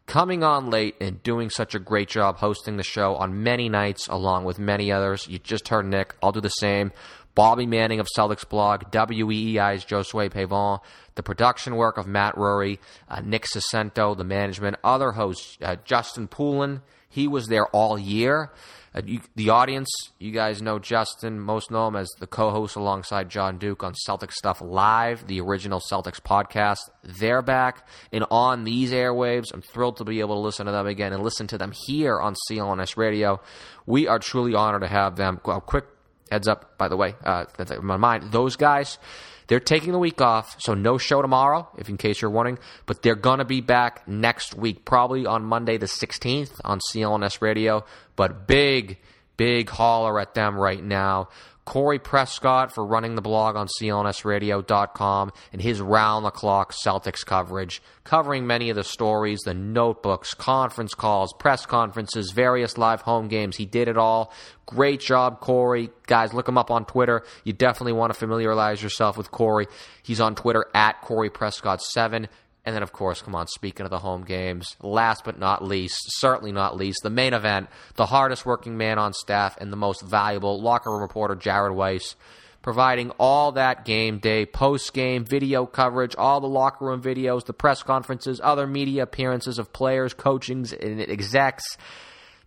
coming 0.06 0.44
on 0.44 0.70
late 0.70 0.96
and 1.00 1.22
doing 1.22 1.50
such 1.50 1.74
a 1.74 1.78
great 1.78 2.08
job 2.08 2.36
hosting 2.38 2.76
the 2.76 2.82
show 2.82 3.16
on 3.16 3.42
many 3.42 3.68
nights 3.68 4.06
along 4.08 4.44
with 4.44 4.58
many 4.58 4.90
others. 4.92 5.26
You 5.28 5.38
just 5.38 5.68
heard 5.68 5.86
Nick. 5.86 6.14
I'll 6.22 6.32
do 6.32 6.40
the 6.40 6.48
same. 6.48 6.92
Bobby 7.34 7.66
Manning 7.66 8.00
of 8.00 8.08
Celtics 8.16 8.48
blog, 8.48 8.90
WEEI's 8.90 9.84
Josue 9.84 10.30
Pavon, 10.30 10.80
the 11.16 11.22
production 11.22 11.76
work 11.76 11.98
of 11.98 12.06
Matt 12.06 12.38
Rory, 12.38 12.80
uh, 13.10 13.20
Nick 13.20 13.44
Sicento, 13.44 14.16
the 14.16 14.24
management, 14.24 14.76
other 14.82 15.12
hosts, 15.12 15.58
uh, 15.60 15.76
Justin 15.84 16.28
Poulin, 16.28 16.80
he 17.10 17.28
was 17.28 17.48
there 17.48 17.66
all 17.68 17.98
year. 17.98 18.52
Uh, 18.96 19.02
you, 19.04 19.20
the 19.34 19.50
audience, 19.50 19.88
you 20.18 20.32
guys 20.32 20.62
know 20.62 20.78
Justin, 20.78 21.38
most 21.38 21.70
know 21.70 21.86
him 21.88 21.96
as 21.96 22.08
the 22.18 22.26
co 22.26 22.50
host 22.50 22.76
alongside 22.76 23.28
John 23.28 23.58
Duke 23.58 23.84
on 23.84 23.94
Celtics 24.08 24.32
Stuff 24.32 24.62
Live, 24.62 25.26
the 25.26 25.40
original 25.40 25.80
Celtics 25.80 26.20
podcast. 26.20 26.78
They're 27.04 27.42
back 27.42 27.86
and 28.10 28.24
on 28.30 28.64
these 28.64 28.92
airwaves. 28.92 29.52
I'm 29.52 29.60
thrilled 29.60 29.98
to 29.98 30.04
be 30.04 30.20
able 30.20 30.36
to 30.36 30.40
listen 30.40 30.64
to 30.64 30.72
them 30.72 30.86
again 30.86 31.12
and 31.12 31.22
listen 31.22 31.46
to 31.48 31.58
them 31.58 31.72
here 31.86 32.18
on 32.18 32.34
CLNS 32.50 32.96
Radio. 32.96 33.40
We 33.84 34.08
are 34.08 34.18
truly 34.18 34.54
honored 34.54 34.82
to 34.82 34.88
have 34.88 35.16
them. 35.16 35.40
Well, 35.44 35.60
quick 35.60 35.84
heads 36.30 36.48
up, 36.48 36.78
by 36.78 36.88
the 36.88 36.96
way, 36.96 37.14
uh, 37.22 37.44
that's 37.58 37.72
my 37.82 37.98
mind. 37.98 38.32
Those 38.32 38.56
guys, 38.56 38.98
they're 39.46 39.60
taking 39.60 39.92
the 39.92 39.98
week 39.98 40.20
off, 40.20 40.56
so 40.58 40.74
no 40.74 40.98
show 40.98 41.22
tomorrow, 41.22 41.68
if 41.78 41.88
in 41.88 41.96
case 41.96 42.20
you're 42.20 42.30
wondering. 42.30 42.58
But 42.86 43.02
they're 43.02 43.14
gonna 43.14 43.44
be 43.44 43.60
back 43.60 44.06
next 44.08 44.54
week, 44.54 44.84
probably 44.84 45.26
on 45.26 45.44
Monday 45.44 45.76
the 45.76 45.86
16th 45.86 46.60
on 46.64 46.80
CLNS 46.92 47.40
Radio. 47.40 47.84
But 48.16 48.46
big, 48.46 48.98
big 49.36 49.70
holler 49.70 50.18
at 50.20 50.34
them 50.34 50.56
right 50.56 50.82
now. 50.82 51.28
Corey 51.66 51.98
Prescott 51.98 52.72
for 52.72 52.86
running 52.86 53.16
the 53.16 53.20
blog 53.20 53.56
on 53.56 53.66
CLNSradio.com 53.66 55.32
and 55.52 55.60
his 55.60 55.80
round 55.80 56.24
the 56.24 56.30
clock 56.30 56.72
Celtics 56.72 57.26
coverage, 57.26 57.82
covering 58.04 58.46
many 58.46 58.70
of 58.70 58.76
the 58.76 58.84
stories, 58.84 59.40
the 59.40 59.52
notebooks, 59.52 60.32
conference 60.32 60.94
calls, 60.94 61.32
press 61.32 61.66
conferences, 61.66 62.30
various 62.30 62.78
live 62.78 63.02
home 63.02 63.26
games. 63.26 63.56
He 63.56 63.66
did 63.66 63.88
it 63.88 63.98
all. 63.98 64.32
Great 64.64 65.00
job, 65.00 65.40
Corey. 65.40 65.90
Guys, 66.06 66.32
look 66.32 66.48
him 66.48 66.56
up 66.56 66.70
on 66.70 66.84
Twitter. 66.84 67.24
You 67.42 67.52
definitely 67.52 67.94
want 67.94 68.12
to 68.12 68.18
familiarize 68.18 68.80
yourself 68.80 69.18
with 69.18 69.32
Corey. 69.32 69.66
He's 70.04 70.20
on 70.20 70.36
Twitter 70.36 70.66
at 70.72 71.02
Corey 71.02 71.30
Prescott7. 71.30 72.28
And 72.66 72.74
then, 72.74 72.82
of 72.82 72.92
course, 72.92 73.22
come 73.22 73.36
on, 73.36 73.46
speaking 73.46 73.86
of 73.86 73.90
the 73.90 74.00
home 74.00 74.24
games, 74.24 74.74
last 74.82 75.24
but 75.24 75.38
not 75.38 75.62
least, 75.62 76.02
certainly 76.18 76.50
not 76.50 76.76
least, 76.76 76.98
the 77.04 77.10
main 77.10 77.32
event, 77.32 77.68
the 77.94 78.06
hardest 78.06 78.44
working 78.44 78.76
man 78.76 78.98
on 78.98 79.12
staff 79.12 79.56
and 79.60 79.72
the 79.72 79.76
most 79.76 80.02
valuable 80.02 80.60
locker 80.60 80.90
room 80.90 81.00
reporter, 81.00 81.36
Jared 81.36 81.76
Weiss, 81.76 82.16
providing 82.62 83.12
all 83.20 83.52
that 83.52 83.84
game 83.84 84.18
day, 84.18 84.44
post 84.44 84.92
game 84.92 85.24
video 85.24 85.64
coverage, 85.64 86.16
all 86.18 86.40
the 86.40 86.48
locker 86.48 86.86
room 86.86 87.00
videos, 87.00 87.46
the 87.46 87.52
press 87.52 87.84
conferences, 87.84 88.40
other 88.42 88.66
media 88.66 89.04
appearances 89.04 89.60
of 89.60 89.72
players, 89.72 90.12
coachings, 90.12 90.72
and 90.72 91.00
execs. 91.00 91.78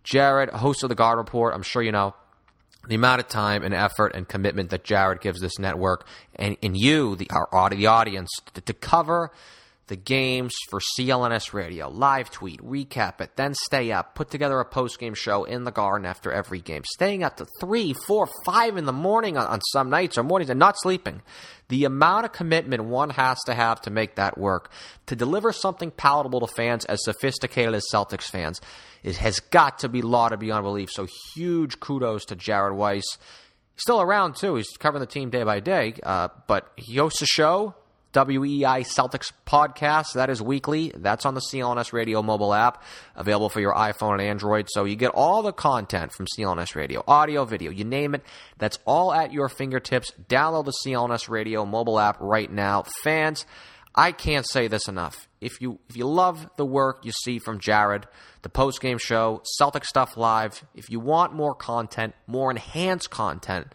Jared, 0.04 0.50
host 0.50 0.82
of 0.82 0.90
the 0.90 0.94
Guard 0.94 1.16
Report, 1.16 1.54
I'm 1.54 1.62
sure 1.62 1.82
you 1.82 1.92
know, 1.92 2.14
the 2.86 2.94
amount 2.94 3.20
of 3.20 3.28
time 3.28 3.62
and 3.62 3.72
effort 3.72 4.14
and 4.14 4.28
commitment 4.28 4.68
that 4.70 4.84
Jared 4.84 5.22
gives 5.22 5.40
this 5.40 5.58
network 5.58 6.06
and, 6.36 6.58
and 6.62 6.76
you, 6.76 7.16
the, 7.16 7.30
our, 7.30 7.70
the 7.70 7.86
audience, 7.86 8.30
to, 8.52 8.60
to 8.60 8.74
cover 8.74 9.30
the 9.90 9.96
games 9.96 10.54
for 10.70 10.78
CLNS 10.96 11.52
Radio, 11.52 11.90
live 11.90 12.30
tweet, 12.30 12.60
recap 12.62 13.20
it, 13.20 13.34
then 13.34 13.54
stay 13.66 13.90
up, 13.90 14.14
put 14.14 14.30
together 14.30 14.60
a 14.60 14.64
post 14.64 15.00
game 15.00 15.14
show 15.14 15.42
in 15.42 15.64
the 15.64 15.72
garden 15.72 16.06
after 16.06 16.30
every 16.30 16.60
game, 16.60 16.82
staying 16.94 17.24
up 17.24 17.36
to 17.36 17.46
three, 17.58 17.92
four, 18.06 18.28
five 18.46 18.76
in 18.76 18.84
the 18.84 18.92
morning 18.92 19.36
on, 19.36 19.48
on 19.48 19.60
some 19.72 19.90
nights 19.90 20.16
or 20.16 20.22
mornings 20.22 20.48
and 20.48 20.60
not 20.60 20.76
sleeping. 20.78 21.22
The 21.70 21.84
amount 21.84 22.24
of 22.24 22.32
commitment 22.32 22.84
one 22.84 23.10
has 23.10 23.38
to 23.46 23.54
have 23.54 23.80
to 23.82 23.90
make 23.90 24.14
that 24.14 24.38
work, 24.38 24.70
to 25.06 25.16
deliver 25.16 25.52
something 25.52 25.90
palatable 25.90 26.46
to 26.46 26.54
fans 26.54 26.84
as 26.84 27.02
sophisticated 27.02 27.74
as 27.74 27.84
Celtics 27.92 28.30
fans, 28.30 28.60
it 29.02 29.16
has 29.16 29.40
got 29.40 29.80
to 29.80 29.88
be 29.88 30.02
lauded 30.02 30.38
beyond 30.38 30.62
belief. 30.62 30.90
So 30.92 31.08
huge 31.34 31.80
kudos 31.80 32.26
to 32.26 32.36
Jared 32.36 32.76
Weiss. 32.76 33.18
He's 33.74 33.82
still 33.82 34.00
around 34.00 34.36
too. 34.36 34.54
He's 34.54 34.68
covering 34.78 35.00
the 35.00 35.06
team 35.06 35.30
day 35.30 35.42
by 35.42 35.58
day, 35.58 35.94
uh, 36.04 36.28
but 36.46 36.70
he 36.76 36.94
hosts 36.94 37.22
a 37.22 37.26
show 37.26 37.74
WEEI 38.12 38.80
Celtics 38.80 39.32
podcast. 39.46 40.14
That 40.14 40.30
is 40.30 40.42
weekly. 40.42 40.92
That's 40.96 41.24
on 41.24 41.34
the 41.34 41.40
CLNS 41.40 41.92
Radio 41.92 42.22
mobile 42.22 42.52
app, 42.52 42.82
available 43.14 43.48
for 43.48 43.60
your 43.60 43.74
iPhone 43.74 44.14
and 44.14 44.22
Android. 44.22 44.66
So 44.70 44.84
you 44.84 44.96
get 44.96 45.12
all 45.14 45.42
the 45.42 45.52
content 45.52 46.12
from 46.12 46.26
CLNS 46.26 46.74
Radio, 46.74 47.04
audio, 47.06 47.44
video, 47.44 47.70
you 47.70 47.84
name 47.84 48.14
it. 48.14 48.22
That's 48.58 48.78
all 48.84 49.12
at 49.12 49.32
your 49.32 49.48
fingertips. 49.48 50.12
Download 50.28 50.64
the 50.64 50.74
CLNS 50.84 51.28
Radio 51.28 51.64
mobile 51.64 52.00
app 52.00 52.16
right 52.20 52.50
now. 52.50 52.84
Fans, 53.04 53.46
I 53.94 54.12
can't 54.12 54.48
say 54.48 54.68
this 54.68 54.88
enough. 54.88 55.28
If 55.40 55.60
you 55.60 55.78
if 55.88 55.96
you 55.96 56.06
love 56.06 56.48
the 56.56 56.66
work 56.66 57.04
you 57.04 57.12
see 57.24 57.38
from 57.38 57.60
Jared, 57.60 58.06
the 58.42 58.48
post 58.48 58.80
game 58.80 58.98
show, 58.98 59.42
Celtic 59.44 59.84
Stuff 59.84 60.16
Live, 60.16 60.64
if 60.74 60.90
you 60.90 61.00
want 61.00 61.32
more 61.32 61.54
content, 61.54 62.14
more 62.26 62.50
enhanced 62.50 63.10
content, 63.10 63.68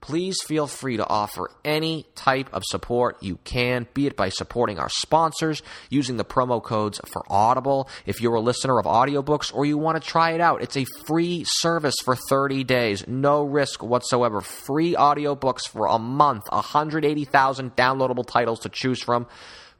please 0.00 0.36
feel 0.46 0.66
free 0.66 0.96
to 0.96 1.06
offer 1.06 1.50
any 1.64 2.06
type 2.14 2.48
of 2.52 2.62
support 2.64 3.22
you 3.22 3.38
can, 3.44 3.86
be 3.94 4.06
it 4.06 4.16
by 4.16 4.28
supporting 4.28 4.78
our 4.78 4.88
sponsors, 4.88 5.62
using 5.90 6.16
the 6.16 6.24
promo 6.24 6.62
codes 6.62 7.00
for 7.06 7.22
Audible. 7.28 7.88
If 8.06 8.20
you're 8.20 8.34
a 8.34 8.40
listener 8.40 8.78
of 8.78 8.86
audiobooks 8.86 9.54
or 9.54 9.66
you 9.66 9.78
want 9.78 10.02
to 10.02 10.08
try 10.08 10.32
it 10.32 10.40
out, 10.40 10.62
it's 10.62 10.76
a 10.76 10.86
free 11.06 11.44
service 11.46 11.96
for 12.04 12.16
30 12.28 12.64
days, 12.64 13.06
no 13.06 13.42
risk 13.42 13.82
whatsoever. 13.82 14.40
Free 14.40 14.94
audiobooks 14.94 15.68
for 15.68 15.86
a 15.86 15.98
month, 15.98 16.44
180,000 16.50 17.76
downloadable 17.76 18.26
titles 18.26 18.60
to 18.60 18.68
choose 18.68 19.02
from. 19.02 19.26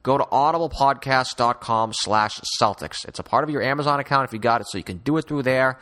Go 0.01 0.17
to 0.17 0.23
audiblepodcast.com 0.23 1.91
slash 1.93 2.39
Celtics. 2.61 3.07
It's 3.07 3.19
a 3.19 3.23
part 3.23 3.43
of 3.43 3.49
your 3.49 3.61
Amazon 3.61 3.99
account 3.99 4.25
if 4.25 4.33
you 4.33 4.39
got 4.39 4.61
it, 4.61 4.67
so 4.69 4.77
you 4.77 4.83
can 4.83 4.97
do 4.97 5.17
it 5.17 5.27
through 5.27 5.43
there. 5.43 5.77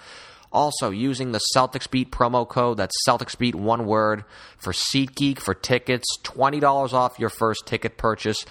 Also, 0.51 0.89
using 0.89 1.31
the 1.31 1.41
Celtics 1.55 1.89
Beat 1.89 2.11
promo 2.11 2.47
code, 2.47 2.77
that's 2.77 2.95
Celtics 3.07 3.37
Beat 3.37 3.55
one 3.55 3.85
word, 3.85 4.23
for 4.57 4.73
SeatGeek 4.73 5.39
for 5.39 5.53
tickets, 5.53 6.05
$20 6.23 6.93
off 6.93 7.19
your 7.19 7.29
first 7.29 7.63
ticket 7.65 7.97
purchase. 7.97 8.45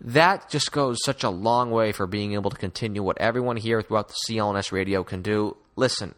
That 0.00 0.48
just 0.50 0.72
goes 0.72 0.98
such 1.04 1.24
a 1.24 1.30
long 1.30 1.70
way 1.70 1.92
for 1.92 2.06
being 2.06 2.34
able 2.34 2.50
to 2.50 2.56
continue 2.56 3.02
what 3.02 3.18
everyone 3.18 3.56
here 3.56 3.82
throughout 3.82 4.08
the 4.08 4.16
CLNS 4.28 4.72
radio 4.72 5.04
can 5.04 5.22
do. 5.22 5.56
Listen, 5.74 6.14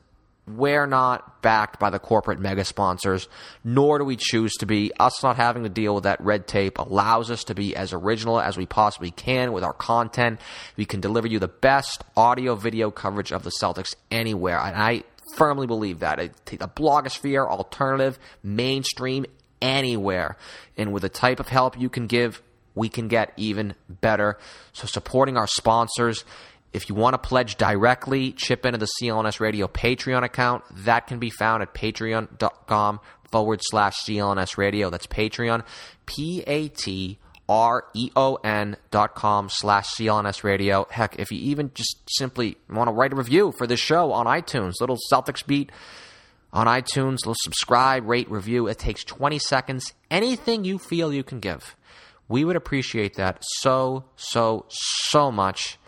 we're 0.57 0.87
not 0.87 1.43
backed 1.43 1.79
by 1.79 1.91
the 1.91 1.99
corporate 1.99 2.41
mega 2.41 2.65
sponsors, 2.65 3.29
nor 3.65 3.99
do 3.99 4.05
we 4.05 4.17
choose 4.17 4.55
to 4.55 4.67
be. 4.67 4.93
Us 4.99 5.23
not 5.23 5.37
having 5.37 5.63
to 5.63 5.69
deal 5.69 5.95
with 5.95 6.05
that 6.05 6.21
red 6.21 6.47
tape 6.47 6.79
allows 6.79 7.31
us 7.31 7.45
to 7.45 7.55
be 7.55 7.77
as 7.77 7.93
original 7.93 8.41
as 8.41 8.57
we 8.57 8.67
possibly 8.67 9.11
can 9.11 9.53
with 9.53 9.65
our 9.65 9.73
content. 9.73 10.41
We 10.77 10.85
can 10.85 11.01
deliver 11.01 11.29
you 11.29 11.39
the 11.39 11.49
best 11.49 12.05
audio 12.17 12.55
video 12.55 12.91
coverage 12.91 13.33
of 13.33 13.43
the 13.43 13.53
Celtics 13.61 13.95
anywhere. 14.11 14.59
And 14.59 14.77
I 14.77 15.05
firmly 15.37 15.67
believe 15.67 16.01
that. 16.01 16.19
The 16.47 16.57
blogosphere, 16.59 17.47
alternative, 17.47 18.19
mainstream, 18.43 19.27
anywhere. 19.61 20.37
And 20.77 20.93
with 20.93 21.03
the 21.03 21.09
type 21.09 21.41
of 21.41 21.49
help 21.49 21.79
you 21.79 21.89
can 21.89 22.07
give, 22.07 22.43
we 22.75 22.89
can 22.89 23.09
get 23.09 23.33
even 23.37 23.75
better. 23.89 24.39
So 24.73 24.87
supporting 24.87 25.37
our 25.37 25.47
sponsors 25.49 26.25
if 26.73 26.89
you 26.89 26.95
want 26.95 27.15
to 27.15 27.19
pledge 27.19 27.57
directly, 27.57 28.33
chip 28.33 28.67
into 28.67 28.79
the 28.79 28.89
CLNS 29.01 29.41
Radio 29.41 29.67
Patreon 29.69 30.23
account. 30.23 30.65
That 30.85 31.07
can 31.07 31.19
be 31.19 31.31
found 31.31 31.63
at 31.63 31.75
patreon.com 31.75 33.01
forward 33.31 33.61
slash 33.63 33.97
CLNS 34.05 34.59
Radio. 34.59 34.91
That's 34.91 35.07
Patreon, 35.07 35.65
P 36.07 36.43
A 36.47 36.69
T 36.69 37.19
R 37.49 37.87
E 37.95 38.11
O 38.15 38.37
N 38.37 38.77
dot 38.91 39.15
com 39.15 39.49
slash 39.51 39.87
CLNS 39.95 40.45
Radio. 40.45 40.87
Heck, 40.91 41.19
if 41.19 41.31
you 41.33 41.39
even 41.39 41.71
just 41.75 41.97
simply 42.09 42.57
want 42.69 42.89
to 42.89 42.93
write 42.93 43.13
a 43.13 43.17
review 43.17 43.53
for 43.57 43.67
this 43.67 43.81
show 43.81 44.13
on 44.13 44.27
iTunes, 44.27 44.75
little 44.81 44.99
Celtics 45.11 45.47
beat 45.47 45.73
on 46.53 46.67
iTunes, 46.67 47.19
little 47.19 47.37
subscribe, 47.39 48.07
rate, 48.07 48.31
review. 48.31 48.67
It 48.67 48.79
takes 48.79 49.05
20 49.05 49.39
seconds. 49.39 49.95
Anything 50.11 50.65
you 50.65 50.79
feel 50.79 51.13
you 51.13 51.23
can 51.23 51.41
give. 51.41 51.77
We 52.29 52.45
would 52.45 52.57
appreciate 52.57 53.15
that 53.15 53.43
so, 53.61 54.05
so, 54.17 54.67
so 54.69 55.33
much. 55.33 55.79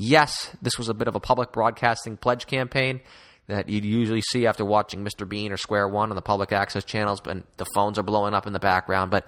Yes, 0.00 0.54
this 0.62 0.78
was 0.78 0.88
a 0.88 0.94
bit 0.94 1.08
of 1.08 1.16
a 1.16 1.20
public 1.20 1.50
broadcasting 1.50 2.16
pledge 2.16 2.46
campaign 2.46 3.00
that 3.48 3.68
you'd 3.68 3.84
usually 3.84 4.20
see 4.20 4.46
after 4.46 4.64
watching 4.64 5.04
Mr. 5.04 5.28
Bean 5.28 5.50
or 5.50 5.56
Square 5.56 5.88
One 5.88 6.10
on 6.10 6.14
the 6.14 6.22
public 6.22 6.52
access 6.52 6.84
channels, 6.84 7.20
but 7.20 7.38
the 7.56 7.66
phones 7.74 7.98
are 7.98 8.04
blowing 8.04 8.32
up 8.32 8.46
in 8.46 8.52
the 8.52 8.60
background. 8.60 9.10
But 9.10 9.26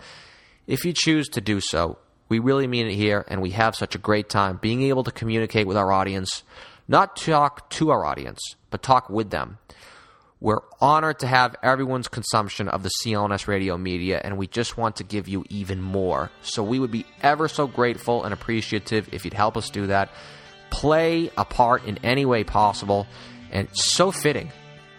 if 0.68 0.85
you 0.85 0.93
choose 0.93 1.29
to 1.31 1.41
do 1.41 1.61
so, 1.61 1.99
we 2.29 2.39
really 2.39 2.68
mean 2.68 2.87
it 2.87 2.95
here, 2.95 3.25
and 3.27 3.43
we 3.43 3.51
have 3.51 3.75
such 3.75 3.97
a 3.97 3.99
great 3.99 4.29
time 4.29 4.61
being 4.62 4.83
able 4.83 5.03
to 5.03 5.11
communicate 5.11 5.66
with 5.66 5.77
our 5.77 5.91
audience, 5.91 6.45
not 6.87 7.16
talk 7.16 7.68
to 7.71 7.91
our 7.91 8.05
audience, 8.05 8.39
but 8.71 8.81
talk 8.81 9.11
with 9.11 9.31
them. 9.31 9.59
We're 10.39 10.61
honored 10.81 11.18
to 11.18 11.27
have 11.27 11.57
everyone's 11.64 12.07
consumption 12.07 12.68
of 12.68 12.85
the 12.85 12.93
CLNS 13.03 13.49
radio 13.49 13.77
media, 13.77 14.21
and 14.23 14.39
we 14.39 14.47
just 14.47 14.77
want 14.77 14.95
to 14.97 15.05
give 15.05 15.27
you 15.27 15.45
even 15.51 15.83
more. 15.83 16.31
So 16.43 16.62
we 16.62 16.79
would 16.79 16.93
be 16.93 17.07
ever 17.23 17.49
so 17.49 17.66
grateful 17.66 18.23
and 18.23 18.33
appreciative 18.33 19.12
if 19.12 19.25
you'd 19.25 19.35
help 19.35 19.57
us 19.57 19.68
do 19.68 19.89
that 19.89 20.11
play 20.71 21.31
a 21.37 21.45
part 21.45 21.85
in 21.85 21.99
any 22.03 22.25
way 22.25 22.45
possible. 22.45 23.07
And 23.53 23.68
so 23.73 24.11
fitting. 24.11 24.51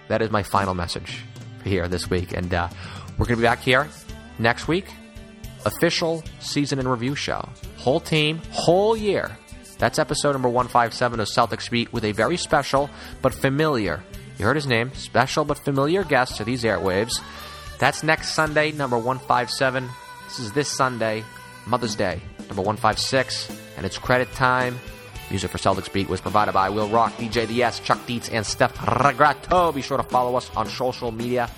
That 0.07 0.21
is 0.21 0.29
my 0.29 0.43
final 0.43 0.73
message 0.73 1.23
here 1.63 1.87
this 1.87 2.09
week. 2.09 2.33
And 2.33 2.53
uh, 2.53 2.69
we're 3.17 3.25
going 3.25 3.37
to 3.37 3.41
be 3.41 3.43
back 3.43 3.59
here 3.59 3.87
next 4.39 4.67
week. 4.67 4.85
Official 5.65 6.23
season 6.39 6.79
and 6.79 6.89
review 6.89 7.15
show. 7.15 7.47
Whole 7.77 7.99
team, 7.99 8.41
whole 8.51 8.97
year. 8.97 9.37
That's 9.77 9.97
episode 9.97 10.33
number 10.33 10.49
157 10.49 11.19
of 11.19 11.27
Celtics 11.27 11.69
Beat 11.69 11.91
with 11.91 12.05
a 12.05 12.11
very 12.11 12.37
special 12.37 12.89
but 13.21 13.33
familiar, 13.33 14.03
you 14.37 14.45
heard 14.45 14.55
his 14.55 14.67
name, 14.67 14.91
special 14.93 15.43
but 15.43 15.57
familiar 15.57 16.03
guest 16.03 16.37
to 16.37 16.43
these 16.43 16.63
airwaves. 16.63 17.19
That's 17.79 18.03
next 18.03 18.35
Sunday, 18.35 18.71
number 18.71 18.95
157. 18.95 19.89
This 20.25 20.39
is 20.39 20.51
this 20.51 20.67
Sunday, 20.67 21.23
Mother's 21.65 21.95
Day, 21.95 22.21
number 22.47 22.61
156, 22.61 23.49
and 23.75 23.85
it's 23.85 23.97
credit 23.97 24.31
time. 24.33 24.79
Music 25.31 25.49
for 25.49 25.57
Celtics 25.57 25.91
Beat 25.91 26.09
was 26.09 26.19
provided 26.19 26.51
by 26.51 26.69
Will 26.69 26.89
Rock, 26.89 27.13
DJ 27.13 27.47
DS, 27.47 27.79
Chuck 27.79 28.05
Dietz, 28.05 28.27
and 28.29 28.45
Steph 28.45 28.75
Regrato. 28.75 29.73
Be 29.73 29.81
sure 29.81 29.95
to 29.95 30.03
follow 30.03 30.35
us 30.35 30.51
on 30.57 30.67
social 30.67 31.09
media. 31.09 31.49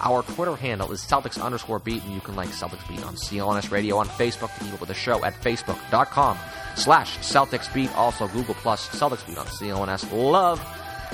Our 0.00 0.22
Twitter 0.22 0.56
handle 0.56 0.90
is 0.92 1.02
Celtics 1.02 1.38
underscore 1.38 1.78
beat, 1.78 2.02
and 2.04 2.14
you 2.14 2.20
can 2.20 2.36
like 2.36 2.48
Celtics 2.48 2.88
Beat 2.88 3.04
on 3.04 3.16
CLNS 3.16 3.70
Radio 3.70 3.98
on 3.98 4.06
Facebook 4.06 4.56
to 4.56 4.64
keep 4.64 4.72
up 4.72 4.80
with 4.80 4.88
the 4.88 4.94
show 4.94 5.22
at 5.24 5.34
facebook.com 5.34 6.38
slash 6.76 7.18
Celtics 7.18 7.72
Beat. 7.74 7.94
Also, 7.96 8.28
Google 8.28 8.54
Plus 8.54 8.88
Celtics 8.88 9.26
Beat 9.26 9.36
on 9.36 9.46
CLNS. 9.46 10.10
Love. 10.10 10.58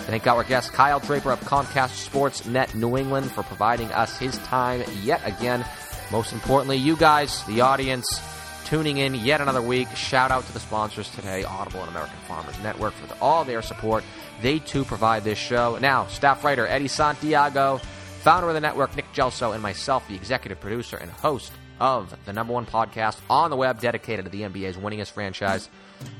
Thank 0.03 0.27
our 0.29 0.45
guest 0.45 0.73
Kyle 0.73 1.01
Draper 1.01 1.33
of 1.33 1.41
Comcast 1.41 1.97
Sports 1.97 2.47
Net 2.47 2.75
New 2.77 2.97
England 2.97 3.33
for 3.33 3.43
providing 3.43 3.91
us 3.93 4.17
his 4.19 4.39
time 4.39 4.85
yet 5.03 5.21
again. 5.25 5.65
Most 6.12 6.33
importantly, 6.33 6.77
you 6.77 6.97
guys, 6.97 7.45
the 7.47 7.61
audience, 7.62 8.21
tuning 8.65 8.99
in 8.99 9.15
yet 9.15 9.41
another 9.41 9.62
week. 9.62 9.89
Shout 9.97 10.31
out 10.31 10.47
to 10.47 10.53
the 10.53 10.61
sponsors 10.61 11.09
today, 11.11 11.45
Audible 11.45 11.81
and 11.81 11.91
American 11.91 12.19
Farmers 12.27 12.59
Network, 12.62 12.93
for 12.95 13.15
all 13.21 13.45
their 13.45 13.62
support. 13.62 14.05
They 14.43 14.59
too 14.59 14.85
provide 14.85 15.25
this 15.25 15.39
show. 15.39 15.79
Now, 15.81 16.07
staff 16.07 16.45
writer 16.45 16.67
Eddie 16.67 16.89
Santiago, 16.89 17.79
founder 18.23 18.49
of 18.49 18.55
the 18.55 18.61
network 18.61 18.97
Nick 18.97 19.12
Gelso, 19.12 19.53
and 19.53 19.62
myself, 19.62 20.07
the 20.09 20.15
executive 20.15 20.61
producer 20.61 20.97
and 20.97 21.11
host 21.11 21.53
of 21.81 22.15
the 22.25 22.33
number 22.33 22.53
one 22.53 22.67
podcast 22.67 23.21
on 23.29 23.51
the 23.51 23.57
web 23.57 23.81
dedicated 23.81 24.25
to 24.25 24.31
the 24.31 24.43
NBA's 24.43 24.77
winningest 24.77 25.11
franchise. 25.11 25.69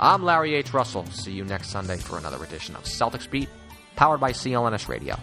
I'm 0.01 0.22
Larry 0.22 0.55
H. 0.55 0.72
Russell. 0.72 1.07
See 1.07 1.32
you 1.32 1.45
next 1.45 1.70
Sunday 1.70 1.97
for 1.97 2.18
another 2.18 2.42
edition 2.42 2.76
of 2.76 2.84
Celtics 2.84 3.30
Beat, 3.30 3.49
powered 3.97 4.20
by 4.20 4.32
CLNS 4.32 4.88
Radio. 4.88 5.18